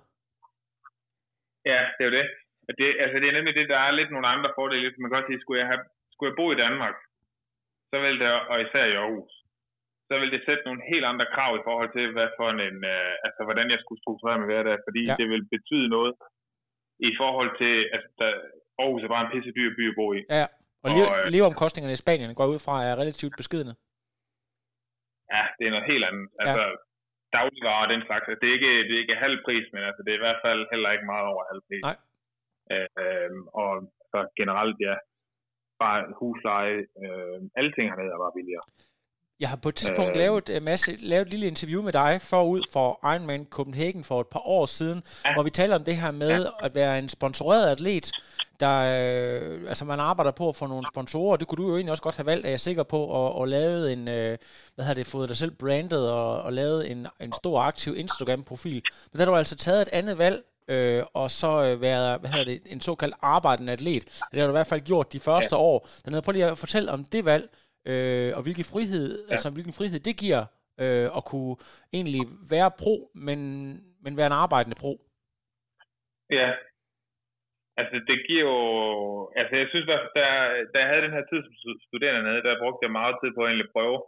Ja, 1.70 1.80
det 1.96 2.02
er 2.04 2.10
jo 2.10 2.16
det. 2.20 2.26
Og 2.68 2.72
det. 2.78 2.86
Altså, 3.02 3.16
det 3.20 3.28
er 3.28 3.36
nemlig 3.38 3.54
det, 3.60 3.66
der 3.74 3.80
er 3.86 3.90
lidt 3.98 4.10
nogle 4.14 4.28
andre 4.34 4.50
fordele. 4.58 4.88
Man 5.00 5.08
kan 5.08 5.16
godt 5.18 5.28
sige, 5.28 5.40
skulle 5.42 5.60
jeg, 5.62 5.68
have, 5.72 5.82
skulle 6.12 6.30
jeg 6.30 6.38
bo 6.40 6.46
i 6.52 6.60
Danmark, 6.64 6.96
så 7.90 7.96
vil 8.04 8.16
det, 8.22 8.28
og 8.52 8.56
især 8.64 8.84
i 8.92 8.96
Aarhus, 9.02 9.32
så 10.08 10.14
vil 10.20 10.30
det 10.34 10.42
sætte 10.46 10.64
nogle 10.68 10.82
helt 10.92 11.06
andre 11.12 11.26
krav 11.34 11.52
i 11.56 11.64
forhold 11.68 11.90
til, 11.96 12.06
hvad 12.16 12.28
for 12.38 12.46
en, 12.50 12.60
øh, 12.94 13.12
altså, 13.26 13.40
hvordan 13.48 13.66
jeg 13.72 13.78
skulle 13.80 14.02
strukturere 14.04 14.38
min 14.40 14.50
hverdag, 14.50 14.76
fordi 14.86 15.02
Ja. 15.10 15.16
det 15.20 15.26
vil 15.32 15.42
betyde 15.56 15.88
noget 15.96 16.12
i 17.08 17.10
forhold 17.20 17.50
til, 17.60 17.74
altså, 17.94 18.08
der, 18.20 18.30
Aarhus 18.80 19.02
er 19.04 19.10
bare 19.14 19.24
en 19.26 19.32
pisse 19.34 19.52
dyr 19.58 19.70
by 19.78 19.84
at 19.92 19.96
bo 20.00 20.06
i. 20.18 20.20
Ja. 20.38 20.46
Og 20.84 20.90
Og, 20.90 21.16
øh, 21.18 21.24
leveomkostningerne 21.34 21.96
i 21.96 22.02
Spanien 22.04 22.34
går 22.38 22.46
ud 22.54 22.60
fra 22.66 22.74
er 22.88 22.94
relativt 23.02 23.34
beskidende. 23.40 23.74
Ja, 25.34 25.42
det 25.58 25.64
er 25.66 25.72
noget 25.74 25.90
helt 25.92 26.04
andet. 26.10 26.26
Altså, 26.42 26.62
ja. 26.70 26.74
dagligvarer 27.36 27.82
og 27.86 27.90
den 27.94 28.02
slags. 28.08 28.24
Det, 28.40 28.46
er 28.50 28.54
ikke, 28.58 28.72
det 28.86 28.92
er 28.96 29.02
ikke 29.04 29.22
halv 29.26 29.36
pris, 29.46 29.66
men 29.74 29.82
altså, 29.88 30.00
det 30.04 30.10
er 30.12 30.18
i 30.20 30.24
hvert 30.26 30.40
fald 30.46 30.60
heller 30.72 30.90
ikke 30.94 31.06
meget 31.12 31.26
over 31.32 31.42
halv 31.52 31.62
pris. 31.68 31.82
Nej. 31.90 31.96
Øh, 32.72 33.30
og 33.62 33.72
så 34.12 34.18
generelt, 34.40 34.76
ja, 34.80 34.94
bare 35.82 36.00
husleje, 36.18 36.78
øh, 37.02 37.38
alle 37.58 37.72
ting 37.72 37.84
hernede 37.90 38.14
er 38.16 38.22
bare 38.24 38.36
billigere. 38.38 38.66
Jeg 39.40 39.48
har 39.48 39.56
på 39.62 39.68
et 39.68 39.74
tidspunkt 39.74 40.10
øh, 40.10 40.16
Øh. 40.16 40.22
lavet, 40.24 40.48
uh, 40.56 40.62
masse, 40.62 40.90
lavet 40.96 41.26
et 41.26 41.30
lille 41.30 41.46
interview 41.46 41.82
med 41.82 41.92
dig 41.92 42.20
forud 42.22 42.62
for 42.72 42.88
Ironman 43.12 43.46
Copenhagen 43.50 44.04
for 44.04 44.20
et 44.20 44.26
par 44.26 44.46
år 44.48 44.66
siden, 44.66 45.02
ja. 45.24 45.34
Hvor 45.34 45.42
vi 45.42 45.50
taler 45.50 45.74
om 45.76 45.84
det 45.84 45.96
her 45.96 46.10
med 46.10 46.42
ja. 46.42 46.66
at 46.66 46.74
være 46.74 46.98
en 46.98 47.08
sponsoreret 47.08 47.70
atlet, 47.70 48.10
der, 48.60 48.76
øh, 48.80 49.68
altså 49.68 49.84
man 49.84 50.00
arbejder 50.00 50.30
på 50.30 50.48
at 50.48 50.56
få 50.56 50.66
nogle 50.66 50.86
sponsorer, 50.92 51.36
det 51.36 51.48
kunne 51.48 51.64
du 51.64 51.68
jo 51.68 51.76
egentlig 51.76 51.90
også 51.90 52.02
godt 52.02 52.16
have 52.16 52.26
valgt, 52.26 52.46
er 52.46 52.50
jeg 52.50 52.60
sikker 52.60 52.82
på, 52.82 53.00
og, 53.04 53.34
og 53.34 53.48
lavet 53.48 53.92
en, 53.92 54.08
øh, 54.08 54.38
hvad 54.74 54.84
har 54.84 54.94
det, 54.94 55.06
fået 55.06 55.28
dig 55.28 55.36
selv 55.36 55.50
brandet 55.50 56.12
og, 56.12 56.42
og 56.42 56.52
lavet 56.52 56.90
en, 56.90 57.06
en 57.20 57.32
stor 57.32 57.60
aktiv 57.60 57.96
Instagram-profil. 57.96 58.82
Men 59.12 59.18
der 59.18 59.24
har 59.24 59.32
du 59.32 59.36
altså 59.36 59.56
taget 59.56 59.82
et 59.82 59.88
andet 59.92 60.18
valg, 60.18 60.42
øh, 60.72 61.02
og 61.20 61.30
så 61.40 61.52
øh, 61.66 61.74
været 61.86 62.20
hvad 62.20 62.30
hedder 62.30 62.44
det, 62.52 62.72
en 62.74 62.80
såkaldt 62.80 63.16
arbejdende 63.22 63.72
atlet. 63.72 64.04
Det 64.30 64.40
har 64.40 64.46
du 64.46 64.54
i 64.54 64.58
hvert 64.58 64.72
fald 64.72 64.88
gjort 64.90 65.12
de 65.12 65.20
første 65.20 65.56
ja. 65.56 65.62
år. 65.70 65.78
Den 66.04 66.22
prøv 66.24 66.32
lige 66.32 66.50
at 66.50 66.62
fortælle 66.64 66.92
om 66.96 67.00
det 67.14 67.22
valg, 67.32 67.46
øh, 67.90 68.30
og 68.36 68.42
hvilken 68.42 68.66
frihed, 68.72 69.08
ja. 69.28 69.32
altså 69.32 69.48
hvilken 69.50 69.74
frihed 69.78 70.00
det 70.08 70.16
giver 70.24 70.42
øh, 70.82 71.08
at 71.18 71.22
kunne 71.30 71.56
egentlig 71.96 72.22
være 72.54 72.70
pro, 72.82 72.94
men, 73.26 73.38
men 74.04 74.16
være 74.18 74.30
en 74.32 74.40
arbejdende 74.44 74.80
pro. 74.82 74.92
Ja, 76.38 76.48
altså 77.80 77.96
det 78.08 78.18
giver 78.28 78.44
jo, 78.50 78.58
altså 79.40 79.54
jeg 79.60 79.68
synes, 79.70 79.86
da, 80.16 80.24
da 80.72 80.76
jeg 80.82 80.88
havde 80.90 81.06
den 81.06 81.16
her 81.16 81.24
tid 81.30 81.40
som 81.44 81.54
studerende 81.88 82.22
nede, 82.28 82.42
der 82.46 82.62
brugte 82.62 82.84
jeg 82.86 82.98
meget 83.00 83.16
tid 83.18 83.30
på 83.34 83.40
at 83.42 83.48
egentlig 83.50 83.72
prøve, 83.76 83.98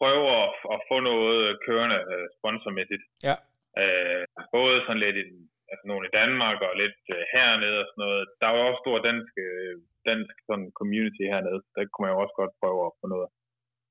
prøve 0.00 0.26
at, 0.42 0.50
at 0.74 0.80
få 0.90 0.96
noget 1.10 1.58
kørende 1.66 1.98
øh, 2.12 2.26
sponsormæssigt. 2.36 3.04
Ja. 3.28 3.36
Øh, 3.80 4.22
både 4.56 4.76
sådan 4.86 5.02
lidt 5.06 5.16
i, 5.24 5.26
altså 5.70 5.84
nogen 5.90 6.04
i 6.08 6.14
Danmark 6.20 6.58
og 6.66 6.72
lidt 6.82 7.00
øh, 7.16 7.22
hernede 7.34 7.78
og 7.82 7.86
sådan 7.88 8.02
noget. 8.04 8.22
Der 8.42 8.48
var 8.52 8.62
også 8.68 8.82
stor 8.84 8.96
dansk, 9.08 9.34
øh, 9.48 9.74
dansk 10.10 10.34
sådan 10.48 10.68
community 10.80 11.24
hernede. 11.32 11.60
Der 11.74 11.82
kunne 11.90 12.04
man 12.04 12.14
jo 12.14 12.22
også 12.24 12.36
godt 12.40 12.58
prøve 12.60 12.80
at 12.88 12.96
få 13.00 13.06
noget. 13.14 13.28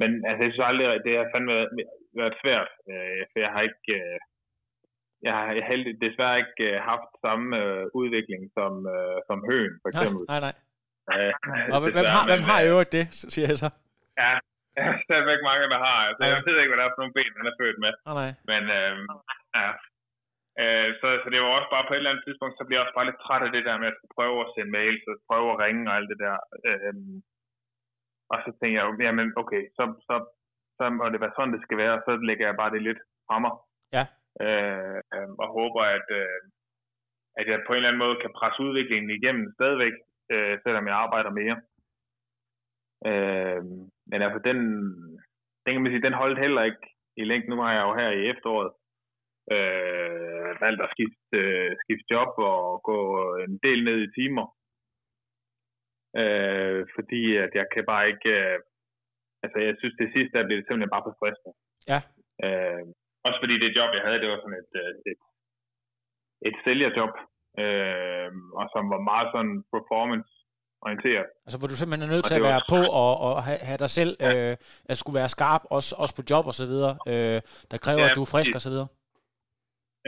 Men 0.01 0.09
altså, 0.27 0.41
jeg 0.43 0.51
synes 0.51 0.69
aldrig, 0.69 0.87
det 1.05 1.13
har 1.19 1.27
fandme 1.33 1.51
været, 1.57 1.69
været 2.19 2.35
svært, 2.41 2.69
øh, 2.91 3.21
for 3.29 3.37
jeg 3.45 3.51
har 3.55 3.61
ikke, 3.69 3.93
øh, 3.99 4.17
jeg 5.25 5.33
har 5.37 5.45
heldig, 5.71 5.93
desværre 6.05 6.41
ikke 6.43 6.65
øh, 6.69 6.77
haft 6.91 7.11
samme 7.25 7.47
øh, 7.61 7.83
udvikling 7.99 8.41
som, 8.57 8.73
øh, 8.95 9.17
som 9.27 9.37
Høen, 9.49 9.73
for 9.81 9.87
eksempel. 9.91 10.21
Nej, 10.31 10.41
nej. 10.45 10.55
nej. 11.09 11.19
Øh, 11.27 11.73
og 11.73 11.79
hvem 11.81 12.07
har, 12.15 12.23
hvem 12.31 12.43
har 12.49 12.59
i 12.61 12.69
øvrigt 12.73 12.91
det, 12.97 13.05
siger 13.33 13.47
jeg 13.51 13.59
så? 13.63 13.69
Ja, 14.21 14.31
der 15.07 15.13
er 15.15 15.35
ikke 15.35 15.49
mange, 15.51 15.65
der 15.75 15.81
har. 15.87 15.99
Altså. 16.07 16.21
Jeg 16.31 16.43
ved 16.47 16.55
ikke, 16.59 16.71
hvad 16.71 16.79
der 16.81 16.87
er 16.87 16.93
for 16.93 17.01
nogle 17.01 17.15
ben, 17.17 17.37
han 17.39 17.51
er 17.51 17.55
født 17.61 17.79
med. 17.85 17.93
Oh, 18.07 18.13
nej. 18.21 18.31
Men 18.51 18.63
øh, 18.77 18.93
ja, 19.57 19.67
Øh, 20.61 20.89
så, 20.99 21.07
så 21.21 21.27
det 21.31 21.39
var 21.41 21.51
også 21.57 21.69
bare 21.75 21.85
på 21.87 21.93
et 21.93 21.97
eller 22.01 22.11
andet 22.11 22.25
tidspunkt, 22.25 22.55
så 22.55 22.63
bliver 22.65 22.79
jeg 22.79 22.85
også 22.85 22.97
bare 22.97 23.09
lidt 23.09 23.23
træt 23.25 23.45
af 23.47 23.51
det 23.55 23.63
der 23.67 23.77
med 23.81 23.89
at 23.91 23.97
prøve 24.15 24.37
at 24.41 24.51
sende 24.53 24.71
mails, 24.77 25.03
og 25.11 25.15
prøve 25.29 25.47
at 25.51 25.59
ringe 25.63 25.83
og 25.89 25.95
alt 25.97 26.09
det 26.11 26.19
der. 26.25 26.35
Øh, 26.67 26.93
og 28.31 28.37
så 28.43 28.49
tænker 28.59 28.77
jeg, 28.79 28.87
jamen 29.05 29.27
okay, 29.41 29.61
så, 29.77 29.83
så, 30.07 30.15
så 30.77 30.83
må 30.89 31.03
det 31.09 31.21
være 31.23 31.35
sådan, 31.35 31.53
det 31.55 31.63
skal 31.65 31.77
være, 31.83 31.93
og 31.97 32.01
så 32.05 32.11
lægger 32.29 32.45
jeg 32.47 32.55
bare 32.61 32.73
det 32.75 32.81
lidt 32.87 33.01
fra 33.27 33.37
mig. 33.43 33.53
Ja. 33.95 34.03
Øh, 34.45 34.97
øh, 35.15 35.29
og 35.43 35.47
håber, 35.57 35.81
at, 35.97 36.07
øh, 36.19 36.41
at 37.39 37.45
jeg 37.47 37.63
på 37.67 37.71
en 37.71 37.77
eller 37.77 37.89
anden 37.89 38.03
måde 38.05 38.21
kan 38.21 38.35
presse 38.39 38.59
udviklingen 38.65 39.09
igennem 39.17 39.45
stadigvæk, 39.57 39.95
øh, 40.33 40.53
selvom 40.63 40.87
jeg 40.87 40.95
arbejder 41.05 41.31
mere. 41.41 41.57
Øh, 43.09 43.61
men 44.11 44.19
altså, 44.25 44.39
den, 44.49 44.57
den 45.63 45.71
kan 45.73 45.81
man 45.81 45.91
sige, 45.91 46.07
den 46.07 46.21
holdt 46.21 46.39
heller 46.39 46.63
ikke 46.69 46.85
i 47.21 47.23
længden. 47.23 47.49
Nu 47.49 47.61
har 47.61 47.73
jeg 47.73 47.83
jo 47.87 47.93
her 48.01 48.09
i 48.09 48.29
efteråret 48.31 48.71
øh, 49.53 50.49
valgt 50.63 50.81
at 50.85 50.91
skifte, 50.93 51.37
øh, 51.41 51.71
skifte 51.83 52.07
job 52.13 52.31
og 52.51 52.83
gå 52.89 52.99
en 53.47 53.57
del 53.65 53.79
ned 53.87 53.97
i 54.03 54.13
timer. 54.19 54.45
Øh, 56.21 56.79
fordi 56.95 57.21
at 57.45 57.51
jeg 57.59 57.67
kan 57.73 57.83
bare 57.91 58.05
ikke... 58.11 58.29
Øh, 58.39 58.59
altså, 59.43 59.57
jeg 59.67 59.75
synes, 59.79 59.95
det 60.01 60.09
sidste 60.15 60.33
der 60.37 60.45
blev 60.45 60.57
det 60.57 60.65
simpelthen 60.65 60.95
bare 60.95 61.05
for 61.07 61.15
stressende. 61.17 61.53
Ja. 61.91 61.99
Øh, 62.45 62.83
også 63.27 63.39
fordi 63.43 63.55
det 63.63 63.77
job, 63.77 63.89
jeg 63.97 64.03
havde, 64.05 64.21
det 64.21 64.29
var 64.29 64.39
sådan 64.41 64.61
et, 64.63 64.73
øh, 64.83 64.93
et, 65.11 65.21
et 66.49 66.57
sælgerjob, 66.63 67.13
øh, 67.63 68.29
og 68.59 68.65
som 68.73 68.83
var 68.93 69.01
meget 69.11 69.27
sådan 69.33 69.55
performance 69.75 70.31
orienteret. 70.87 71.27
Altså 71.45 71.57
hvor 71.59 71.67
du 71.71 71.75
simpelthen 71.77 72.07
er 72.07 72.13
nødt 72.15 72.25
til 72.25 72.39
at 72.39 72.47
være 72.51 72.63
på 72.73 72.81
og, 73.03 73.13
og 73.25 73.43
have, 73.47 73.61
have 73.69 73.79
dig 73.85 73.91
selv, 73.99 74.13
ja. 74.19 74.31
øh, 74.33 74.53
at 74.91 74.97
skulle 74.97 75.17
være 75.21 75.29
skarp, 75.35 75.63
også, 75.77 75.91
også 76.01 76.13
på 76.19 76.23
job 76.31 76.45
og 76.51 76.55
så 76.61 76.65
videre, 76.73 76.93
øh, 77.11 77.39
der 77.71 77.77
kræver, 77.85 78.03
ja, 78.03 78.09
at 78.09 78.15
du 78.17 78.21
er 78.25 78.31
frisk 78.33 78.51
og 78.59 78.63
så 78.65 78.69
videre. 78.73 78.89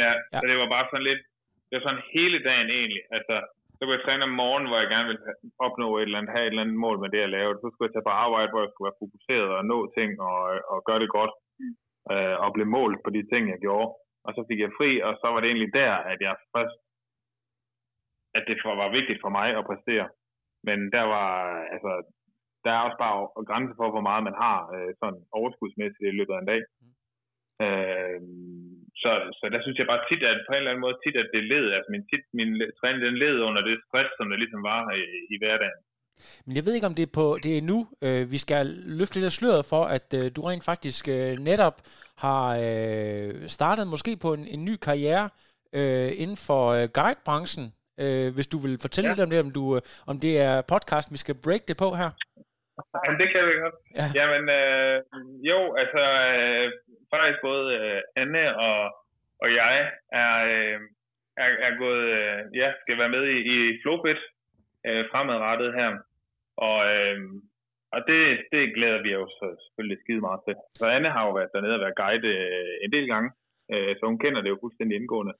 Ja, 0.03 0.11
ja, 0.31 0.37
så 0.39 0.43
det 0.49 0.57
var 0.61 0.69
bare 0.75 0.87
sådan 0.89 1.07
lidt, 1.09 1.21
det 1.67 1.73
var 1.75 1.83
sådan 1.85 2.09
hele 2.15 2.37
dagen 2.49 2.69
egentlig. 2.77 3.03
Altså, 3.17 3.35
så 3.75 3.81
kunne 3.81 3.97
jeg 3.97 4.05
træne 4.05 4.27
om 4.29 4.37
morgenen, 4.43 4.69
hvor 4.69 4.79
jeg 4.81 4.89
gerne 4.93 5.09
ville 5.11 5.23
opnå 5.67 5.87
et 5.97 6.01
eller 6.01 6.19
andet, 6.19 6.33
have 6.35 6.45
et 6.45 6.53
eller 6.53 6.65
andet 6.65 6.83
mål 6.85 6.97
med 7.01 7.09
det, 7.13 7.19
jeg 7.23 7.35
lavede. 7.37 7.59
Så 7.59 7.67
skulle 7.69 7.87
jeg 7.87 7.95
tage 7.95 8.07
på 8.09 8.15
arbejde, 8.25 8.51
hvor 8.51 8.63
jeg 8.63 8.71
skulle 8.71 8.87
være 8.89 9.03
fokuseret 9.03 9.49
og 9.57 9.63
nå 9.71 9.77
ting 9.97 10.09
og, 10.29 10.39
og 10.73 10.77
gøre 10.87 11.01
det 11.03 11.09
godt. 11.19 11.33
Mm. 11.59 11.75
Øh, 12.11 12.35
og 12.43 12.49
blive 12.55 12.73
målt 12.77 12.99
på 13.05 13.09
de 13.15 13.23
ting, 13.31 13.43
jeg 13.53 13.59
gjorde. 13.65 13.89
Og 14.25 14.31
så 14.35 14.41
fik 14.49 14.59
jeg 14.65 14.75
fri, 14.77 14.91
og 15.07 15.13
så 15.21 15.27
var 15.33 15.39
det 15.39 15.49
egentlig 15.49 15.73
der, 15.81 15.93
at 16.11 16.19
jeg 16.27 16.35
først, 16.55 16.77
at 18.37 18.43
det 18.47 18.55
var 18.81 18.95
vigtigt 18.97 19.19
for 19.23 19.31
mig 19.37 19.47
at 19.57 19.67
præstere. 19.69 20.07
Men 20.67 20.79
der 20.95 21.05
var, 21.15 21.31
altså, 21.73 21.91
der 22.63 22.71
er 22.71 22.81
også 22.87 22.97
bare 23.05 23.17
grænser 23.49 23.75
for, 23.79 23.87
hvor 23.93 24.05
meget 24.09 24.23
man 24.23 24.37
har 24.43 24.59
øh, 24.75 24.91
sådan 24.99 25.21
overskudsmæssigt 25.37 26.09
i 26.09 26.17
løbet 26.19 26.33
af 26.33 26.39
en 26.41 26.51
dag. 26.53 26.61
Mm. 26.81 26.93
Øh, 27.65 28.19
så, 29.03 29.11
så 29.39 29.45
der 29.53 29.59
synes 29.61 29.77
jeg 29.77 29.91
bare 29.91 30.05
tit, 30.09 30.23
at 30.31 30.39
på 30.45 30.51
en 30.51 30.59
eller 30.59 30.71
anden 30.71 30.85
måde 30.85 30.97
tit, 31.03 31.15
at 31.23 31.29
det 31.35 31.43
led, 31.53 31.65
altså 31.75 31.89
min, 31.93 32.03
tit, 32.11 32.23
min 32.39 32.51
træning, 32.79 33.01
den 33.07 33.17
led 33.23 33.35
under 33.47 33.61
det 33.69 33.75
stress, 33.85 34.09
som 34.17 34.29
der 34.29 34.37
ligesom 34.43 34.61
var 34.71 34.81
i, 35.01 35.03
i 35.33 35.35
hverdagen. 35.41 35.81
Men 36.45 36.55
jeg 36.55 36.65
ved 36.65 36.73
ikke, 36.75 36.87
om 36.91 36.95
det 36.95 37.05
er, 37.09 37.13
på, 37.19 37.25
det 37.43 37.57
er 37.57 37.61
nu, 37.61 37.79
øh, 38.05 38.31
vi 38.31 38.37
skal 38.37 38.65
løfte 38.99 39.15
lidt 39.15 39.25
af 39.25 39.31
sløret 39.31 39.65
for, 39.65 39.83
at 39.97 40.07
øh, 40.19 40.25
du 40.35 40.41
rent 40.41 40.65
faktisk 40.71 41.03
øh, 41.07 41.31
netop 41.49 41.77
har 42.17 42.45
øh, 42.65 43.47
startet 43.57 43.85
måske 43.87 44.11
på 44.21 44.29
en, 44.33 44.47
en 44.47 44.65
ny 44.65 44.75
karriere 44.87 45.29
øh, 45.73 46.09
inden 46.23 46.39
for 46.47 46.63
øh, 46.77 46.87
guidebranchen. 46.99 47.65
Øh, 47.99 48.33
hvis 48.35 48.47
du 48.47 48.57
vil 48.57 48.77
fortælle 48.81 49.07
ja. 49.07 49.13
lidt 49.13 49.23
om 49.25 49.29
det, 49.29 49.39
om, 49.39 49.51
du, 49.51 49.75
øh, 49.75 49.81
om 50.07 50.19
det 50.19 50.33
er 50.41 50.61
podcast, 50.73 51.11
vi 51.11 51.17
skal 51.17 51.35
break 51.43 51.67
det 51.67 51.77
på 51.77 51.89
her. 51.95 52.09
Jamen, 53.05 53.19
det 53.21 53.29
kan 53.31 53.41
vi 53.47 53.53
godt. 53.63 53.77
Ja. 53.99 54.05
Jamen, 54.17 54.43
øh, 54.59 54.95
jo, 55.51 55.59
altså, 55.81 56.03
øh, 56.33 56.65
faktisk 57.13 57.39
både 57.49 57.65
øh, 57.79 58.01
Anne 58.21 58.45
og, 58.67 58.79
og 59.41 59.47
jeg 59.61 59.75
er, 60.23 60.33
øh, 60.53 60.79
er, 61.43 61.49
er 61.67 61.73
gået, 61.83 62.05
øh, 62.19 62.39
ja, 62.59 62.67
skal 62.81 62.97
være 62.97 63.15
med 63.15 63.23
i, 63.35 63.37
i 63.55 63.57
Flowbit 63.81 64.21
øh, 64.87 65.05
fremadrettet 65.11 65.73
her. 65.73 65.89
Og, 66.67 66.77
øh, 66.93 67.17
og 67.93 67.99
det, 68.09 68.21
det 68.51 68.75
glæder 68.75 69.01
vi 69.01 69.15
os 69.15 69.35
selvfølgelig 69.65 69.99
skide 70.03 70.21
meget 70.27 70.41
til. 70.47 70.55
Så 70.79 70.85
Anne 70.95 71.09
har 71.15 71.23
jo 71.27 71.31
været 71.33 71.53
dernede 71.53 71.77
og 71.77 71.83
været 71.85 71.99
guide 72.01 72.27
øh, 72.27 72.73
en 72.85 72.91
del 72.95 73.07
gange, 73.13 73.29
øh, 73.73 73.91
så 73.97 74.03
hun 74.05 74.19
kender 74.19 74.41
det 74.41 74.49
jo 74.49 74.57
fuldstændig 74.61 74.95
indgående. 74.97 75.33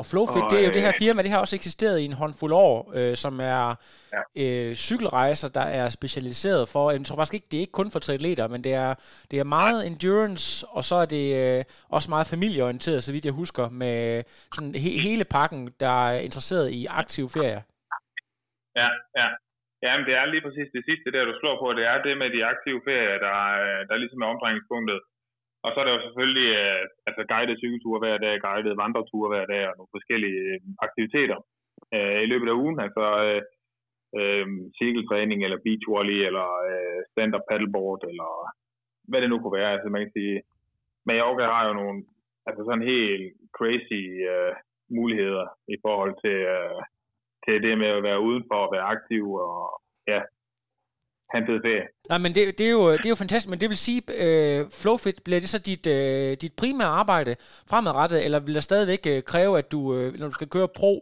Og 0.00 0.04
Flowfit, 0.10 0.44
og, 0.44 0.50
det 0.50 0.58
er 0.58 0.66
jo 0.68 0.72
øh, 0.72 0.76
det 0.76 0.86
her 0.86 0.94
firma, 1.04 1.22
det 1.22 1.30
har 1.34 1.40
også 1.44 1.56
eksisteret 1.56 1.96
i 2.00 2.04
en 2.10 2.18
håndfuld 2.22 2.52
år, 2.68 2.76
øh, 2.98 3.14
som 3.24 3.34
er 3.54 3.64
ja. 4.16 4.22
øh, 4.42 4.74
cykelrejser, 4.74 5.48
der 5.58 5.66
er 5.80 5.86
specialiseret 5.98 6.62
for, 6.74 6.84
jeg 6.90 7.04
tror 7.04 7.16
faktisk 7.16 7.38
ikke, 7.38 7.48
det 7.50 7.56
er 7.56 7.64
ikke 7.66 7.78
kun 7.80 7.90
for 7.92 7.98
triatleter, 7.98 8.46
men 8.54 8.60
det 8.66 8.72
er, 8.84 8.90
det 9.30 9.36
er 9.38 9.54
meget 9.58 9.80
ja. 9.82 9.88
endurance, 9.90 10.66
og 10.76 10.82
så 10.88 10.96
er 11.04 11.08
det 11.16 11.26
øh, 11.42 11.64
også 11.96 12.08
meget 12.14 12.26
familieorienteret, 12.34 13.02
så 13.02 13.12
vidt 13.12 13.28
jeg 13.28 13.38
husker, 13.42 13.64
med 13.82 13.98
sådan 14.56 14.74
he- 14.82 15.00
hele 15.08 15.24
pakken, 15.36 15.60
der 15.84 15.94
er 16.08 16.18
interesseret 16.28 16.66
i 16.78 16.80
aktiv 17.02 17.24
ferie. 17.36 17.60
Ja, 18.80 18.88
ja. 19.20 19.28
Jamen, 19.84 20.04
det 20.08 20.14
er 20.20 20.24
lige 20.32 20.44
præcis 20.46 20.68
det 20.76 20.84
sidste 20.88 21.08
der, 21.14 21.24
du 21.30 21.34
slår 21.40 21.56
på, 21.62 21.66
det 21.78 21.84
er 21.92 21.98
det 22.06 22.14
med 22.22 22.28
de 22.36 22.40
aktive 22.52 22.80
ferier, 22.86 23.18
der, 23.26 23.36
der 23.88 23.96
ligesom 24.02 24.22
er 24.22 24.28
omdrejningspunktet. 24.32 24.98
Og 25.66 25.70
så 25.72 25.78
er 25.80 25.84
der 25.86 25.94
jo 25.96 26.02
selvfølgelig 26.06 26.48
øh, 26.62 26.82
altså 27.08 27.22
guidede 27.32 27.60
cykelture 27.62 27.98
hver 28.02 28.16
dag, 28.24 28.34
guidede 28.46 28.80
vandreture 28.82 29.28
hver 29.32 29.46
dag 29.52 29.62
og 29.68 29.74
nogle 29.76 29.94
forskellige 29.96 30.40
øh, 30.52 30.60
aktiviteter 30.86 31.38
øh, 31.96 32.18
i 32.24 32.26
løbet 32.32 32.48
af 32.48 32.58
ugen. 32.62 32.78
Altså 32.86 33.04
øh, 33.26 33.42
øh, 34.18 34.46
cykeltræning 34.78 35.38
eller 35.44 35.64
beach 35.66 35.84
volley 35.92 36.18
eller 36.28 36.48
øh, 36.70 37.00
stand-up 37.10 37.44
paddleboard 37.48 38.02
eller 38.10 38.30
hvad 39.08 39.20
det 39.20 39.30
nu 39.30 39.38
kunne 39.38 39.58
være. 39.60 39.72
Altså 39.74 39.88
man 39.88 40.02
kan 40.02 40.12
sige, 40.18 40.36
Mallorca 41.06 41.44
har 41.54 41.62
jo 41.68 41.72
nogle 41.80 41.98
altså 42.48 42.62
sådan 42.64 42.88
helt 42.94 43.26
crazy 43.58 44.02
øh, 44.32 44.54
muligheder 44.98 45.46
i 45.74 45.76
forhold 45.84 46.14
til, 46.24 46.38
øh, 46.54 46.80
til 47.44 47.56
det 47.64 47.78
med 47.78 47.90
at 47.96 48.02
være 48.08 48.24
udenfor 48.28 48.58
og 48.64 48.72
være 48.74 48.90
aktiv 48.94 49.24
og 49.46 49.80
ja, 50.12 50.20
han 51.34 51.42
fed 51.48 51.58
ferie. 51.66 51.86
Nej, 52.12 52.20
men 52.24 52.30
det, 52.36 52.42
det, 52.58 52.66
er 52.70 52.74
jo, 52.78 52.84
det 53.00 53.06
er 53.08 53.14
jo 53.14 53.22
fantastisk, 53.24 53.50
men 53.52 53.60
det 53.62 53.68
vil 53.72 53.84
sige, 53.86 54.00
øh, 54.24 54.60
Flowfit, 54.80 55.18
bliver 55.26 55.40
det 55.42 55.50
så 55.54 55.60
dit, 55.70 55.84
øh, 55.96 56.30
dit 56.42 56.54
primære 56.60 56.92
arbejde 57.02 57.32
fremadrettet, 57.70 58.18
eller 58.26 58.38
vil 58.46 58.56
der 58.58 58.64
stadigvæk 58.70 59.02
øh, 59.12 59.18
kræve, 59.30 59.52
at 59.62 59.68
du, 59.74 59.80
øh, 59.96 60.06
når 60.20 60.28
du 60.30 60.36
skal 60.38 60.52
køre 60.56 60.74
pro 60.78 60.92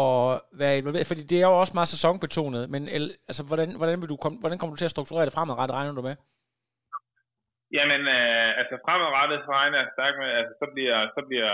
og 0.00 0.14
være 0.62 0.74
involveret, 0.78 1.10
fordi 1.10 1.22
det 1.30 1.38
er 1.38 1.48
jo 1.50 1.60
også 1.62 1.74
meget 1.78 1.92
sæsonbetonet, 1.94 2.62
men 2.74 2.82
el, 2.96 3.04
altså, 3.30 3.42
hvordan, 3.48 3.68
hvordan, 3.80 4.00
vil 4.00 4.12
du 4.12 4.18
kom, 4.24 4.34
hvordan 4.42 4.58
kommer 4.58 4.72
du 4.74 4.80
til 4.80 4.90
at 4.90 4.94
strukturere 4.96 5.26
det 5.26 5.36
fremadrettet, 5.36 5.76
regner 5.78 5.98
du 5.98 6.04
med? 6.08 6.16
Jamen, 7.76 8.02
øh, 8.16 8.50
altså 8.60 8.74
fremadrettet 8.84 9.38
så 9.44 9.50
regner 9.60 9.78
jeg 9.82 9.88
stærkt 9.96 10.16
med, 10.22 10.30
altså 10.38 10.54
så 10.62 10.66
bliver, 10.74 10.98
så 11.16 11.20
bliver, 11.28 11.52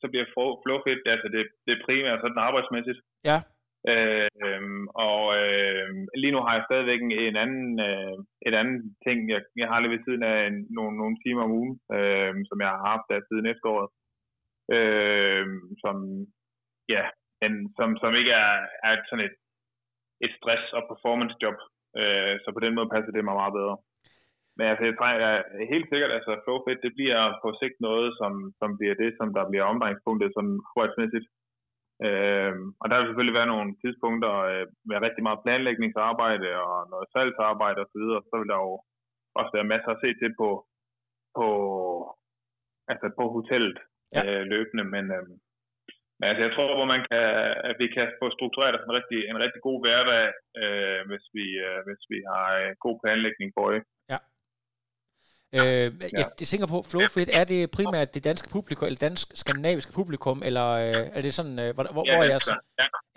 så 0.00 0.06
bliver 0.10 0.26
Flowfit, 0.62 1.02
altså 1.14 1.28
det, 1.34 1.42
det 1.66 1.74
primære 1.86 2.18
sådan 2.22 2.44
arbejdsmæssigt. 2.48 3.00
Ja. 3.30 3.38
Øh, 3.90 4.28
øhm, 4.44 4.84
og 5.08 5.20
øh, 5.40 5.88
lige 6.22 6.34
nu 6.34 6.40
har 6.46 6.54
jeg 6.54 6.64
stadigvæk 6.68 7.00
en 7.02 7.36
anden, 7.44 7.80
øh, 7.88 8.16
et 8.46 8.54
andet 8.60 8.78
ting. 9.06 9.18
Jeg, 9.30 9.40
jeg 9.56 9.68
har 9.68 9.80
lige 9.80 9.94
ved 9.94 10.04
siden 10.04 10.22
af 10.22 10.46
en, 10.46 10.66
nogle, 10.76 10.94
nogle 11.00 11.16
timer 11.24 11.42
om 11.44 11.56
ugen, 11.60 11.74
øh, 11.96 12.34
som 12.48 12.56
jeg 12.60 12.68
har 12.74 12.82
haft 12.90 13.04
der 13.10 13.20
siden 13.28 13.46
efteråret. 13.52 13.90
Øh, 14.76 15.46
som, 15.82 15.96
ja, 16.94 17.04
en, 17.46 17.54
som, 17.78 17.88
som 18.02 18.12
ikke 18.20 18.34
er, 18.44 18.52
er 18.88 18.94
sådan 19.08 19.24
et 19.24 19.36
et 20.26 20.32
stress- 20.38 20.74
og 20.78 20.82
performance-job. 20.90 21.58
Øh, 22.00 22.34
så 22.42 22.48
på 22.52 22.60
den 22.64 22.74
måde 22.76 22.92
passer 22.94 23.12
det 23.12 23.24
mig 23.24 23.36
meget 23.40 23.56
bedre. 23.58 23.76
Men 24.56 24.64
altså, 24.70 24.84
jeg 24.86 24.94
tror 24.94 25.06
er 25.06 25.42
helt 25.74 25.88
sikkert, 25.88 26.12
altså 26.18 26.32
FlowFit, 26.44 26.84
det 26.86 26.92
bliver 26.98 27.20
på 27.42 27.48
sigt 27.60 27.76
noget, 27.88 28.08
som, 28.20 28.32
som 28.60 28.70
bliver 28.78 28.96
det, 29.02 29.10
som 29.18 29.28
der 29.36 29.44
bliver 29.50 29.64
omdrejningspunktet 29.72 30.28
sådan 30.36 30.56
arbejdsmæssigt. 30.70 31.26
Øh, 32.06 32.52
og 32.80 32.86
der 32.88 32.96
vil 32.96 33.06
selvfølgelig 33.08 33.38
være 33.40 33.52
nogle 33.52 33.70
tidspunkter 33.82 34.32
øh, 34.50 34.66
med 34.88 34.96
rigtig 35.06 35.22
meget 35.26 35.42
planlægningsarbejde 35.44 36.48
og 36.66 36.76
noget 36.92 37.06
salgsarbejde 37.14 37.78
osv., 37.84 38.02
så, 38.10 38.18
så 38.28 38.34
vil 38.40 38.48
der 38.52 38.58
jo 38.66 38.72
også 39.38 39.52
være 39.56 39.70
masser 39.72 39.90
at 39.92 40.02
se 40.04 40.08
til 40.20 40.30
på, 40.40 40.48
på, 41.36 41.46
altså 42.92 43.06
på 43.18 43.24
hotellet 43.36 43.78
Ja. 44.16 44.22
øh, 44.28 44.42
løbende, 44.52 44.84
men, 44.94 45.04
øh, 45.16 45.24
men 46.18 46.26
altså, 46.30 46.42
jeg 46.46 46.52
tror, 46.54 46.66
hvor 46.78 46.88
man 46.94 47.02
kan, 47.10 47.24
at 47.70 47.76
vi 47.82 47.86
kan 47.96 48.06
få 48.20 48.26
struktureret 48.36 48.80
en 48.86 48.92
rigtig, 48.98 49.20
en 49.30 49.38
rigtig 49.44 49.60
god 49.68 49.78
hverdag, 49.84 50.26
øh, 50.62 51.00
hvis, 51.08 51.24
vi, 51.36 51.46
øh, 51.66 51.80
hvis 51.86 52.02
vi 52.12 52.18
har 52.32 52.46
øh, 52.60 52.70
god 52.84 52.96
planlægning 53.02 53.50
for 53.54 53.62
øje. 53.68 53.82
Øh, 55.58 55.86
jeg, 56.18 56.26
jeg 56.40 56.48
tænker 56.52 56.66
på, 56.74 56.78
Flowfit, 56.90 57.30
er 57.40 57.44
det 57.52 57.60
primært 57.78 58.08
det 58.16 58.22
danske 58.30 58.48
publikum, 58.56 58.84
eller 58.88 59.02
dansk 59.08 59.26
skandinaviske 59.42 59.92
publikum, 60.00 60.36
eller 60.48 60.66
øh, 60.84 61.16
er 61.16 61.22
det 61.26 61.32
sådan, 61.38 61.56
øh, 61.64 61.68
hvor, 61.74 61.84
hvor, 61.94 62.04
hvor 62.14 62.22
er 62.24 62.30
jeres... 62.32 62.48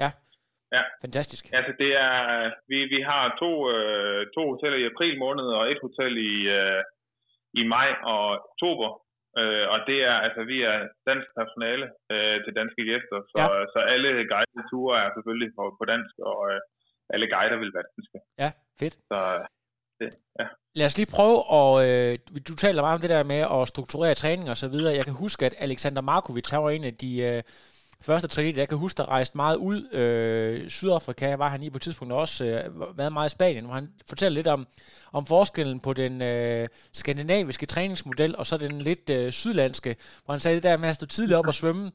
ja. 0.04 0.10
Fantastisk. 1.06 1.44
Altså 1.60 1.74
det 1.82 1.92
er, 2.08 2.16
vi, 2.72 2.78
vi 2.96 3.00
har 3.10 3.24
to, 3.44 3.52
øh, 3.76 4.22
to 4.36 4.42
hoteller 4.52 4.80
i 4.80 4.90
april 4.92 5.14
måned, 5.26 5.48
og 5.60 5.64
et 5.72 5.80
hotel 5.86 6.14
i, 6.32 6.36
øh, 6.60 6.82
i 7.60 7.62
maj 7.76 7.90
og 8.14 8.24
oktober. 8.50 8.90
Øh, 9.40 9.66
og 9.74 9.80
det 9.90 10.00
er, 10.12 10.16
altså 10.28 10.42
vi 10.52 10.58
er 10.72 10.78
dansk 11.10 11.28
personale 11.40 11.86
øh, 12.14 12.36
til 12.44 12.54
danske 12.60 12.82
gæster, 12.90 13.18
så, 13.32 13.38
Ja. 13.42 13.46
ja. 13.60 13.66
så 13.74 13.80
alle 13.94 14.10
guidede 14.34 14.66
ture 14.72 14.96
er 15.04 15.10
selvfølgelig 15.16 15.52
på, 15.58 15.64
på 15.80 15.84
dansk, 15.94 16.16
og 16.32 16.40
øh, 16.52 16.60
alle 17.14 17.28
guider 17.34 17.58
vil 17.64 17.72
være 17.78 17.88
danske. 17.94 18.18
Ja, 18.44 18.50
fedt. 18.80 18.96
Så 19.12 19.20
det, 20.00 20.10
ja. 20.40 20.46
Lad 20.76 20.86
os 20.86 20.98
lige 20.98 21.12
prøve 21.12 21.44
og 21.44 21.88
Øh, 21.88 22.18
du 22.48 22.56
taler 22.56 22.82
meget 22.82 22.96
om 22.96 23.02
det 23.02 23.10
der 23.10 23.24
med 23.24 23.62
at 23.62 23.68
strukturere 23.68 24.14
træning 24.14 24.50
og 24.50 24.58
så 24.58 24.68
videre. 24.68 24.96
Jeg 24.96 25.06
kan 25.06 25.14
huske, 25.14 25.46
at 25.46 25.56
Alexander 25.58 26.02
Markovic, 26.02 26.50
han 26.50 26.64
var 26.64 26.70
en 26.70 26.84
af 26.84 26.94
de 26.94 27.18
øh, 27.18 27.44
første 28.02 28.28
træner, 28.28 28.60
jeg 28.60 28.70
kan 28.70 28.78
huske, 28.78 28.98
der 28.98 29.10
rejste 29.10 29.38
meget 29.38 29.56
ud. 29.56 29.90
Øh, 29.92 30.70
Sydafrika 30.70 31.36
var 31.36 31.50
han 31.50 31.64
i 31.64 31.70
på 31.70 31.78
et 31.78 31.82
tidspunkt 31.82 32.14
også 32.14 32.46
øh, 32.46 32.98
været 32.98 33.14
meget 33.14 33.30
i 33.30 33.32
Spanien, 33.32 33.66
hvor 33.66 33.74
han 33.74 33.90
fortæller 34.10 34.36
lidt 34.36 34.48
om, 34.48 34.68
om 35.12 35.26
forskellen 35.26 35.80
på 35.80 35.94
den 35.94 36.22
øh, 36.22 36.68
skandinaviske 36.94 37.66
træningsmodel 37.66 38.36
og 38.38 38.48
så 38.48 38.58
den 38.58 38.82
lidt 38.82 39.10
øh, 39.10 39.32
sydlandske, 39.32 39.96
hvor 40.26 40.34
han 40.34 40.40
sagde 40.40 40.56
det 40.56 40.64
der 40.64 40.78
med 40.78 40.90
at 40.90 40.96
stå 40.96 41.06
tidligt 41.06 41.38
op 41.38 41.48
og 41.48 41.54
svømme. 41.54 41.92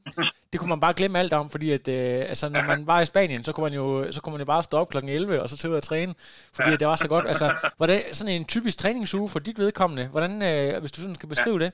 Det 0.53 0.61
kunne 0.61 0.69
man 0.69 0.81
bare 0.81 0.95
glemme 0.95 1.19
alt 1.19 1.33
om, 1.33 1.51
fordi 1.51 1.73
at, 1.73 1.89
øh, 1.89 2.25
altså, 2.29 2.49
når 2.49 2.63
man 2.63 2.87
var 2.87 3.01
i 3.01 3.05
Spanien, 3.05 3.45
så 3.45 3.53
kunne 3.53 3.65
man 3.65 3.75
jo, 3.75 4.13
så 4.13 4.21
kunne 4.21 4.33
man 4.33 4.41
jo 4.41 4.45
bare 4.45 4.63
stå 4.63 4.77
op 4.77 4.89
kl. 4.89 4.97
11 4.97 5.43
og 5.43 5.49
så 5.49 5.57
tage 5.57 5.71
ud 5.71 5.77
og 5.77 5.83
træne, 5.83 6.15
fordi 6.53 6.71
det 6.77 6.89
var 6.89 6.97
så 6.97 7.09
godt. 7.09 7.29
Altså, 7.29 7.71
hvordan, 7.77 8.03
sådan 8.13 8.35
en 8.35 8.45
typisk 8.45 8.79
træningsuge 8.79 9.29
for 9.29 9.39
dit 9.39 9.59
vedkommende, 9.59 10.07
hvordan, 10.07 10.43
øh, 10.43 10.81
hvis 10.81 10.93
du 10.93 11.01
sådan 11.01 11.15
skal 11.15 11.29
beskrive 11.29 11.59
det? 11.59 11.73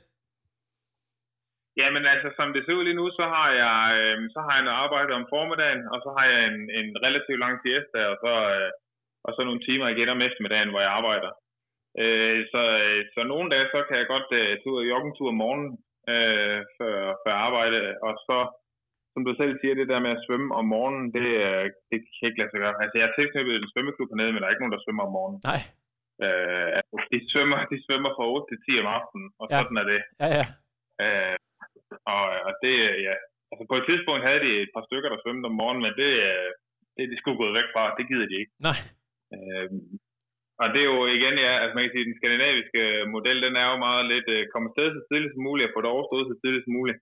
Ja, 1.81 1.87
men 1.95 2.05
altså, 2.12 2.29
som 2.39 2.49
det 2.55 2.62
ser 2.62 2.79
ud 2.79 2.85
lige 2.85 3.01
nu, 3.01 3.07
så 3.19 3.25
har 3.35 3.49
jeg, 3.65 3.79
øh, 3.99 4.17
så 4.35 4.41
har 4.47 4.55
jeg 4.57 4.65
noget 4.65 4.83
arbejde 4.85 5.12
om 5.19 5.31
formiddagen, 5.35 5.83
og 5.93 5.99
så 6.05 6.11
har 6.17 6.25
jeg 6.33 6.41
en, 6.51 6.59
en 6.81 6.89
relativt 7.07 7.41
lang 7.45 7.55
siesta, 7.62 7.99
og 8.12 8.17
så, 8.25 8.35
øh, 8.57 8.71
og 9.27 9.31
så 9.33 9.41
nogle 9.45 9.65
timer 9.69 9.87
igen 9.89 10.09
om 10.15 10.25
eftermiddagen, 10.29 10.71
hvor 10.73 10.83
jeg 10.85 10.93
arbejder. 11.01 11.31
Øh, 12.03 12.39
så, 12.53 12.62
øh, 12.85 13.01
så 13.15 13.21
nogle 13.33 13.51
dage, 13.53 13.67
så 13.75 13.81
kan 13.89 13.97
jeg 14.01 14.07
godt 14.15 14.29
øh, 14.41 14.53
tage 14.61 14.73
ud 14.73 14.83
og 14.83 14.89
jogge 14.93 15.09
en 15.09 15.17
tur 15.17 15.29
om 15.35 15.41
morgenen, 15.43 15.71
øh, 16.12 16.59
før, 16.77 16.97
før 17.23 17.35
arbejde, 17.47 17.79
og 18.07 18.12
så, 18.27 18.39
som 19.12 19.23
du 19.27 19.33
selv 19.41 19.55
siger, 19.61 19.75
det 19.75 19.89
der 19.93 20.05
med 20.07 20.12
at 20.17 20.25
svømme 20.27 20.49
om 20.61 20.67
morgenen, 20.75 21.07
det, 21.17 21.29
øh, 21.47 21.65
det 21.91 21.99
kan 22.15 22.27
ikke 22.29 22.41
lade 22.41 22.51
sig 22.53 22.61
gøre. 22.62 22.75
Altså, 22.83 22.95
jeg 22.99 23.07
er 23.09 23.17
tilknyttet 23.19 23.55
en 23.57 23.71
svømmeklub 23.73 24.11
hernede, 24.12 24.33
men 24.33 24.41
der 24.41 24.47
er 24.47 24.55
ikke 24.55 24.65
nogen, 24.65 24.77
der 24.77 24.85
svømmer 24.85 25.05
om 25.09 25.15
morgenen. 25.17 25.41
Nej. 25.51 25.61
Øh, 26.25 26.69
altså, 26.79 26.95
de 27.12 27.19
svømmer, 27.33 27.59
de 27.73 27.79
svømmer 27.87 28.11
fra 28.17 28.25
8 28.35 28.47
til 28.51 28.59
10 28.67 28.83
om 28.83 28.89
aftenen, 28.99 29.29
og 29.41 29.47
ja. 29.51 29.59
sådan 29.59 29.81
er 29.83 29.87
det. 29.93 30.01
Ja, 30.23 30.29
ja. 30.39 30.45
Øh, 31.05 31.37
og, 32.14 32.25
og 32.49 32.53
det, 32.62 32.75
ja, 33.07 33.14
altså 33.51 33.64
på 33.70 33.77
et 33.79 33.87
tidspunkt 33.87 34.27
havde 34.27 34.44
de 34.46 34.53
et 34.64 34.72
par 34.75 34.85
stykker, 34.88 35.09
der 35.11 35.18
svømmede 35.22 35.51
om 35.51 35.59
morgenen, 35.61 35.83
men 35.87 35.94
det, 36.01 36.11
øh, 36.29 36.51
det 36.94 37.01
er 37.03 37.11
de 37.12 37.20
skulle 37.20 37.40
gået 37.42 37.57
væk 37.59 37.68
fra, 37.75 37.94
det 37.99 38.09
gider 38.11 38.29
de 38.31 38.37
ikke. 38.42 38.53
Nej. 38.68 38.79
Øh, 39.35 39.70
og 40.62 40.66
det 40.72 40.81
er 40.83 40.88
jo 40.94 41.01
igen, 41.18 41.37
ja, 41.46 41.53
altså 41.62 41.75
man 41.75 41.85
kan 41.85 41.94
sige, 41.94 42.09
den 42.09 42.18
skandinaviske 42.18 42.83
model, 43.14 43.38
den 43.46 43.55
er 43.62 43.66
jo 43.72 43.77
meget 43.87 44.05
lidt, 44.12 44.29
øh, 44.37 44.42
komme 44.53 44.68
afsted 44.68 44.87
så 44.94 45.03
tidligt 45.09 45.35
som 45.35 45.42
muligt, 45.49 45.66
og 45.68 45.72
få 45.75 45.81
det 45.83 45.94
overstået 45.96 46.27
så 46.31 46.35
tidligt 46.42 46.64
som 46.66 46.77
muligt. 46.79 46.99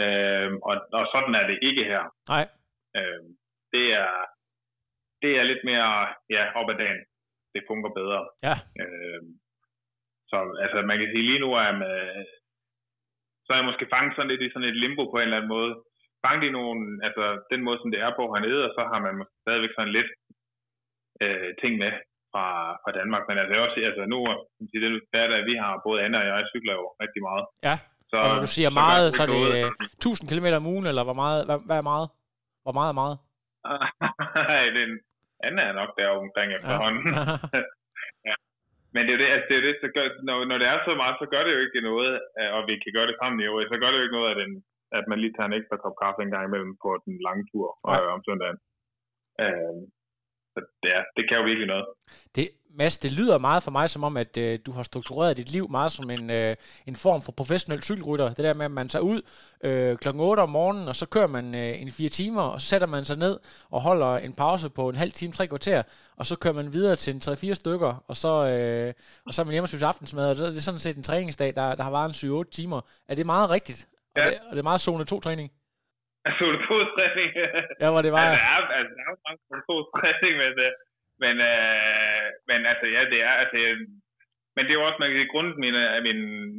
Øh, 0.00 0.48
og, 0.68 0.74
og 0.98 1.04
sådan 1.12 1.34
er 1.40 1.46
det 1.50 1.58
ikke 1.68 1.84
her. 1.92 2.02
Nej. 2.32 2.44
Øh, 2.98 3.22
det 3.74 3.86
er, 4.02 4.12
det 5.22 5.32
er 5.38 5.44
lidt 5.50 5.62
mere, 5.70 5.92
ja, 6.34 6.42
op 6.60 6.70
ad 6.72 6.78
dagen. 6.82 7.02
Det 7.54 7.62
fungerer 7.68 7.98
bedre. 8.00 8.20
Ja. 8.48 8.56
Øh, 8.82 9.22
så 10.30 10.36
altså, 10.64 10.78
man 10.90 10.98
kan 10.98 11.08
sige, 11.10 11.28
lige 11.30 11.44
nu 11.44 11.50
er 11.64 11.72
med, 11.82 11.96
så 13.44 13.48
er 13.52 13.58
jeg 13.58 13.68
måske 13.70 13.92
fanget 13.94 14.12
sådan 14.14 14.30
lidt 14.32 14.44
i 14.46 14.52
sådan 14.52 14.70
et 14.70 14.80
limbo 14.82 15.02
på 15.08 15.16
en 15.18 15.26
eller 15.26 15.40
anden 15.40 15.54
måde. 15.56 15.72
Fanget 16.26 16.46
i 16.48 16.56
nogle, 16.58 16.80
altså 17.06 17.24
den 17.52 17.60
måde, 17.66 17.78
som 17.80 17.90
det 17.92 18.00
er 18.06 18.12
på 18.18 18.24
hernede, 18.32 18.60
og 18.66 18.72
så 18.76 18.82
har 18.90 18.98
man 19.06 19.14
måske 19.18 19.36
stadigvæk 19.44 19.72
sådan 19.74 19.96
lidt 19.98 20.10
øh, 21.24 21.50
ting 21.62 21.72
med 21.82 21.92
fra, 22.32 22.46
fra 22.82 22.92
Danmark. 22.98 23.22
Men 23.28 23.36
altså, 23.42 23.54
også, 23.64 23.78
altså 23.90 24.02
nu, 24.12 24.18
det 24.70 24.78
er 25.22 25.38
at 25.40 25.46
vi 25.50 25.54
har, 25.62 25.72
både 25.86 26.02
Anna 26.04 26.18
og 26.22 26.26
jeg, 26.30 26.50
cykler 26.54 26.74
jo 26.80 26.84
rigtig 27.04 27.22
meget. 27.28 27.44
Ja. 27.68 27.76
Så, 28.10 28.16
Og 28.22 28.28
når 28.28 28.40
du 28.46 28.50
siger 28.56 28.70
så 28.70 28.78
meget, 28.82 29.06
det 29.06 29.14
så 29.16 29.22
er 29.24 29.30
det 29.34 29.42
øh, 29.58 29.70
1000 30.02 30.24
km 30.30 30.46
om 30.60 30.66
ugen, 30.72 30.86
eller 30.90 31.04
hvor 31.08 31.18
meget, 31.22 31.38
hvad, 31.48 31.58
hvad 31.68 31.78
er 31.82 31.86
meget? 31.92 32.06
Hvor 32.64 32.74
meget 32.78 32.90
er 32.94 32.98
meget? 33.02 33.16
Nej, 34.50 34.64
den 34.78 34.90
Anna 35.46 35.62
er 35.70 35.74
nok 35.80 35.90
der 35.98 36.08
omkring 36.24 36.48
efterhånden. 36.56 37.04
ja. 37.14 37.62
Men 38.94 39.02
det 39.06 39.12
er 39.14 39.20
det, 39.22 39.28
altså 39.34 39.46
det 39.50 39.56
er 39.58 39.64
det, 39.68 39.74
så 39.82 39.88
gør, 39.96 40.06
når, 40.28 40.36
når 40.50 40.56
det 40.60 40.68
er 40.72 40.78
så 40.88 40.92
meget, 41.02 41.16
så 41.22 41.26
gør 41.32 41.42
det 41.44 41.52
jo 41.56 41.60
ikke 41.66 41.80
noget, 41.90 42.12
øh, 42.38 42.50
og 42.56 42.60
vi 42.68 42.74
kan 42.82 42.92
gøre 42.96 43.08
det 43.10 43.16
sammen 43.18 43.38
i 43.40 43.48
øvrigt, 43.50 43.70
så 43.72 43.78
gør 43.78 43.90
det 43.90 43.98
jo 43.98 44.06
ikke 44.06 44.18
noget, 44.18 44.32
at, 44.34 44.38
den, 44.42 44.52
at 44.98 45.04
man 45.10 45.18
lige 45.20 45.34
tager 45.34 45.48
en 45.48 45.58
ekstra 45.58 45.76
kop 45.82 45.96
kaffe 46.02 46.20
en 46.22 46.34
gang 46.34 46.44
imellem 46.46 46.72
på 46.84 46.88
den 47.04 47.14
lange 47.26 47.44
tur 47.50 47.68
Nej. 47.88 47.98
øh, 47.98 48.08
om 48.14 48.20
søndagen. 48.28 48.58
Øh, 49.42 49.80
så 50.54 50.58
ja, 50.92 51.00
det 51.16 51.22
kan 51.28 51.38
jo 51.38 51.44
virkelig 51.50 51.68
noget. 51.74 51.86
Det, 52.36 52.46
Mads, 52.78 52.98
det 52.98 53.12
lyder 53.12 53.38
meget 53.38 53.62
for 53.62 53.70
mig 53.70 53.90
som 53.90 54.04
om, 54.04 54.16
at 54.16 54.36
øh, 54.38 54.58
du 54.66 54.72
har 54.72 54.82
struktureret 54.82 55.36
dit 55.36 55.52
liv 55.52 55.70
meget 55.70 55.90
som 55.90 56.10
en, 56.10 56.30
øh, 56.30 56.56
en 56.86 56.96
form 56.96 57.22
for 57.22 57.32
professionel 57.40 57.82
cykelrytter. 57.82 58.28
Det 58.28 58.38
der 58.44 58.54
med, 58.54 58.64
at 58.64 58.70
man 58.70 58.88
tager 58.88 59.02
ud 59.02 59.20
øh, 59.64 59.96
klokken 59.96 60.20
8 60.22 60.40
om 60.40 60.48
morgenen, 60.48 60.88
og 60.88 60.96
så 60.96 61.06
kører 61.14 61.26
man 61.26 61.54
øh, 61.54 61.82
en 61.82 61.90
fire 61.90 62.08
timer, 62.08 62.42
og 62.42 62.60
så 62.60 62.66
sætter 62.66 62.86
man 62.86 63.04
sig 63.04 63.16
ned 63.24 63.34
og 63.70 63.80
holder 63.88 64.12
en 64.26 64.34
pause 64.42 64.70
på 64.78 64.88
en 64.88 64.94
halv 64.94 65.12
time, 65.12 65.32
tre 65.32 65.46
kvarter, 65.46 65.82
og 66.16 66.26
så 66.26 66.38
kører 66.38 66.54
man 66.54 66.72
videre 66.72 66.96
til 66.96 67.14
en 67.14 67.20
3-4 67.20 67.54
stykker, 67.54 68.04
og 68.08 68.16
så, 68.16 68.32
øh, 68.52 68.92
og 69.26 69.34
så 69.34 69.42
er 69.42 69.44
man 69.46 69.52
hjemme 69.52 69.64
og 69.64 69.68
spiser 69.68 69.86
aftensmad, 69.88 70.30
og 70.30 70.36
så 70.36 70.44
er 70.46 70.50
det 70.50 70.62
sådan 70.62 70.80
set 70.86 70.96
en 70.96 71.02
træningsdag, 71.02 71.50
der, 71.56 71.74
der 71.74 71.82
har 71.82 71.90
varet 71.98 72.08
en 72.24 72.44
7-8 72.46 72.50
timer. 72.58 72.80
Er 73.08 73.14
det 73.14 73.26
meget 73.26 73.50
rigtigt? 73.50 73.80
Og, 74.16 74.20
Ja. 74.22 74.24
det, 74.30 74.38
og 74.48 74.52
det 74.54 74.58
er 74.64 74.68
meget 74.70 74.80
zone 74.86 75.04
2-træning? 75.12 75.48
Altså, 76.26 76.42
det 76.52 76.58
er 76.62 76.68
god 76.72 76.84
træning. 76.96 77.28
Ja, 77.82 77.88
hvor 77.92 78.02
det 78.06 78.12
var... 78.16 78.18
Altså, 78.24 78.42
der 78.42 78.50
er, 78.54 78.60
altså, 78.78 78.92
der 78.98 79.02
er 79.10 79.16
mange 79.26 79.64
god 79.70 79.82
træning, 79.96 80.32
men, 80.42 80.52
øh, 80.66 80.72
men, 81.22 81.34
øh, 81.52 82.26
men 82.50 82.60
altså, 82.70 82.86
ja, 82.96 83.00
det 83.12 83.20
er, 83.28 83.34
altså, 83.42 83.56
øh, 83.66 83.78
men 84.54 84.62
det 84.64 84.72
er 84.72 84.78
jo 84.80 84.86
også, 84.88 85.00
man 85.00 85.08
kan 85.10 85.18
sige, 85.18 85.32
grunden 85.34 85.54
min, 85.64 85.74
af 85.96 86.02
min, 86.08 86.18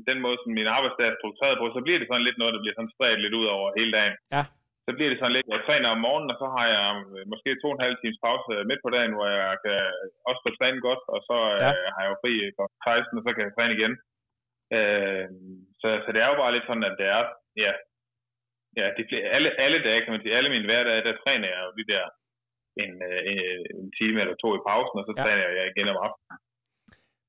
den 0.09 0.19
måde, 0.25 0.37
som 0.41 0.51
min 0.59 0.73
arbejdsdag 0.77 1.05
er 1.07 1.19
struktureret 1.19 1.57
på, 1.59 1.65
så 1.75 1.79
bliver 1.85 1.99
det 1.99 2.07
sådan 2.09 2.27
lidt 2.27 2.39
noget, 2.39 2.53
der 2.55 2.61
bliver 2.63 2.77
sådan 2.77 2.93
spredt 2.95 3.21
lidt 3.23 3.37
ud 3.41 3.47
over 3.55 3.67
hele 3.79 3.91
dagen. 3.99 4.15
Ja. 4.35 4.43
Så 4.85 4.91
bliver 4.95 5.09
det 5.11 5.19
sådan 5.19 5.35
lidt, 5.35 5.47
jeg 5.55 5.61
træner 5.67 5.89
om 5.95 6.03
morgenen, 6.05 6.31
og 6.33 6.37
så 6.41 6.47
har 6.55 6.65
jeg 6.75 6.85
øh, 7.15 7.23
måske 7.31 7.49
to 7.61 7.67
og 7.69 7.75
en 7.75 7.85
halv 7.85 7.97
times 8.01 8.19
pause 8.25 8.51
midt 8.69 8.81
på 8.83 8.89
dagen, 8.95 9.13
hvor 9.17 9.27
jeg 9.39 9.55
kan 9.65 9.77
også 10.29 10.41
få 10.45 10.49
træne 10.59 10.79
godt, 10.87 11.01
og 11.15 11.19
så 11.29 11.37
Ja. 11.65 11.71
øh, 11.77 11.87
har 11.95 12.01
jeg 12.03 12.11
jo 12.11 12.17
fri 12.23 12.33
kl. 12.55 12.61
16, 12.83 13.19
og 13.19 13.23
så 13.25 13.31
kan 13.33 13.43
jeg 13.45 13.53
træne 13.57 13.73
igen. 13.77 13.93
Øh, 14.75 15.25
så, 15.81 15.87
så 16.03 16.09
det 16.13 16.19
er 16.21 16.29
jo 16.31 16.37
bare 16.41 16.53
lidt 16.55 16.67
sådan, 16.67 16.87
at 16.89 16.95
det 16.99 17.07
er, 17.17 17.21
ja, 17.63 17.71
ja 18.79 18.85
de, 18.97 19.01
alle, 19.35 19.49
alle 19.65 19.79
dage, 19.87 20.01
kan 20.01 20.13
man 20.13 20.21
sige, 20.23 20.37
alle 20.37 20.49
mine 20.55 20.67
hverdage, 20.69 21.05
der 21.07 21.21
træner 21.23 21.47
jeg 21.53 21.61
jo 21.67 21.71
de 21.79 21.85
der 21.93 22.03
en, 22.83 22.93
øh, 23.09 23.19
en, 23.31 23.39
en 23.79 23.87
time 23.99 24.17
eller 24.21 24.35
to 24.43 24.47
i 24.57 24.61
pausen, 24.67 24.95
og 24.99 25.05
så 25.07 25.13
Ja. 25.17 25.21
ja. 25.21 25.23
træner 25.23 25.43
jeg 25.59 25.65
igen 25.73 25.87
om 25.93 25.99
aftenen. 26.07 26.37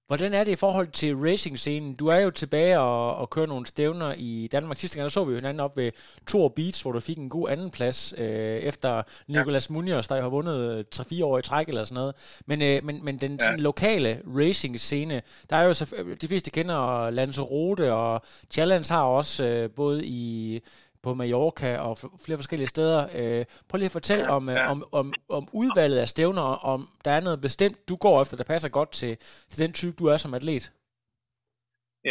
Hvordan 0.06 0.34
er 0.34 0.44
det 0.44 0.52
i 0.52 0.56
forhold 0.56 0.88
til 0.88 1.16
racing-scenen? 1.16 1.96
Du 1.96 2.06
er 2.06 2.18
jo 2.18 2.30
tilbage 2.30 2.80
og, 2.80 3.16
og 3.16 3.30
kører 3.30 3.46
nogle 3.46 3.66
stævner 3.66 4.14
i 4.18 4.48
Danmark. 4.52 4.76
Sidste 4.76 4.96
gang 4.96 5.04
der 5.04 5.08
så 5.10 5.24
vi 5.24 5.30
jo 5.30 5.36
hinanden 5.36 5.60
op 5.60 5.76
ved 5.76 5.92
Thor 6.28 6.48
Beach, 6.48 6.84
hvor 6.84 6.92
du 6.92 7.00
fik 7.00 7.18
en 7.18 7.28
god 7.28 7.48
anden 7.48 7.70
plads 7.70 8.14
øh, 8.18 8.58
efter 8.70 9.02
Nicolas 9.28 9.70
Munoz, 9.70 10.08
der 10.08 10.16
jo 10.16 10.22
har 10.22 10.28
vundet 10.28 10.86
3-4 11.00 11.24
år 11.24 11.38
i 11.38 11.42
træk 11.42 11.68
eller 11.68 11.84
sådan 11.84 12.00
noget. 12.00 12.42
Men, 12.46 12.62
øh, 12.62 12.84
men, 12.84 13.04
men 13.04 13.18
den 13.18 13.40
sådan, 13.40 13.60
lokale 13.60 14.22
racing-scene, 14.26 15.22
der 15.50 15.56
er 15.56 15.62
jo 15.62 15.72
så, 15.72 16.16
de 16.20 16.28
fleste 16.28 16.50
kender 16.50 17.10
Lanzarote, 17.10 17.92
og 17.92 18.20
Challenge 18.52 18.94
har 18.94 19.02
også 19.02 19.46
øh, 19.46 19.70
både 19.76 20.00
i 20.04 20.60
på 21.06 21.10
Mallorca 21.20 21.70
og 21.86 21.92
flere 22.24 22.40
forskellige 22.42 22.72
steder. 22.74 23.00
Øh, 23.18 23.42
prøv 23.68 23.76
lige 23.78 23.92
at 23.92 23.98
fortælle 24.00 24.26
om, 24.36 24.42
øh, 24.52 24.56
ja. 24.58 24.64
om, 24.72 24.78
om, 25.00 25.06
om 25.38 25.44
udvalget 25.60 25.98
af 26.04 26.08
stævner, 26.14 26.46
om 26.72 26.80
der 27.04 27.12
er 27.18 27.22
noget 27.26 27.40
bestemt, 27.46 27.78
du 27.90 27.94
går 28.04 28.16
efter, 28.22 28.36
der 28.36 28.52
passer 28.52 28.70
godt 28.78 28.90
til, 29.00 29.12
til 29.50 29.58
den 29.64 29.72
type, 29.78 29.96
du 30.00 30.04
er 30.12 30.18
som 30.20 30.36
atlet. 30.38 30.64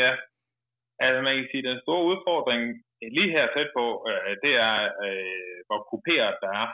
Ja, 0.01 0.11
altså 1.05 1.19
man 1.27 1.33
kan 1.35 1.47
sige, 1.51 1.69
den 1.71 1.79
store 1.85 2.03
udfordring 2.11 2.61
lige 3.17 3.31
her 3.35 3.45
tæt 3.55 3.69
på, 3.77 3.85
øh, 4.09 4.31
det 4.43 4.53
er, 4.67 4.75
øh, 5.05 5.57
hvor 5.67 5.79
kuperet 5.91 6.35
der 6.45 6.51
er. 6.63 6.67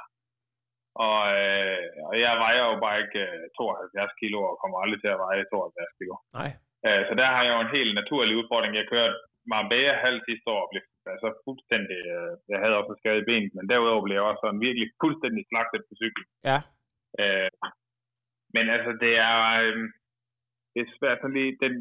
Og, 1.08 1.20
øh, 1.40 1.88
og 2.10 2.14
jeg 2.26 2.34
vejer 2.46 2.64
jo 2.72 2.76
bare 2.86 2.98
ikke 3.04 3.22
øh, 3.28 3.46
72 3.58 4.20
kilo 4.22 4.40
og 4.50 4.56
kommer 4.62 4.78
aldrig 4.84 5.00
til 5.02 5.12
at 5.14 5.22
veje 5.26 5.44
72 5.52 5.98
kilo. 6.00 6.16
Nej. 6.40 6.52
Øh, 6.86 7.02
så 7.08 7.14
der 7.22 7.28
har 7.36 7.44
jeg 7.46 7.54
jo 7.56 7.62
en 7.66 7.76
helt 7.78 7.94
naturlig 8.00 8.34
udfordring. 8.42 8.74
Jeg 8.76 8.92
kørte 8.94 9.16
Marbella 9.52 9.94
halv 10.06 10.20
sidste 10.28 10.48
år 10.58 10.64
blev 10.72 10.84
altså 11.14 11.30
fuldstændig, 11.46 12.00
øh, 12.16 12.34
jeg 12.52 12.60
havde 12.60 12.78
også 12.80 12.94
skade 13.00 13.22
i 13.22 13.28
benet, 13.30 13.54
men 13.56 13.70
derudover 13.70 14.04
blev 14.04 14.16
jeg 14.16 14.30
også 14.30 14.42
sådan 14.44 14.66
virkelig 14.68 14.88
fuldstændig 15.04 15.44
slagtet 15.50 15.82
på 15.88 15.94
cykel. 16.02 16.24
Ja. 16.50 16.60
Øh, 17.22 17.52
men 18.56 18.66
altså, 18.76 18.92
det 19.04 19.14
er, 19.30 19.38
øh, 19.62 19.78
det 20.74 20.80
er 20.82 20.96
svært 21.00 21.20
sådan 21.20 21.38
lige, 21.38 21.58
den, 21.64 21.74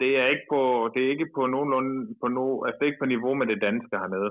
det 0.00 0.10
er 0.22 0.26
ikke 0.34 0.48
på, 0.54 0.60
det 0.94 1.00
er 1.02 1.10
ikke 1.14 1.30
på 1.36 1.42
nogenlunde, 1.46 2.14
på 2.22 2.28
no, 2.36 2.46
altså 2.64 2.76
det 2.78 2.84
er 2.84 2.92
ikke 2.92 3.04
på 3.04 3.12
niveau 3.14 3.34
med 3.34 3.46
det 3.46 3.62
danske 3.66 3.98
hernede. 4.02 4.30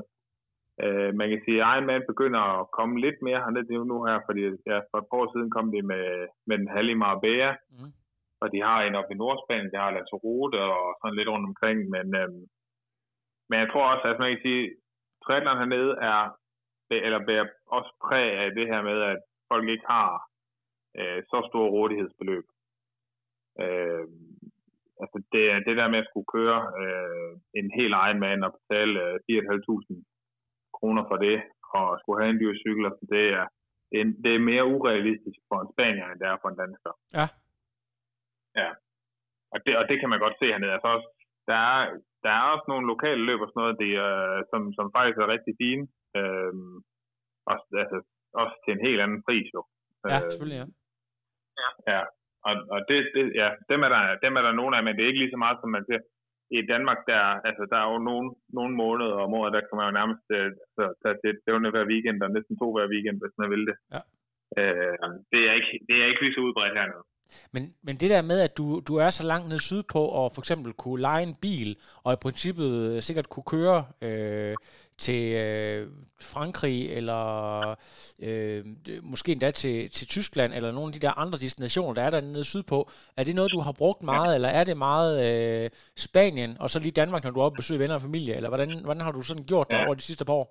Øh, 0.84 1.12
man 1.20 1.30
kan 1.30 1.42
sige, 1.46 1.60
at 1.62 1.68
Ironman 1.74 2.10
begynder 2.12 2.42
at 2.60 2.72
komme 2.78 2.96
lidt 3.06 3.20
mere 3.22 3.40
hernede 3.44 3.86
nu 3.92 3.98
her, 4.08 4.18
fordi 4.28 4.42
ja, 4.72 4.78
for 4.90 4.98
et 4.98 5.08
par 5.10 5.18
år 5.22 5.28
siden 5.34 5.50
kom 5.56 5.72
de 5.72 5.82
med, 5.82 6.28
med 6.48 6.58
den 6.58 6.68
halve 6.76 6.96
Marbella, 6.96 7.52
mm 7.72 7.92
og 8.42 8.48
de 8.54 8.60
har 8.68 8.80
en 8.82 8.96
op 9.00 9.12
i 9.12 9.20
Nordspanien, 9.22 9.72
de 9.72 9.78
har 9.84 9.92
Lanzarote 9.92 10.60
og 10.78 10.84
sådan 11.00 11.18
lidt 11.18 11.30
rundt 11.34 11.50
omkring, 11.52 11.78
men, 11.96 12.08
øhm, 12.22 12.44
men 13.50 13.58
jeg 13.62 13.70
tror 13.70 13.86
også, 13.94 14.06
at 14.14 14.20
man 14.20 14.30
kan 14.32 14.42
sige, 14.48 14.64
triathlon 15.24 15.62
hernede 15.62 15.92
er, 16.12 16.22
eller 17.08 17.26
bærer 17.28 17.48
også 17.78 17.92
præg 18.06 18.28
af 18.44 18.50
det 18.58 18.66
her 18.72 18.82
med, 18.90 18.98
at 19.12 19.20
folk 19.52 19.66
ikke 19.70 19.88
har 19.96 20.10
øh, 21.00 21.20
så 21.32 21.38
store 21.50 21.70
rådighedsbeløb. 21.76 22.46
Øh, 23.64 24.06
altså 25.02 25.18
det, 25.34 25.44
det 25.68 25.76
der 25.80 25.88
med 25.94 26.00
at 26.04 26.10
skulle 26.10 26.32
køre 26.38 26.60
øh, 26.82 27.32
en 27.60 27.68
helt 27.80 27.96
egen 28.04 28.20
mand 28.26 28.40
og 28.48 28.52
betale 28.58 28.94
øh, 29.06 29.16
4.500 29.32 30.78
kroner 30.78 31.04
for 31.10 31.18
det, 31.26 31.38
og 31.74 31.86
skulle 32.00 32.22
have 32.22 32.34
en 32.34 32.42
dyr 32.42 32.56
cykel, 32.64 32.86
altså 32.90 33.06
det 33.16 33.24
er, 33.40 33.46
det, 33.92 33.98
er, 34.02 34.08
det 34.24 34.32
er 34.36 34.48
mere 34.52 34.66
urealistisk 34.76 35.40
for 35.50 35.58
en 35.62 35.72
spanier, 35.74 36.08
end 36.08 36.20
det 36.20 36.28
er 36.28 36.38
for 36.42 36.50
en 36.50 36.62
dansker. 36.64 36.94
Ja. 37.20 37.28
Ja. 38.62 38.70
Og 39.54 39.58
det, 39.66 39.74
og 39.80 39.84
det 39.90 39.98
kan 40.00 40.10
man 40.10 40.24
godt 40.26 40.36
se 40.40 40.46
hernede. 40.54 40.76
Altså 40.76 40.88
også, 40.96 41.08
der, 41.50 41.60
er, 41.74 41.82
der 42.24 42.32
er 42.40 42.44
også 42.54 42.66
nogle 42.68 42.86
lokale 42.92 43.22
løb 43.28 43.40
og 43.42 43.50
sådan 43.50 43.62
noget, 43.64 43.82
det, 43.84 43.94
øh, 44.08 44.40
som, 44.52 44.62
som 44.78 44.86
faktisk 44.98 45.18
er 45.20 45.34
rigtig 45.36 45.54
fine. 45.62 45.84
Øh, 46.18 46.54
også, 47.52 47.66
altså, 47.84 47.98
også 48.42 48.56
til 48.64 48.72
en 48.74 48.86
helt 48.88 49.02
anden 49.04 49.22
pris 49.28 49.48
jo. 49.56 49.62
Ja, 50.12 50.20
selvfølgelig, 50.20 50.60
ja. 50.62 50.68
Ja. 51.62 51.70
ja. 51.94 52.02
Og, 52.48 52.56
og 52.74 52.80
det, 52.90 52.98
det, 53.16 53.24
ja, 53.42 53.50
dem 53.72 53.80
er, 53.86 53.90
der, 53.96 54.02
dem 54.26 54.34
er 54.40 54.44
der 54.48 54.60
nogle 54.60 54.74
af, 54.78 54.82
men 54.84 54.94
det 54.94 55.02
er 55.02 55.12
ikke 55.12 55.24
lige 55.24 55.36
så 55.36 55.42
meget, 55.46 55.58
som 55.62 55.70
man 55.78 55.86
ser. 55.90 56.02
I 56.60 56.62
Danmark, 56.74 57.00
der, 57.12 57.22
altså, 57.50 57.64
der 57.72 57.78
er 57.84 57.88
jo 57.94 58.00
nogle, 58.10 58.28
nogle 58.58 58.74
måneder 58.84 59.18
om 59.26 59.34
året, 59.40 59.54
der 59.56 59.62
kan 59.66 59.76
man 59.78 59.88
jo 59.90 59.94
nærmest 60.00 60.26
uh, 60.38 60.50
så, 60.76 60.84
tage 61.02 61.18
til 61.22 61.40
stævne 61.42 61.74
hver 61.74 61.86
weekend, 61.92 62.18
og 62.26 62.30
næsten 62.32 62.56
to 62.62 62.68
hver 62.76 62.88
weekend, 62.94 63.18
hvis 63.22 63.36
man 63.42 63.50
vil 63.54 63.64
det. 63.70 63.78
Ja. 63.94 64.02
Uh, 64.60 65.10
det, 65.32 65.42
er 65.50 65.54
ikke, 65.60 65.74
det 65.88 65.96
er 65.98 66.06
ikke 66.10 66.22
lige 66.24 66.36
så 66.36 66.42
udbredt 66.48 66.78
hernede. 66.80 67.04
Men, 67.54 67.74
men 67.84 67.96
det 67.96 68.10
der 68.10 68.22
med, 68.22 68.40
at 68.42 68.58
du, 68.58 68.82
du 68.88 68.96
er 68.96 69.10
så 69.10 69.24
langt 69.28 69.50
ned 69.50 69.60
sydpå, 69.60 70.06
og 70.06 70.32
for 70.34 70.42
eksempel 70.42 70.74
kunne 70.74 71.02
lege 71.02 71.24
en 71.24 71.36
bil, 71.42 71.78
og 72.04 72.14
i 72.14 72.16
princippet 72.16 73.04
sikkert 73.04 73.30
kunne 73.30 73.44
køre 73.44 73.86
øh, 74.02 74.56
til 74.98 75.22
øh, 75.46 75.88
Frankrig, 76.34 76.80
eller 76.98 77.22
øh, 78.28 78.66
måske 79.04 79.32
endda 79.32 79.52
til, 79.52 79.90
til 79.90 80.08
Tyskland, 80.08 80.54
eller 80.54 80.72
nogle 80.72 80.88
af 80.90 80.94
de 80.94 81.06
der 81.06 81.20
andre 81.24 81.38
destinationer, 81.38 81.94
der 81.94 82.02
er 82.02 82.10
der 82.10 82.22
nede 82.22 82.44
sydpå. 82.44 82.90
Er 83.18 83.24
det 83.24 83.36
noget, 83.36 83.52
du 83.52 83.60
har 83.60 83.76
brugt 83.82 84.04
meget, 84.04 84.32
ja. 84.32 84.36
eller 84.36 84.50
er 84.50 84.64
det 84.64 84.78
meget 84.78 85.14
øh, 85.28 85.70
Spanien, 85.98 86.52
og 86.60 86.70
så 86.70 86.80
lige 86.80 87.00
Danmark, 87.02 87.24
når 87.24 87.32
du 87.32 87.40
er 87.40 87.46
oppe 87.46 87.56
og 87.56 87.62
besøger 87.62 87.80
venner 87.80 87.96
og 87.96 88.02
familie, 88.02 88.36
eller 88.36 88.50
hvordan, 88.50 88.70
hvordan 88.86 89.04
har 89.04 89.12
du 89.12 89.22
sådan 89.22 89.44
gjort 89.52 89.68
det 89.72 89.78
ja. 89.78 89.86
over 89.86 89.94
de 89.94 90.02
sidste 90.10 90.26
par 90.26 90.34
år? 90.34 90.48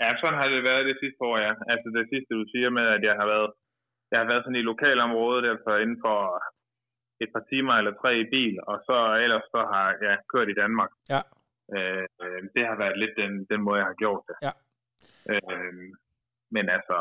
Ja, 0.00 0.08
sådan 0.20 0.38
har 0.40 0.48
det 0.54 0.62
været 0.70 0.84
det 0.90 0.96
sidste 1.02 1.20
år, 1.28 1.36
ja. 1.46 1.52
Altså 1.72 1.88
det 1.96 2.04
sidste, 2.12 2.30
du 2.40 2.44
siger 2.52 2.70
med, 2.78 2.86
at 2.96 3.02
jeg 3.08 3.14
har 3.20 3.26
været 3.34 3.50
jeg 4.10 4.18
har 4.20 4.26
været 4.30 4.42
sådan 4.44 4.60
i 4.62 4.68
lokalområdet, 4.72 5.44
altså 5.52 5.70
inden 5.82 5.98
for 6.06 6.18
et 7.24 7.30
par 7.34 7.44
timer 7.50 7.74
eller 7.74 7.92
tre 8.00 8.10
i 8.24 8.26
bil, 8.34 8.56
og 8.70 8.76
så 8.88 8.96
ellers 9.24 9.46
så 9.54 9.60
har 9.72 9.84
jeg 9.90 9.96
ja, 10.02 10.14
kørt 10.32 10.48
i 10.50 10.58
Danmark. 10.62 10.90
Ja. 11.14 11.20
Øh, 11.74 12.06
det 12.54 12.62
har 12.70 12.76
været 12.82 12.98
lidt 13.02 13.14
den, 13.22 13.32
den 13.52 13.60
måde, 13.66 13.78
jeg 13.78 13.86
har 13.92 13.98
gjort 14.04 14.22
det. 14.28 14.36
Ja. 14.46 14.52
Øh, 15.32 15.74
men 16.54 16.64
altså, 16.76 16.96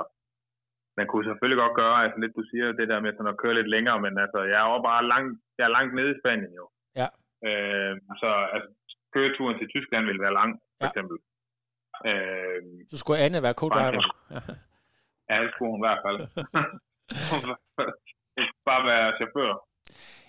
man 0.97 1.07
kunne 1.07 1.25
selvfølgelig 1.29 1.61
godt 1.63 1.75
gøre, 1.81 2.03
altså 2.03 2.17
lidt 2.19 2.35
du 2.39 2.43
siger, 2.51 2.65
det 2.79 2.87
der 2.91 2.99
med 2.99 3.13
sådan 3.13 3.33
at 3.33 3.37
køre 3.43 3.53
lidt 3.59 3.69
længere, 3.75 3.99
men 4.05 4.13
altså, 4.23 4.39
jeg 4.51 4.59
er 4.63 4.69
jo 4.73 4.81
bare 4.91 5.07
langt, 5.13 5.33
jeg 5.57 5.63
er 5.65 5.75
langt 5.77 5.93
nede 5.95 6.11
i 6.11 6.19
Spanien 6.21 6.53
jo. 6.61 6.65
Ja. 7.01 7.07
Øh, 7.47 7.93
så 8.21 8.29
altså, 8.55 8.69
køreturen 9.13 9.57
til 9.59 9.67
Tyskland 9.75 10.05
ville 10.05 10.21
være 10.25 10.33
lang, 10.41 10.51
for 10.77 10.85
Ja. 10.85 10.89
eksempel. 10.89 11.17
Øh, 12.09 12.59
Så 12.91 12.97
skulle 12.97 13.19
Anne 13.25 13.41
være 13.45 13.59
co-driver. 13.61 14.03
Ja. 14.33 14.39
ja, 15.29 15.35
det 15.43 15.49
skulle 15.53 15.71
hun 15.71 15.79
i 15.81 15.85
hvert 15.87 16.01
fald. 16.05 16.17
bare 18.67 18.83
være 18.89 19.13
chauffør. 19.17 19.51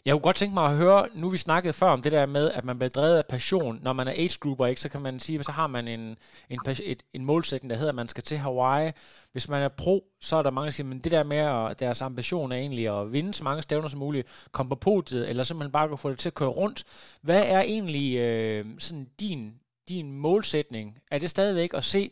Jeg 0.06 0.12
kunne 0.12 0.22
godt 0.22 0.36
tænke 0.36 0.54
mig 0.54 0.64
at 0.64 0.76
høre, 0.76 1.08
nu 1.14 1.28
vi 1.28 1.36
snakkede 1.36 1.72
før 1.72 1.88
om 1.88 2.02
det 2.02 2.12
der 2.12 2.26
med, 2.26 2.50
at 2.50 2.64
man 2.64 2.78
bliver 2.78 2.90
drevet 2.90 3.18
af 3.18 3.26
passion. 3.26 3.78
Når 3.82 3.92
man 3.92 4.08
er 4.08 4.12
age 4.12 4.38
grouper, 4.40 4.66
ikke, 4.66 4.80
så 4.80 4.88
kan 4.88 5.02
man 5.02 5.20
sige, 5.20 5.44
så 5.44 5.52
har 5.52 5.66
man 5.66 5.88
en, 5.88 6.16
en, 6.50 6.60
et, 6.82 7.02
en 7.14 7.24
målsætning, 7.24 7.70
der 7.70 7.76
hedder, 7.76 7.92
at 7.92 7.96
man 7.96 8.08
skal 8.08 8.22
til 8.22 8.38
Hawaii. 8.38 8.92
Hvis 9.32 9.48
man 9.48 9.62
er 9.62 9.68
pro, 9.68 10.04
så 10.20 10.36
er 10.36 10.42
der 10.42 10.50
mange, 10.50 10.66
der 10.66 10.72
siger, 10.72 10.86
men 10.86 10.98
det 10.98 11.12
der 11.12 11.22
med, 11.24 11.36
at 11.36 11.80
deres 11.80 12.02
ambition 12.02 12.52
er 12.52 12.56
egentlig 12.56 13.00
at 13.00 13.12
vinde 13.12 13.34
så 13.34 13.44
mange 13.44 13.62
stævner 13.62 13.88
som 13.88 13.98
muligt, 13.98 14.46
komme 14.52 14.70
på 14.70 14.74
podiet, 14.74 15.28
eller 15.28 15.42
simpelthen 15.42 15.72
bare 15.72 15.88
kunne 15.88 15.98
få 15.98 16.10
det 16.10 16.18
til 16.18 16.28
at 16.28 16.34
køre 16.34 16.48
rundt. 16.48 16.84
Hvad 17.22 17.44
er 17.46 17.60
egentlig 17.60 18.18
øh, 18.18 18.66
sådan 18.78 19.06
din, 19.20 19.54
din 19.88 20.12
målsætning? 20.12 20.98
Er 21.10 21.18
det 21.18 21.30
stadigvæk 21.30 21.74
at 21.74 21.84
se, 21.84 22.10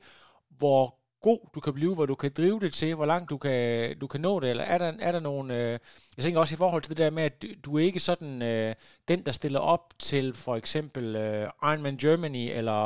hvor 0.50 1.03
god 1.28 1.40
du 1.54 1.60
kan 1.60 1.74
blive, 1.78 1.94
hvor 1.94 2.06
du 2.06 2.16
kan 2.22 2.32
drive 2.38 2.58
det 2.64 2.72
til, 2.72 2.94
hvor 2.94 3.08
langt 3.12 3.30
du 3.30 3.38
kan, 3.44 3.98
du 4.02 4.06
kan 4.12 4.20
nå 4.20 4.32
det, 4.40 4.50
eller 4.50 4.64
er 4.74 4.78
der, 4.78 4.92
er 5.08 5.12
der 5.12 5.20
nogle, 5.20 5.46
øh, 5.58 5.72
jeg 6.16 6.22
tænker 6.22 6.40
også 6.40 6.54
i 6.54 6.62
forhold 6.62 6.82
til 6.82 6.92
det 6.92 7.02
der 7.04 7.10
med, 7.18 7.24
at 7.30 7.42
du, 7.42 7.46
du 7.64 7.70
er 7.78 7.84
ikke 7.88 8.06
sådan 8.10 8.32
øh, 8.50 8.74
den, 9.10 9.20
der 9.26 9.32
stiller 9.40 9.60
op 9.74 9.84
til 10.08 10.26
for 10.44 10.54
eksempel 10.62 11.04
øh, 11.24 11.46
Ironman 11.70 12.00
Germany, 12.04 12.44
eller 12.58 12.80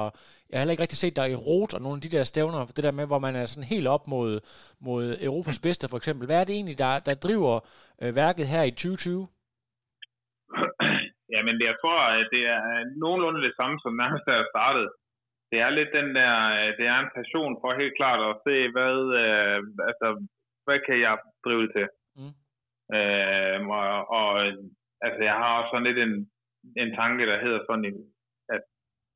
jeg 0.49 0.55
har 0.55 0.61
heller 0.63 0.75
ikke 0.75 0.85
rigtig 0.87 1.03
set 1.05 1.17
dig 1.17 1.27
i 1.31 1.41
Rot 1.47 1.75
og 1.75 1.81
nogle 1.83 1.99
af 1.99 2.03
de 2.05 2.15
der 2.17 2.25
stævner, 2.33 2.61
det 2.77 2.85
der 2.87 2.99
med, 2.99 3.07
hvor 3.07 3.21
man 3.27 3.35
er 3.37 3.45
sådan 3.45 3.73
helt 3.75 3.89
op 3.97 4.05
mod, 4.15 4.31
mod 4.89 5.03
Europas 5.29 5.61
bedste 5.67 5.89
for 5.91 5.97
eksempel. 5.97 6.27
Hvad 6.27 6.41
er 6.41 6.47
det 6.47 6.55
egentlig, 6.55 6.79
der, 6.85 6.93
der 7.09 7.15
driver 7.27 7.55
øh, 8.03 8.11
værket 8.21 8.47
her 8.55 8.63
i 8.71 8.71
2020? 8.71 9.27
Jamen, 11.35 11.57
jeg 11.69 11.75
tror, 11.83 11.99
at 12.19 12.27
det 12.35 12.43
er 12.57 12.61
nogenlunde 13.03 13.41
det 13.47 13.55
samme, 13.59 13.77
som 13.85 13.93
nærmest 14.03 14.25
da 14.29 14.33
jeg 14.41 14.47
startede. 14.55 14.91
Det 15.51 15.59
er 15.61 15.71
lidt 15.71 15.93
den 15.99 16.09
der, 16.19 16.35
øh, 16.59 16.71
det 16.79 16.87
er 16.87 16.99
en 17.01 17.15
passion 17.19 17.53
for 17.61 17.81
helt 17.81 17.97
klart 18.01 18.21
at 18.31 18.41
se, 18.47 18.55
hvad, 18.75 18.97
øh, 19.23 19.59
altså, 19.91 20.09
hvad 20.65 20.79
kan 20.87 20.99
jeg 21.07 21.15
drive 21.45 21.67
til? 21.77 21.87
Mm. 22.19 22.35
Øh, 22.97 23.59
og, 23.79 23.87
og, 24.19 24.29
altså, 25.07 25.21
jeg 25.29 25.37
har 25.41 25.51
også 25.59 25.71
sådan 25.71 25.89
lidt 25.89 26.01
en, 26.07 26.15
en 26.83 26.91
tanke, 27.01 27.27
der 27.31 27.39
hedder 27.45 27.61
sådan, 27.69 27.85
at 28.57 28.63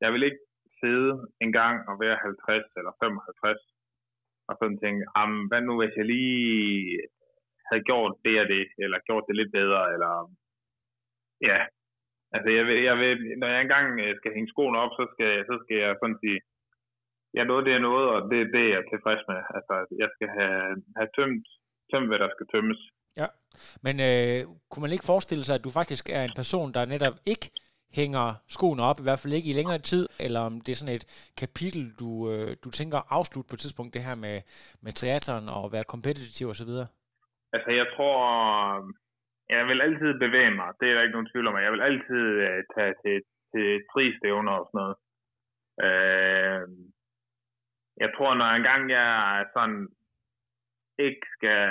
jeg 0.03 0.09
vil 0.13 0.23
ikke 0.23 0.43
sidde 0.81 1.11
en 1.43 1.51
gang 1.59 1.75
og 1.89 1.95
være 2.03 2.17
50 2.21 2.79
eller 2.79 2.93
55 3.03 3.59
og 4.49 4.53
sådan 4.59 4.79
tænke, 4.83 5.01
hvad 5.49 5.61
nu 5.61 5.73
hvis 5.79 5.95
jeg 5.99 6.05
lige 6.05 6.99
havde 7.69 7.83
gjort 7.89 8.13
det 8.25 8.35
og 8.43 8.47
det, 8.53 8.65
eller 8.83 9.05
gjort 9.07 9.25
det 9.27 9.35
lidt 9.35 9.51
bedre, 9.59 9.81
eller 9.93 10.13
ja, 11.49 11.59
Altså, 12.35 12.49
jeg 12.57 12.63
vil, 12.67 12.77
jeg 12.89 12.97
vil, 13.03 13.17
når 13.41 13.47
jeg 13.53 13.61
engang 13.61 13.87
øh, 14.03 14.11
skal 14.19 14.33
hænge 14.35 14.51
skoene 14.53 14.77
op, 14.83 14.91
så 14.99 15.03
skal, 15.13 15.31
så 15.49 15.55
skal 15.63 15.77
jeg 15.83 15.95
sådan 16.01 16.19
sige, 16.23 16.39
jeg 17.37 17.45
nåede 17.45 17.65
det, 17.65 17.71
jeg 17.71 17.85
nåede, 17.89 18.07
og 18.15 18.21
det, 18.31 18.39
det 18.53 18.61
er 18.65 18.73
jeg 18.77 18.83
tilfreds 18.91 19.23
med. 19.31 19.39
Altså, 19.57 19.73
jeg 20.01 20.09
skal 20.15 20.29
have, 20.37 20.61
have 20.97 21.09
tømt, 21.17 21.45
tømt, 21.91 22.07
hvad 22.09 22.19
der 22.23 22.29
skal 22.35 22.47
tømmes. 22.53 22.81
Ja, 23.21 23.27
men 23.85 23.95
øh, 24.09 24.39
kunne 24.69 24.85
man 24.85 24.95
ikke 24.95 25.11
forestille 25.11 25.43
sig, 25.43 25.55
at 25.55 25.63
du 25.63 25.71
faktisk 25.79 26.05
er 26.17 26.23
en 26.23 26.37
person, 26.41 26.73
der 26.75 26.91
netop 26.93 27.17
ikke 27.33 27.47
hænger 27.99 28.25
skoene 28.55 28.83
op, 28.83 28.99
i 28.99 29.05
hvert 29.05 29.19
fald 29.21 29.33
ikke 29.33 29.49
i 29.49 29.57
længere 29.59 29.79
tid, 29.91 30.05
eller 30.25 30.39
om 30.39 30.53
det 30.61 30.71
er 30.71 30.79
sådan 30.79 30.95
et 30.95 31.33
kapitel, 31.41 31.83
du, 32.01 32.09
øh, 32.31 32.49
du 32.63 32.69
tænker 32.69 32.97
at 32.97 33.09
afslutte 33.09 33.49
på 33.49 33.55
et 33.55 33.59
tidspunkt, 33.63 33.93
det 33.93 34.03
her 34.07 34.15
med, 34.15 34.37
med 34.83 34.91
triathlon 34.91 35.49
og 35.49 35.71
være 35.75 35.91
kompetitiv 35.93 36.47
osv.? 36.53 36.73
Altså, 37.55 37.69
jeg 37.79 37.87
tror, 37.95 38.15
jeg 39.57 39.65
vil 39.67 39.81
altid 39.81 40.11
bevæge 40.19 40.53
mig. 40.59 40.69
Det 40.79 40.85
er 40.89 40.93
der 40.93 41.01
ikke 41.01 41.17
nogen 41.17 41.31
tvivl 41.31 41.47
om. 41.47 41.57
Jeg 41.57 41.71
vil 41.71 41.87
altid 41.89 42.25
uh, 42.47 42.59
tage 42.75 42.93
til, 43.03 43.17
til 43.51 43.67
fristævner 43.91 44.53
og 44.59 44.65
sådan 44.67 44.79
noget. 44.81 44.97
Uh, 45.85 46.63
jeg 48.03 48.09
tror, 48.15 48.31
når 48.33 48.45
engang 48.45 48.89
jeg 48.89 49.45
sådan 49.55 49.81
ikke 51.07 51.25
skal 51.35 51.63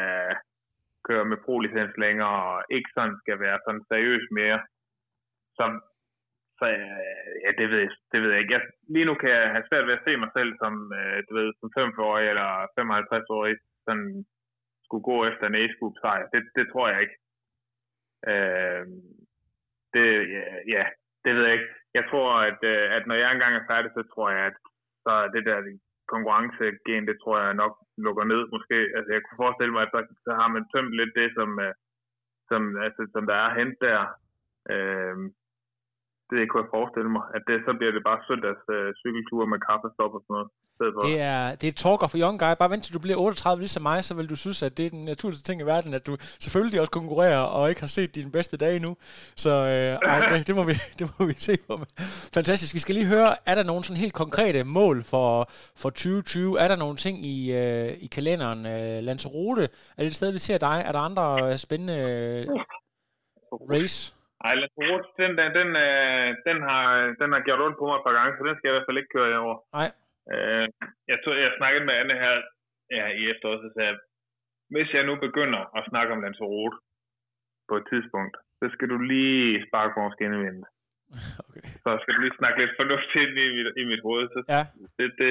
køre 1.08 1.24
med 1.24 1.38
prolicens 1.46 1.94
længere, 2.04 2.36
og 2.52 2.64
ikke 2.76 2.90
sådan 2.94 3.16
skal 3.22 3.40
være 3.40 3.58
sådan 3.64 3.84
seriøs 3.90 4.26
mere, 4.38 4.60
så, 5.56 5.64
så 6.58 6.66
øh, 6.78 7.32
ja, 7.44 7.50
det 7.58 7.66
ved, 7.70 7.78
jeg, 7.84 7.90
det 8.12 8.18
ved 8.22 8.30
jeg 8.30 8.40
ikke. 8.40 8.54
Jeg, 8.56 8.62
lige 8.94 9.08
nu 9.08 9.14
kan 9.14 9.30
jeg 9.30 9.50
have 9.54 9.68
svært 9.68 9.86
ved 9.86 9.98
at 9.98 10.04
se 10.06 10.16
mig 10.16 10.30
selv 10.36 10.52
som, 10.62 10.74
uh, 11.00 11.18
du 11.26 11.32
ved, 11.38 11.48
som 11.60 11.68
45-årig 11.78 12.26
eller 12.32 12.50
55-årig, 12.78 13.56
sådan 13.86 14.24
skulle 14.84 15.08
gå 15.10 15.18
efter 15.30 15.44
en 15.46 15.58
age 15.60 15.74
sejr. 16.02 16.26
Det, 16.32 16.42
det 16.56 16.64
tror 16.72 16.88
jeg 16.88 17.00
ikke. 17.00 17.16
Øh, 18.30 18.84
det, 19.94 20.06
ja, 20.34 20.44
ja, 20.74 20.84
det 21.24 21.30
ved 21.34 21.44
jeg 21.44 21.54
ikke. 21.58 21.70
Jeg 21.94 22.04
tror, 22.10 22.28
at, 22.50 22.60
øh, 22.72 22.86
at 22.96 23.06
når 23.06 23.14
jeg 23.14 23.32
engang 23.32 23.54
er 23.56 23.70
færdig, 23.70 23.90
så 23.94 24.02
tror 24.14 24.30
jeg, 24.30 24.44
at 24.50 24.56
så 25.04 25.10
er 25.22 25.28
det 25.28 25.44
der 25.46 25.58
konkurrencegen, 26.14 27.06
det 27.08 27.16
tror 27.22 27.36
jeg 27.38 27.54
nok 27.62 27.74
lukker 28.06 28.24
ned 28.24 28.42
måske. 28.54 28.78
Altså 28.96 29.10
jeg 29.12 29.22
kunne 29.22 29.42
forestille 29.44 29.72
mig, 29.74 29.82
at 29.82 29.92
så, 29.94 30.00
så 30.26 30.32
har 30.40 30.48
man 30.54 30.64
tømt 30.72 30.94
lidt 31.00 31.12
det, 31.20 31.28
som, 31.38 31.50
øh, 31.66 31.74
som, 32.50 32.62
altså, 32.86 33.02
som 33.14 33.24
der 33.30 33.38
er 33.46 33.50
hent 33.58 33.78
der. 33.86 34.00
Øh, 34.72 35.16
det 36.32 36.40
kunne 36.48 36.62
jeg 36.64 36.70
forestille 36.76 37.10
mig, 37.16 37.24
at 37.36 37.42
det, 37.48 37.56
så 37.66 37.72
bliver 37.78 37.92
det 37.96 38.02
bare 38.08 38.20
søndags 38.28 38.62
øh, 38.76 38.88
cykelture 39.02 39.46
med 39.52 39.58
kaffestop 39.68 40.12
og 40.16 40.22
sådan 40.24 40.34
noget. 40.36 40.48
Det 41.06 41.20
er, 41.20 41.54
det 41.54 41.68
er 41.68 41.72
talker 41.72 42.06
for 42.06 42.18
young 42.18 42.38
guy. 42.38 42.52
Bare 42.58 42.70
vent 42.70 42.84
til 42.84 42.94
du 42.94 42.98
bliver 42.98 43.18
38 43.18 43.60
ligesom 43.60 43.82
mig, 43.82 44.04
så 44.04 44.14
vil 44.14 44.30
du 44.30 44.36
synes, 44.36 44.62
at 44.62 44.76
det 44.78 44.86
er 44.86 44.90
den 44.90 45.04
naturligste 45.04 45.44
ting 45.44 45.60
i 45.60 45.64
verden, 45.64 45.94
at 45.94 46.06
du 46.06 46.16
selvfølgelig 46.20 46.80
også 46.80 46.90
konkurrerer 46.90 47.40
og 47.40 47.68
ikke 47.68 47.80
har 47.80 47.92
set 47.98 48.14
dine 48.14 48.30
bedste 48.30 48.56
dage 48.56 48.76
endnu. 48.76 48.96
Så 49.36 49.50
øh, 49.50 50.10
ej, 50.10 50.28
det, 50.28 50.46
det, 50.46 50.54
må 50.56 50.64
vi, 50.64 50.72
det 50.98 51.06
må 51.18 51.26
vi 51.26 51.32
se 51.32 51.56
på. 51.68 51.74
Fantastisk. 52.34 52.74
Vi 52.74 52.78
skal 52.78 52.94
lige 52.94 53.06
høre, 53.06 53.34
er 53.46 53.54
der 53.54 53.64
nogle 53.64 53.84
sådan 53.84 54.00
helt 54.00 54.14
konkrete 54.14 54.64
mål 54.64 55.02
for, 55.02 55.46
for 55.82 55.90
2020? 55.90 56.60
Er 56.60 56.68
der 56.68 56.76
nogle 56.76 56.96
ting 56.96 57.26
i, 57.26 57.52
øh, 57.52 57.90
i 58.00 58.06
kalenderen? 58.06 58.66
Øh, 58.66 59.02
Lanzarote, 59.02 59.62
er 59.96 60.02
det 60.02 60.06
et 60.06 60.14
sted, 60.14 60.32
vi 60.32 60.38
ser 60.38 60.58
dig? 60.58 60.82
Er 60.86 60.92
der 60.92 60.98
andre 60.98 61.50
øh, 61.50 61.58
spændende 61.58 61.96
øh, 61.98 62.46
race? 63.70 64.14
Ej, 64.46 64.54
Lanzarote, 64.60 65.08
den, 65.20 65.30
den, 65.38 65.50
den, 65.58 65.70
øh, 65.86 66.28
den, 66.48 66.58
har, 66.68 66.84
den 67.20 67.28
har 67.34 67.40
gjort 67.46 67.64
ondt 67.64 67.78
på 67.78 67.84
mig 67.86 67.96
et 67.98 68.06
par 68.06 68.16
gange, 68.18 68.32
så 68.32 68.42
den 68.48 68.56
skal 68.56 68.68
jeg 68.68 68.74
i 68.74 68.76
hvert 68.76 68.88
fald 68.88 69.00
ikke 69.00 69.14
køre 69.16 69.38
over. 69.44 69.56
Nej. 69.78 69.88
Øh, 70.32 70.66
jeg, 71.10 71.18
tog, 71.24 71.32
jeg 71.44 71.52
snakkede 71.58 71.84
med 71.86 71.94
Anne 72.00 72.16
her 72.24 72.34
ja, 72.98 73.06
i 73.20 73.22
efteråret, 73.32 73.60
så 73.62 73.68
sagde 73.72 73.88
jeg, 73.90 73.98
hvis 74.74 74.88
jeg 74.96 75.04
nu 75.06 75.14
begynder 75.26 75.62
at 75.78 75.82
snakke 75.90 76.12
om 76.14 76.22
Lanzarote 76.22 76.76
på 77.68 77.74
et 77.80 77.86
tidspunkt, 77.92 78.36
så 78.60 78.66
skal 78.74 78.88
du 78.92 78.98
lige 79.12 79.64
sparke 79.66 80.00
vores 80.00 80.14
skinnevind. 80.16 80.60
Okay. 81.46 81.64
Så 81.84 81.90
skal 82.02 82.14
du 82.14 82.20
lige 82.22 82.40
snakke 82.40 82.60
lidt 82.62 82.78
fornuftigt 82.80 83.22
ind 83.24 83.38
i 83.44 83.48
mit, 83.56 83.68
i 83.82 83.84
mit 83.90 84.02
hoved. 84.06 84.26
Så 84.34 84.38
ja. 84.54 84.62
det, 84.98 85.08
det, 85.20 85.30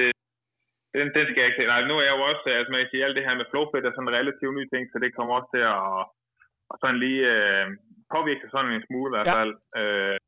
den, 0.94 1.06
den 1.16 1.24
skal 1.26 1.40
jeg 1.40 1.48
ikke 1.48 1.60
se. 1.60 1.72
Nej, 1.72 1.82
nu 1.88 1.94
er 1.98 2.04
jeg 2.08 2.14
jo 2.16 2.22
også, 2.30 2.44
altså 2.58 2.70
man 2.70 2.80
kan 2.80 2.90
sige, 2.90 3.04
alt 3.04 3.16
det 3.16 3.26
her 3.26 3.40
med 3.40 3.50
flowfit 3.50 3.84
er 3.84 3.92
sådan 3.94 4.08
en 4.08 4.16
relativt 4.18 4.54
ny 4.58 4.64
ting, 4.72 4.84
så 4.88 4.96
det 5.02 5.14
kommer 5.16 5.32
også 5.38 5.50
til 5.54 5.64
at, 5.76 6.00
at 6.70 6.76
sådan 6.82 7.02
lige 7.04 7.22
øh, 7.36 7.66
påvirke 8.14 8.52
sådan 8.54 8.72
en 8.72 8.86
smule 8.86 9.10
i 9.10 9.14
hvert 9.14 9.34
fald. 9.38 9.54
Ja. 9.76 9.80
Øh, 9.80 10.18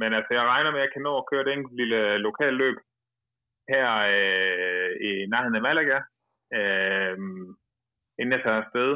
men 0.00 0.10
altså, 0.18 0.30
jeg 0.38 0.44
regner 0.52 0.70
med, 0.70 0.80
at 0.80 0.86
jeg 0.86 0.92
kan 0.92 1.02
nå 1.08 1.12
at 1.18 1.28
køre 1.30 1.42
et 1.44 1.52
enkelt 1.52 1.76
lille 1.80 2.00
lokal 2.26 2.54
løb 2.62 2.76
her 3.72 3.86
øh, 4.16 4.90
i 5.08 5.10
nærheden 5.30 5.58
af 5.58 5.66
Malaga, 5.68 5.98
øh, 6.58 7.16
inden 8.18 8.34
jeg 8.36 8.42
tager 8.42 8.62
afsted. 8.64 8.90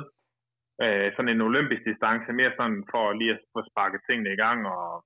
Øh, 0.85 1.09
sådan 1.15 1.33
en 1.35 1.47
olympisk 1.49 1.83
distance, 1.91 2.33
mere 2.33 2.53
sådan 2.59 2.83
for 2.93 3.05
lige 3.13 3.35
at 3.37 3.41
få 3.55 3.61
sparket 3.71 4.01
tingene 4.09 4.33
i 4.33 4.41
gang, 4.45 4.59
og 4.75 5.05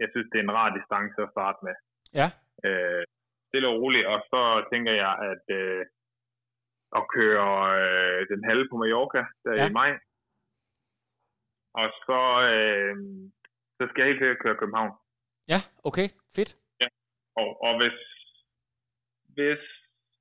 jeg 0.00 0.08
synes, 0.10 0.28
det 0.30 0.38
er 0.38 0.46
en 0.46 0.56
rar 0.58 0.70
distance 0.78 1.18
at 1.22 1.32
starte 1.34 1.60
med. 1.66 1.74
Ja. 2.20 2.28
Øh, 2.66 3.04
stille 3.48 3.68
og 3.68 3.76
roligt, 3.80 4.06
og 4.12 4.18
så 4.30 4.40
tænker 4.72 4.92
jeg, 5.04 5.12
at 5.32 5.44
øh, 5.60 5.82
at 6.98 7.02
køre 7.16 7.50
øh, 7.82 8.20
den 8.32 8.40
halve 8.48 8.66
på 8.70 8.76
Mallorca, 8.76 9.22
der 9.44 9.52
ja. 9.52 9.68
i 9.68 9.72
maj. 9.80 9.90
Og 11.80 11.86
så, 12.06 12.20
øh, 12.54 12.94
så 13.76 13.82
skal 13.88 14.00
jeg 14.00 14.08
helt 14.10 14.20
sikkert 14.20 14.42
køre 14.44 14.60
København. 14.62 14.92
Ja, 15.52 15.60
okay, 15.88 16.06
fedt. 16.36 16.50
Ja. 16.80 16.88
Og, 17.40 17.48
og 17.66 17.72
hvis, 17.80 17.98
hvis 19.36 19.62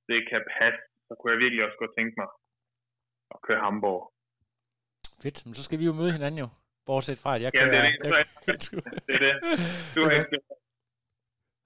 det 0.10 0.20
kan 0.30 0.41
passe, 0.58 0.82
så 1.08 1.12
kunne 1.16 1.32
jeg 1.34 1.39
virkelig 1.43 1.66
også 1.66 1.78
godt 1.80 1.93
tænke 1.97 2.14
mig 2.22 2.30
at 3.34 3.38
køre 3.45 3.60
Hamburg. 3.66 4.01
Fedt, 5.24 5.45
men 5.45 5.54
så 5.54 5.64
skal 5.64 5.80
vi 5.80 5.86
jo 5.86 5.93
møde 5.93 6.12
hinanden 6.18 6.39
jo. 6.39 6.47
Bortset 6.86 7.20
fra, 7.24 7.36
at 7.36 7.41
jeg 7.41 7.51
kører... 7.54 7.66
Ja, 7.66 7.72
det 7.72 7.78
er 7.78 7.84
det. 7.84 8.28
Jeg, 8.47 8.56
det, 9.08 9.16
er 9.16 9.22
det. 9.28 9.34
Du 9.95 9.99
har 10.04 10.12
ikke... 10.12 10.39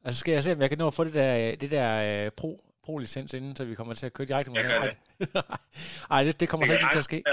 Altså 0.05 0.19
skal 0.19 0.31
jeg 0.31 0.43
se, 0.43 0.51
om 0.53 0.61
jeg 0.61 0.69
kan 0.69 0.77
nå 0.77 0.87
at 0.87 0.93
få 0.93 1.03
det 1.03 1.13
der, 1.13 1.55
det 1.55 1.71
der 1.71 2.25
uh, 2.25 2.31
pro, 2.39 2.49
pro-licens 2.83 3.33
inden, 3.33 3.55
så 3.55 3.65
vi 3.65 3.75
kommer 3.75 3.93
til 3.93 4.05
at 4.05 4.13
køre 4.13 4.27
direkte 4.27 4.51
mod 4.51 4.57
her. 4.57 4.79
Nej, 6.09 6.23
det, 6.25 6.39
det 6.39 6.49
kommer 6.49 6.65
det 6.65 6.69
så 6.69 6.73
ikke 6.73 6.93
til 6.93 7.03
at 7.05 7.09
ske. 7.11 7.23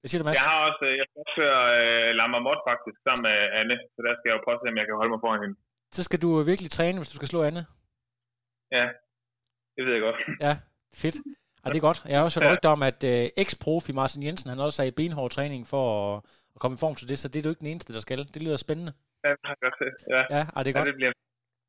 Hvad 0.00 0.08
siger 0.08 0.20
du, 0.20 0.26
Mads? 0.28 0.38
Jeg 0.40 0.48
har 0.52 0.60
også, 0.68 0.84
jeg 1.00 1.06
skal 1.08 1.18
også 1.22 1.34
køre 1.40 1.60
uh, 1.82 2.08
Lammermot 2.18 2.60
faktisk, 2.70 2.96
sammen 3.06 3.22
med 3.28 3.36
Anne, 3.58 3.76
så 3.94 3.98
der 4.06 4.12
skal 4.16 4.26
jeg 4.28 4.36
jo 4.36 4.42
prøve 4.44 4.56
at 4.56 4.62
se, 4.62 4.68
om 4.72 4.78
jeg 4.80 4.86
kan 4.88 4.96
holde 5.00 5.12
mig 5.14 5.20
foran 5.24 5.42
hende. 5.44 5.56
Så 5.96 6.00
skal 6.08 6.20
du 6.24 6.28
virkelig 6.52 6.70
træne, 6.78 6.98
hvis 6.98 7.12
du 7.12 7.16
skal 7.18 7.30
slå 7.32 7.40
Anne? 7.48 7.62
Ja, 8.76 8.86
det 9.74 9.82
ved 9.86 9.92
jeg 9.96 10.02
godt. 10.08 10.18
Ja, 10.46 10.52
fedt. 11.02 11.16
Ja, 11.62 11.66
det 11.72 11.78
er 11.80 11.86
godt. 11.88 12.00
Jeg 12.10 12.16
har 12.18 12.24
også 12.28 12.38
hørt 12.38 12.48
ja. 12.48 12.54
rygter 12.54 12.70
om, 12.76 12.82
at 12.90 13.00
uh, 13.12 13.42
eks-profi 13.42 13.90
Martin 14.00 14.22
Jensen, 14.26 14.50
han 14.52 14.60
også 14.66 14.78
er 14.82 14.88
i 14.92 14.98
benhård 15.00 15.30
træning 15.36 15.62
for 15.72 15.84
at, 15.98 16.14
at 16.54 16.58
komme 16.62 16.74
i 16.76 16.82
form 16.84 16.94
til 16.98 17.06
det, 17.10 17.16
så 17.22 17.26
det 17.28 17.38
er 17.38 17.44
du 17.44 17.52
ikke 17.52 17.64
den 17.64 17.72
eneste, 17.72 17.90
der 17.96 18.02
skal. 18.06 18.18
Det 18.34 18.40
lyder 18.44 18.58
spændende. 18.66 18.92
Ja, 19.24 19.30
det 19.40 19.44
har 19.48 19.56
jeg 19.62 19.72
Ja, 20.14 20.22
ja 20.36 20.42
ja 20.54 20.58
det 20.62 20.70
er 20.70 20.76
godt. 20.78 20.86
Ja, 20.88 20.92
det 20.92 20.98
bliver 21.00 21.12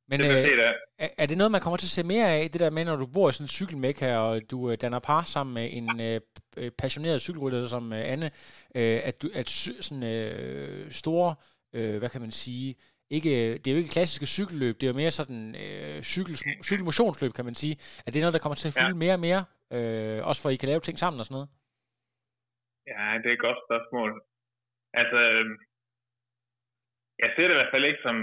men 0.09 0.19
det 0.19 0.29
øh, 0.29 0.59
er, 0.97 1.09
er 1.17 1.25
det 1.25 1.37
noget, 1.37 1.51
man 1.51 1.61
kommer 1.61 1.77
til 1.77 1.91
at 1.91 1.97
se 1.97 2.03
mere 2.03 2.27
af, 2.35 2.49
det 2.53 2.59
der 2.61 2.69
med, 2.69 2.85
når 2.85 2.95
du 2.95 3.07
bor 3.15 3.29
i 3.29 3.31
sådan 3.31 3.43
en 3.43 3.57
cykelmekka, 3.59 4.17
og 4.17 4.51
du 4.51 4.71
øh, 4.71 4.77
danner 4.81 4.99
par 4.99 5.23
sammen 5.23 5.53
med 5.53 5.69
en 5.77 6.01
øh, 6.01 6.21
øh 6.57 6.71
passioneret 6.81 7.21
cykelrytter 7.21 7.65
som 7.65 7.93
øh, 7.93 8.11
Anne, 8.13 8.27
øh, 8.79 8.99
at, 9.09 9.15
du, 9.21 9.27
at 9.33 9.49
sådan 9.49 10.03
øh, 10.03 10.91
store, 10.91 11.35
øh, 11.75 11.97
hvad 11.99 12.09
kan 12.09 12.21
man 12.21 12.31
sige, 12.31 12.75
ikke, 13.17 13.33
det 13.57 13.67
er 13.67 13.71
jo 13.75 13.81
ikke 13.81 13.95
klassiske 13.97 14.25
cykelløb, 14.25 14.75
det 14.75 14.83
er 14.83 14.91
jo 14.93 15.01
mere 15.01 15.11
sådan 15.19 15.55
øh, 15.63 16.01
cykel, 16.13 16.35
cykelmotionsløb, 16.69 17.31
kan 17.33 17.45
man 17.45 17.55
sige. 17.61 17.75
Er 18.05 18.11
det 18.11 18.21
noget, 18.21 18.33
der 18.33 18.43
kommer 18.43 18.59
til 18.59 18.71
at 18.71 18.77
fylde 18.79 18.95
ja. 18.97 19.03
mere 19.03 19.15
og 19.17 19.23
mere, 19.27 19.41
øh, 19.75 20.19
også 20.29 20.39
for 20.41 20.49
at 20.49 20.53
I 20.53 20.61
kan 20.61 20.69
lave 20.69 20.83
ting 20.87 20.97
sammen 20.99 21.19
og 21.19 21.25
sådan 21.25 21.35
noget? 21.37 21.49
Ja, 22.91 23.05
det 23.21 23.27
er 23.29 23.37
et 23.37 23.45
godt 23.47 23.59
spørgsmål. 23.67 24.09
Altså, 25.01 25.19
jeg 27.21 27.29
ser 27.31 27.45
det 27.45 27.55
i 27.55 27.59
hvert 27.59 27.73
fald 27.73 27.85
ikke 27.89 28.03
som 28.07 28.17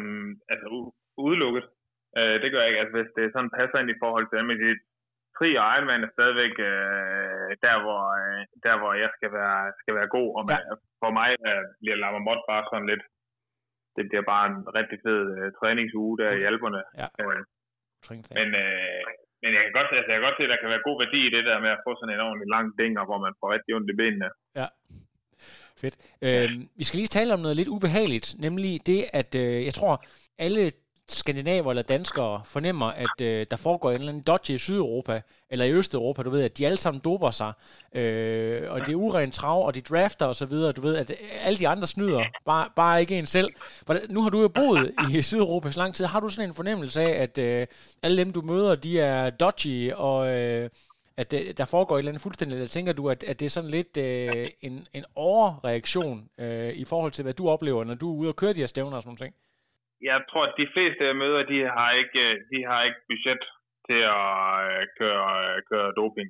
altså, 0.53 0.67
udelukket. 1.25 1.65
Øh, 2.19 2.37
det 2.43 2.49
gør 2.51 2.61
jeg 2.61 2.71
ikke. 2.71 2.83
Altså, 2.83 2.97
hvis 2.99 3.13
det 3.17 3.27
sådan 3.35 3.55
passer 3.59 3.79
ind 3.79 3.91
i 3.93 4.01
forhold 4.03 4.27
til 4.29 4.45
med 4.51 4.59
de 4.65 4.71
Tri 5.37 5.49
og 5.61 5.67
Ironman 5.73 6.07
er 6.07 6.15
stadigvæk 6.17 6.55
øh, 6.71 7.51
der, 7.65 7.77
hvor, 7.85 8.03
øh, 8.21 8.41
der, 8.67 8.75
hvor 8.81 8.93
jeg 9.03 9.11
skal 9.17 9.31
være, 9.39 9.61
skal 9.83 9.95
være 9.99 10.11
god. 10.17 10.29
Og 10.39 10.43
ja. 10.53 10.59
for 11.03 11.11
mig 11.19 11.31
øh, 11.49 11.65
bliver 11.81 11.99
Lammermot 12.03 12.43
bare 12.51 12.65
sådan 12.71 12.89
lidt, 12.93 13.05
det 13.97 14.05
bliver 14.09 14.25
bare 14.33 14.45
en 14.51 14.59
rigtig 14.79 14.99
fed 15.05 15.23
øh, 15.37 15.47
træningsuge 15.59 16.19
der 16.21 16.31
i 16.41 16.43
Alperne. 16.51 16.83
Ja. 17.01 17.09
Øh, 17.23 17.41
men, 18.39 18.49
øh, 18.65 19.03
men 19.43 19.51
jeg 19.57 19.63
kan, 19.65 19.73
godt, 19.79 19.89
altså, 19.99 20.11
jeg 20.11 20.19
kan 20.19 20.27
godt 20.29 20.39
se, 20.39 20.47
at 20.47 20.53
der 20.53 20.63
kan 20.63 20.73
være 20.75 20.87
god 20.89 20.97
værdi 21.03 21.21
i 21.27 21.35
det 21.37 21.45
der 21.49 21.59
med 21.65 21.71
at 21.77 21.83
få 21.87 21.91
sådan 21.97 22.15
en 22.15 22.27
ordentlig 22.27 22.49
lang 22.57 22.67
dinger, 22.81 23.03
hvor 23.09 23.19
man 23.25 23.35
får 23.41 23.49
rigtig 23.55 23.73
ondt 23.77 23.93
i 23.93 23.97
benene. 24.01 24.29
Ja. 24.61 24.69
Fedt. 25.81 25.97
Øh, 26.27 26.49
vi 26.79 26.85
skal 26.85 26.99
lige 26.99 27.17
tale 27.19 27.35
om 27.37 27.43
noget 27.45 27.57
lidt 27.57 27.73
ubehageligt, 27.77 28.29
nemlig 28.47 28.73
det, 28.91 29.01
at 29.21 29.31
øh, 29.45 29.59
jeg 29.69 29.75
tror, 29.79 29.95
alle 30.47 30.63
skandinaver 31.09 31.71
eller 31.71 31.83
danskere 31.83 32.41
fornemmer, 32.45 32.87
at 32.87 33.21
øh, 33.23 33.47
der 33.51 33.57
foregår 33.57 33.91
en 33.91 33.95
eller 33.95 34.09
anden 34.09 34.23
dodge 34.23 34.55
i 34.55 34.59
Sydeuropa, 34.59 35.23
eller 35.51 35.65
i 35.65 35.73
Østeuropa, 35.73 36.23
du 36.23 36.31
ved, 36.31 36.43
at 36.43 36.59
de 36.59 36.67
alle 36.67 36.79
sammen 36.79 37.01
doper 37.05 37.31
sig, 37.31 37.53
øh, 37.95 38.71
og 38.71 38.81
det 38.81 38.93
er 38.93 38.97
urent 38.97 39.35
trav, 39.35 39.67
og 39.67 39.75
de 39.75 39.81
drafter 39.81 40.27
osv., 40.27 40.53
du 40.53 40.81
ved, 40.81 40.97
at 40.97 41.11
øh, 41.11 41.17
alle 41.41 41.59
de 41.59 41.69
andre 41.69 41.87
snyder, 41.87 42.25
bare, 42.45 42.69
bare 42.77 43.01
ikke 43.01 43.19
en 43.19 43.27
selv. 43.27 43.49
Nu 44.11 44.23
har 44.23 44.31
du 44.31 44.41
jo 44.41 44.49
boet 44.49 44.93
i 45.11 45.23
Sydeuropa 45.23 45.71
så 45.71 45.81
lang 45.81 45.95
tid, 45.95 46.05
har 46.05 46.21
du 46.21 46.29
sådan 46.29 46.51
en 46.51 46.55
fornemmelse 46.55 47.03
af, 47.03 47.23
at 47.23 47.39
øh, 47.39 47.67
alle 48.03 48.19
dem, 48.25 48.33
du 48.33 48.43
møder, 48.43 48.75
de 48.75 49.01
er 49.01 49.31
dodgy, 49.31 49.93
og 49.93 50.29
øh, 50.29 50.71
at 51.17 51.31
det, 51.31 51.59
der 51.59 51.65
foregår 51.65 51.95
et 51.95 51.99
eller 51.99 52.11
andet 52.11 52.23
fuldstændig, 52.23 52.57
eller 52.57 52.69
tænker 52.69 52.93
du, 52.93 53.11
at, 53.11 53.25
at 53.25 53.41
det 53.41 53.47
er 53.47 53.51
sådan 53.51 53.71
lidt 53.71 53.97
øh, 53.97 54.49
en, 54.61 54.87
en 54.93 55.05
overreaktion 55.15 56.29
øh, 56.39 56.73
i 56.73 56.85
forhold 56.85 57.13
til, 57.13 57.23
hvad 57.23 57.35
du 57.35 57.49
oplever, 57.49 57.85
når 57.85 57.95
du 57.95 58.13
er 58.13 58.17
ude 58.17 58.29
og 58.29 58.37
køre 58.37 58.53
de 58.53 58.59
her 58.59 58.67
stævner 58.67 58.97
og 58.97 59.03
sådan 59.03 59.17
noget? 59.21 59.35
Jeg 60.03 60.19
tror, 60.31 60.45
at 60.47 60.55
de 60.61 60.69
fleste 60.75 61.05
jeg 61.05 61.17
møder, 61.17 61.43
de 61.53 61.59
har 61.77 61.91
ikke, 62.03 62.25
de 62.53 62.59
har 62.71 62.81
ikke 62.89 63.03
budget 63.11 63.43
til 63.89 64.01
at 64.19 64.33
øh, 64.71 64.83
køre, 64.99 65.29
køre 65.71 65.89
doping. 66.01 66.29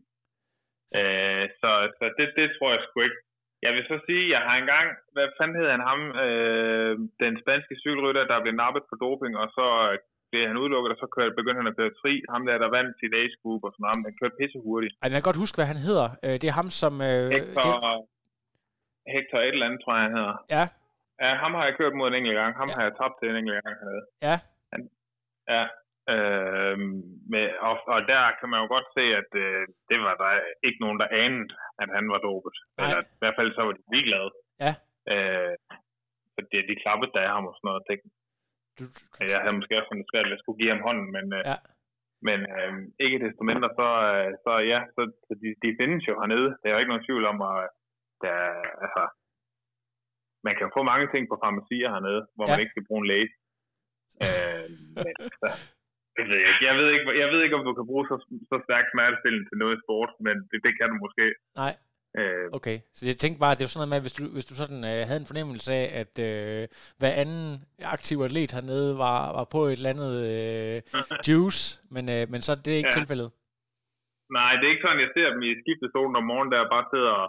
Øh, 1.01 1.45
så 1.61 1.71
så 1.99 2.05
det, 2.19 2.27
det 2.39 2.47
tror 2.57 2.71
jeg 2.73 2.83
sgu 2.83 3.01
ikke. 3.01 3.21
Jeg 3.65 3.73
vil 3.75 3.85
så 3.91 3.97
sige, 4.07 4.25
jeg 4.35 4.43
har 4.47 4.57
engang, 4.57 4.87
hvad 5.15 5.29
fanden 5.39 5.57
hed 5.59 5.69
han 5.75 5.85
ham, 5.91 6.01
øh, 6.27 6.95
den 7.25 7.35
spanske 7.43 7.75
cykelrytter, 7.83 8.25
der 8.31 8.43
blev 8.45 8.55
nappet 8.63 8.83
for 8.89 8.97
doping, 9.05 9.33
og 9.43 9.49
så 9.57 9.67
blev 10.31 10.43
han 10.51 10.61
udelukket, 10.63 10.91
og 10.95 10.99
så 11.03 11.07
kørte, 11.17 11.39
begyndte 11.41 11.61
han 11.63 11.73
at 11.73 11.79
køre 11.81 11.93
tri. 12.01 12.13
Ham 12.33 12.43
der, 12.47 12.59
der 12.65 12.71
vandt 12.77 12.93
sit 13.01 13.15
age 13.21 13.37
group 13.43 13.63
og 13.67 13.71
sådan 13.73 13.83
noget, 13.85 14.07
han 14.09 14.19
kørte 14.21 14.37
pisse 14.41 14.59
hurtigt. 14.67 14.93
Ej, 15.03 15.07
jeg 15.09 15.19
kan 15.19 15.29
godt 15.31 15.43
huske, 15.45 15.59
hvad 15.59 15.69
han 15.73 15.81
hedder. 15.89 16.09
Øh, 16.25 16.35
det 16.41 16.47
er 16.53 16.57
ham, 16.61 16.69
som... 16.83 16.93
Øh, 17.09 17.25
Hector, 17.37 17.75
det... 17.77 19.15
Hector 19.15 19.39
et 19.39 19.55
eller 19.57 19.67
andet, 19.69 19.81
tror 19.83 19.93
jeg, 19.97 20.05
han 20.09 20.17
hedder. 20.19 20.37
Ja, 20.57 20.65
Ja, 21.23 21.31
ham 21.43 21.53
har 21.55 21.65
jeg 21.65 21.77
kørt 21.77 21.95
mod 21.99 22.09
en 22.09 22.19
enkelt 22.19 22.39
gang. 22.41 22.53
Ham 22.61 22.69
ja. 22.69 22.75
har 22.77 22.85
jeg 22.89 22.95
tabt 23.01 23.17
til 23.19 23.29
en 23.29 23.37
enkelt 23.37 23.63
gang 23.65 23.77
hernede. 23.81 24.05
Ja. 24.27 24.37
Han, 24.73 24.81
ja. 25.55 25.65
Øh, 26.15 26.79
med, 27.33 27.47
og, 27.69 27.75
og 27.95 28.01
der 28.13 28.23
kan 28.39 28.49
man 28.51 28.61
jo 28.63 28.67
godt 28.75 28.89
se, 28.97 29.05
at 29.21 29.31
øh, 29.45 29.63
det 29.91 29.99
var 30.07 30.15
der 30.23 30.33
ikke 30.67 30.81
nogen, 30.85 30.99
der 31.03 31.15
anede, 31.23 31.49
at 31.83 31.89
han 31.97 32.07
var 32.13 32.21
dopet. 32.29 32.57
Nej. 32.59 32.83
Eller 32.83 33.01
i 33.03 33.21
hvert 33.21 33.37
fald 33.39 33.51
så 33.55 33.63
var 33.67 33.73
de 33.73 33.83
ligeglade. 33.93 34.31
Ja. 34.65 34.73
Øh, 35.13 35.55
fordi 36.35 36.59
de 36.71 36.81
klappede 36.83 37.15
der 37.17 37.35
ham 37.35 37.47
og 37.51 37.55
sådan 37.57 37.69
noget. 37.69 37.83
Det, 37.89 37.97
du, 38.79 38.85
du, 39.15 39.19
jeg 39.33 39.41
havde 39.43 39.59
måske 39.59 39.77
også 39.79 39.91
sådan 39.91 40.11
svært, 40.11 40.27
at 40.27 40.33
jeg 40.35 40.41
skulle 40.41 40.61
give 40.61 40.73
ham 40.75 40.87
hånden, 40.89 41.09
men, 41.17 41.27
øh, 41.39 41.43
ja. 41.51 41.57
men 42.29 42.39
øh, 42.57 42.73
ikke 43.05 43.23
desto 43.25 43.43
mindre, 43.51 43.69
så, 43.81 43.89
øh, 44.13 44.31
så 44.45 44.53
ja, 44.73 44.81
så, 44.95 45.03
så 45.27 45.33
de, 45.43 45.49
de 45.63 45.79
findes 45.81 46.03
jo 46.09 46.15
hernede. 46.21 46.49
Der 46.59 46.67
er 46.67 46.75
jo 46.75 46.83
ikke 46.83 46.93
nogen 46.93 47.07
tvivl 47.09 47.25
om, 47.33 47.39
at 47.51 47.69
der, 48.25 48.39
altså, 48.85 49.03
man 50.49 50.55
kan 50.61 50.69
få 50.77 50.81
mange 50.91 51.07
ting 51.13 51.23
på 51.31 51.37
farmacier 51.43 51.89
hernede, 51.95 52.23
hvor 52.37 52.45
ja. 52.47 52.51
man 52.51 52.61
ikke 52.63 52.75
skal 52.75 52.87
bruge 52.89 53.01
en 53.03 53.11
læge. 53.13 53.29
øh, 54.27 54.65
men, 55.05 55.15
så, 55.41 55.49
Det 56.17 56.25
ved 56.31 56.39
jeg 56.43 56.49
ikke. 56.53 56.65
Jeg 56.69 56.75
ved 56.79 56.89
ikke, 56.95 57.07
jeg 57.23 57.29
ved 57.33 57.41
ikke 57.43 57.57
om 57.59 57.65
du 57.69 57.73
kan 57.79 57.87
bruge 57.91 58.05
så, 58.11 58.17
så 58.51 58.57
stærkt 58.67 58.89
smertestillende 58.93 59.47
til 59.49 59.59
noget 59.63 59.75
i 59.77 59.83
sport, 59.85 60.11
men 60.27 60.37
det, 60.51 60.59
det 60.67 60.73
kan 60.79 60.89
du 60.93 60.97
måske. 61.05 61.25
Nej, 61.63 61.73
Øh, 62.21 62.47
okay. 62.59 62.77
Så 62.97 63.03
jeg 63.11 63.17
tænkte 63.17 63.41
bare, 63.45 63.53
at 63.53 63.59
det 63.59 63.65
var 63.67 63.73
sådan 63.75 63.81
noget 63.83 63.95
med, 63.95 64.05
hvis 64.07 64.17
du, 64.19 64.23
hvis 64.37 64.49
du 64.51 64.55
sådan 64.63 64.83
øh, 64.91 65.01
havde 65.09 65.21
en 65.25 65.31
fornemmelse 65.31 65.71
af, 65.81 65.87
at 66.03 66.15
øh, 66.29 66.63
hver 67.01 67.15
anden 67.23 67.47
aktiv 67.95 68.17
atlet 68.27 68.53
hernede 68.57 68.91
var, 69.07 69.21
var 69.39 69.47
på 69.55 69.61
et 69.71 69.79
eller 69.79 69.95
andet 69.95 70.15
øh, 70.33 70.77
juice, 71.27 71.63
men, 71.95 72.05
øh, 72.17 72.23
men 72.33 72.41
så 72.47 72.53
det 72.65 72.71
er 72.73 72.81
ikke 72.81 72.93
ja. 72.95 72.99
Tilfældet. 72.99 73.29
nej, 74.39 74.53
det 74.59 74.65
er 74.65 74.73
ikke 74.73 74.87
sådan, 74.87 75.05
jeg 75.05 75.13
ser 75.17 75.29
dem 75.35 75.43
i 75.49 75.51
skiftezonen 75.63 76.17
om 76.21 76.25
morgenen, 76.31 76.53
der 76.53 76.73
bare 76.75 76.87
sidder 76.93 77.13
og 77.23 77.29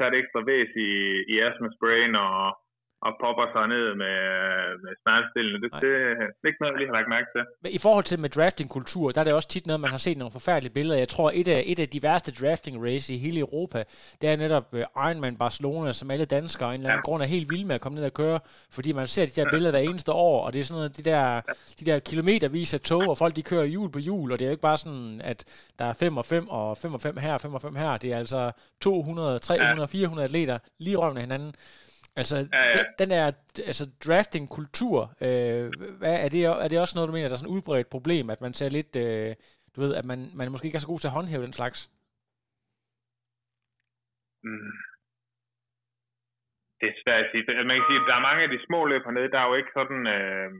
tage 0.00 0.12
et 0.12 0.20
ekstra 0.20 0.40
væs 0.50 0.72
i, 0.88 0.90
i 1.32 1.34
astma-sprayen 1.46 2.14
og, 2.16 2.59
og 3.06 3.12
popper 3.22 3.46
sig 3.54 3.64
ned 3.74 3.86
med, 4.02 4.16
med 4.84 4.92
smertestillende. 5.02 5.58
Det, 5.64 5.70
Nej. 5.72 5.80
det, 5.84 5.90
det 6.38 6.44
er 6.44 6.50
ikke 6.52 6.60
noget, 6.62 6.72
jeg 6.72 6.78
lige 6.80 6.90
har 6.90 6.98
lagt 6.98 7.08
mærke 7.16 7.28
til. 7.34 7.42
Men 7.62 7.70
i 7.78 7.80
forhold 7.86 8.04
til 8.04 8.18
med 8.24 8.28
drafting-kultur, 8.36 9.10
der 9.12 9.20
er 9.20 9.24
det 9.24 9.32
også 9.32 9.48
tit 9.48 9.66
noget, 9.66 9.80
man 9.80 9.90
har 9.90 10.02
set 10.06 10.18
nogle 10.18 10.32
forfærdelige 10.38 10.72
billeder. 10.78 10.98
Jeg 10.98 11.08
tror, 11.08 11.30
et 11.34 11.48
af, 11.48 11.62
et 11.66 11.78
af 11.78 11.88
de 11.88 12.02
værste 12.02 12.30
drafting-race 12.40 13.06
i 13.14 13.18
hele 13.18 13.38
Europa, 13.40 13.78
det 14.20 14.26
er 14.32 14.36
netop 14.36 14.66
øh, 14.72 14.84
Ironman 15.06 15.36
Barcelona, 15.36 15.92
som 15.92 16.10
alle 16.10 16.24
danskere 16.24 16.68
af 16.68 16.74
en 16.74 16.80
eller 16.80 16.90
anden 16.90 17.02
Ja. 17.06 17.08
grund 17.08 17.22
er 17.22 17.26
helt 17.26 17.50
vilde 17.50 17.66
med 17.66 17.74
at 17.74 17.80
komme 17.80 17.96
ned 17.96 18.04
og 18.04 18.14
køre, 18.14 18.40
fordi 18.76 18.92
man 18.92 19.06
ser 19.06 19.24
de 19.26 19.32
der 19.40 19.50
billeder 19.50 19.70
hver 19.70 19.80
eneste 19.90 20.12
år, 20.12 20.44
og 20.46 20.52
det 20.52 20.58
er 20.58 20.64
sådan 20.64 20.78
noget, 20.78 20.96
de 20.96 21.02
der, 21.10 21.40
de 21.80 21.84
der 21.84 21.98
kilometervis 21.98 22.74
af 22.74 22.80
tog, 22.80 23.08
og 23.08 23.18
folk 23.18 23.36
de 23.36 23.42
kører 23.42 23.64
hjul 23.64 23.90
på 23.92 23.98
hjul, 23.98 24.32
og 24.32 24.38
det 24.38 24.44
er 24.44 24.48
jo 24.48 24.56
ikke 24.56 24.62
bare 24.70 24.76
sådan, 24.76 25.20
at 25.24 25.70
der 25.78 25.84
er 25.84 25.92
5 25.92 26.16
og 26.16 26.24
5 26.24 26.48
og 26.48 26.78
5 26.78 26.94
og 26.94 27.00
5 27.00 27.16
her 27.16 27.32
og 27.34 27.40
5 27.40 27.54
og 27.54 27.62
5 27.62 27.74
her. 27.76 27.96
Det 27.96 28.12
er 28.12 28.18
altså 28.18 28.52
200, 28.82 29.38
300, 29.38 29.88
400 29.88 30.24
atleter 30.24 30.58
lige 30.78 30.96
røven 30.96 31.16
af 31.16 31.22
hinanden. 31.22 31.52
Altså, 32.20 32.36
ja, 32.36 32.62
Ja. 32.66 32.72
Den, 32.76 32.84
den 33.00 33.08
der 33.14 33.22
altså 33.70 33.84
drafting-kultur, 34.06 34.98
øh, 35.26 35.64
hvad, 36.00 36.14
er, 36.24 36.28
det, 36.34 36.40
er 36.64 36.68
det 36.70 36.78
også 36.80 36.94
noget, 36.94 37.08
du 37.08 37.14
mener, 37.16 37.28
der 37.28 37.36
er 37.36 37.42
sådan 37.42 37.52
et 37.52 37.56
udbredt 37.56 37.94
problem, 37.96 38.26
at 38.34 38.40
man 38.46 38.52
ser 38.58 38.70
lidt, 38.78 38.92
øh, 39.04 39.30
du 39.74 39.78
ved, 39.84 39.92
at 40.00 40.06
man, 40.10 40.18
man 40.38 40.50
måske 40.50 40.66
ikke 40.66 40.78
er 40.80 40.84
så 40.86 40.92
god 40.92 41.00
til 41.00 41.10
at 41.10 41.16
håndhæve 41.18 41.46
den 41.48 41.58
slags? 41.60 41.78
Mm. 44.46 44.72
Det 46.80 46.86
er 46.92 46.96
svært 47.02 47.24
at 47.24 47.30
sige. 47.30 47.42
Man 47.70 47.76
kan 47.78 47.88
sige, 47.88 48.00
at 48.02 48.08
der 48.10 48.16
er 48.16 48.28
mange 48.28 48.42
af 48.44 48.50
de 48.54 48.58
små 48.66 48.80
løb 48.90 49.02
hernede, 49.04 49.32
der 49.34 49.40
er 49.40 49.48
jo 49.50 49.56
ikke 49.60 49.72
sådan... 49.78 50.00
Øh, 50.16 50.50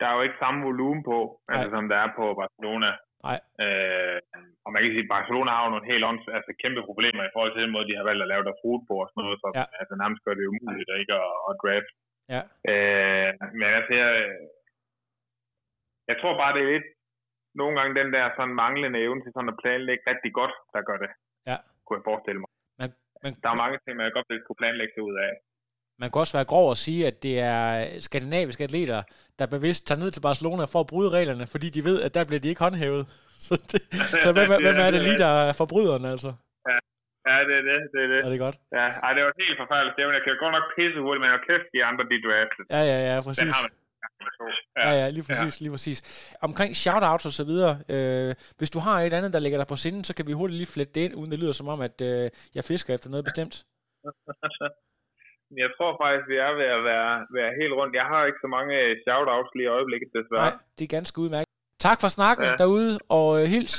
der 0.00 0.06
er 0.06 0.14
jo 0.16 0.22
ikke 0.26 0.42
samme 0.42 0.60
volumen 0.68 1.02
på, 1.10 1.18
altså, 1.52 1.68
som 1.70 1.88
der 1.92 1.98
er 2.04 2.10
på 2.18 2.24
Barcelona. 2.40 2.90
Nej. 3.28 3.38
Øh, 3.64 4.18
og 4.64 4.68
man 4.72 4.80
kan 4.82 4.90
sige, 4.94 5.06
at 5.08 5.14
Barcelona 5.16 5.50
har 5.56 5.62
jo 5.64 5.70
nogle 5.72 5.90
helt 5.92 6.04
ånds, 6.10 6.24
altså, 6.36 6.50
kæmpe 6.62 6.82
problemer 6.90 7.22
i 7.24 7.32
forhold 7.34 7.52
til 7.52 7.62
den 7.64 7.74
måde, 7.74 7.88
de 7.90 7.98
har 7.98 8.08
valgt 8.10 8.24
at 8.24 8.30
lave 8.32 8.44
deres 8.46 8.62
rute 8.64 8.84
på 8.88 8.94
og 9.02 9.08
sådan 9.08 9.22
noget, 9.24 9.38
så 9.42 9.48
Ja. 9.60 9.64
altså, 9.80 9.94
nærmest 10.02 10.24
gør 10.24 10.34
det 10.36 10.50
umuligt 10.52 10.90
at 10.92 11.00
ikke 11.02 11.16
at, 11.24 11.32
at 11.48 11.54
draft. 11.62 11.90
Ja. 12.34 12.42
Øh, 12.70 13.30
men 13.58 13.68
altså, 13.78 13.92
jeg, 14.02 14.10
jeg 16.10 16.16
tror 16.20 16.34
bare, 16.42 16.54
det 16.54 16.62
er 16.62 16.72
lidt 16.74 16.88
nogle 17.60 17.74
gange 17.78 17.92
den 18.00 18.08
der 18.16 18.24
sådan 18.36 18.58
manglende 18.64 18.98
evne 19.06 19.22
til 19.22 19.32
sådan 19.34 19.52
at 19.52 19.60
planlægge 19.62 20.04
rigtig 20.10 20.32
godt, 20.40 20.54
der 20.74 20.80
gør 20.88 20.98
det. 21.04 21.10
Ja. 21.50 21.56
Kunne 21.84 21.98
jeg 21.98 22.08
forestille 22.10 22.40
mig. 22.42 22.50
Men, 22.80 22.90
men, 23.22 23.30
Der 23.42 23.48
er 23.50 23.62
mange 23.64 23.78
ting, 23.82 23.92
man 23.96 24.16
godt 24.16 24.28
vil 24.30 24.42
kunne 24.46 24.60
planlægge 24.62 24.92
sig 24.94 25.02
ud 25.08 25.16
af. 25.26 25.32
Man 26.00 26.08
kan 26.10 26.20
også 26.20 26.36
være 26.38 26.50
grov 26.52 26.66
og 26.74 26.76
sige, 26.86 27.00
at 27.10 27.16
det 27.22 27.34
er 27.38 27.64
skandinaviske 28.08 28.64
atleter, 28.64 29.02
der 29.38 29.46
bevidst 29.46 29.86
tager 29.86 30.00
ned 30.02 30.10
til 30.10 30.20
Barcelona 30.28 30.64
for 30.72 30.80
at 30.80 30.90
bryde 30.92 31.10
reglerne, 31.18 31.46
fordi 31.54 31.68
de 31.76 31.84
ved, 31.88 31.96
at 32.06 32.14
der 32.16 32.24
bliver 32.28 32.40
de 32.40 32.48
ikke 32.52 32.64
håndhævet. 32.66 33.04
Så, 33.46 33.54
det, 33.72 33.80
så 34.24 34.30
hvem, 34.36 34.50
er- 34.54 34.60
hvem 34.66 34.78
er 34.86 34.90
det 34.94 35.02
lige, 35.08 35.18
der 35.24 35.32
er 35.48 35.52
forbryderen, 35.62 36.04
altså? 36.14 36.30
Ja, 37.30 37.36
det 37.48 37.54
er 37.60 37.64
det. 37.70 37.78
Det 37.94 38.00
er 38.06 38.10
det. 38.12 38.20
Er 38.26 38.30
det 38.34 38.40
godt? 38.46 38.56
Ja, 38.78 38.86
ej, 39.04 39.10
det 39.16 39.22
var 39.26 39.32
helt 39.42 39.58
forfærdeligt. 39.62 39.94
Det 39.96 40.02
jeg 40.18 40.24
kan 40.26 40.36
godt 40.44 40.54
nok 40.58 40.66
pisse 40.76 40.98
hurtigt, 41.04 41.20
men 41.22 41.28
jeg 41.34 41.40
kæft, 41.50 41.66
de 41.74 41.80
andre, 41.88 42.02
de 42.12 42.16
draftet. 42.26 42.64
Ja, 42.76 42.82
ja, 42.90 42.98
ja, 43.10 43.16
præcis. 43.26 43.54
har 43.56 43.62
man. 43.66 43.72
Ja, 44.84 44.90
ja, 45.00 45.06
lige 45.16 45.24
præcis, 45.28 45.60
lige 45.60 45.70
præcis. 45.76 45.98
Omkring 46.48 46.70
shoutouts 46.76 47.26
og 47.30 47.34
så 47.40 47.44
videre, 47.50 47.74
øh, 47.94 48.34
hvis 48.58 48.70
du 48.70 48.78
har 48.86 48.96
et 49.00 49.12
andet, 49.18 49.32
der 49.32 49.38
ligger 49.38 49.58
dig 49.58 49.66
på 49.66 49.76
sinde, 49.76 50.04
så 50.04 50.12
kan 50.16 50.26
vi 50.26 50.32
hurtigt 50.32 50.58
lige 50.60 50.72
flette 50.74 50.92
det 50.92 51.00
ind, 51.06 51.14
uden 51.14 51.30
det 51.30 51.38
lyder 51.38 51.52
som 51.52 51.68
om, 51.68 51.80
at 51.80 51.96
øh, 52.10 52.30
jeg 52.54 52.64
fisker 52.64 52.94
efter 52.94 53.10
noget 53.10 53.24
bestemt. 53.24 53.54
Jeg 55.56 55.70
tror 55.76 55.90
faktisk, 56.02 56.24
vi 56.32 56.36
er 56.46 56.52
ved 56.60 56.68
at 56.78 56.82
være, 56.90 57.10
være 57.38 57.52
helt 57.60 57.74
rundt. 57.78 57.92
Jeg 58.00 58.06
har 58.12 58.20
ikke 58.28 58.40
så 58.44 58.48
mange 58.56 58.74
shoutouts 59.04 59.50
lige 59.56 59.68
i 59.68 59.74
øjeblikket, 59.76 60.08
desværre. 60.18 60.50
Nej, 60.50 60.56
det 60.76 60.84
er 60.84 60.92
ganske 60.98 61.16
udmærket. 61.22 61.50
Tak 61.86 61.98
for 62.00 62.08
snakken 62.08 62.46
ja. 62.46 62.54
Derude, 62.62 62.98
og 63.18 63.28
øh, 63.40 63.44
hils. 63.54 63.74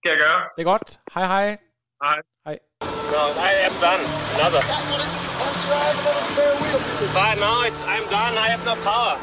Skal 0.00 0.10
jeg 0.14 0.20
gøre? 0.26 0.40
Det 0.56 0.62
er 0.64 0.70
godt. 0.74 0.88
Hej, 1.14 1.24
hej. 1.34 1.46
Hej. 2.04 2.18
Hej. 2.46 2.56
No, 3.14 3.22
I 3.50 3.52
am 3.68 3.74
done. 3.86 4.04
Another. 4.36 4.62
But 7.16 7.34
no, 7.44 7.52
it's, 7.68 7.82
I'm 7.92 8.06
done. 8.16 8.34
I 8.44 8.46
have 8.52 8.64
no 8.70 8.74
power. 8.88 9.16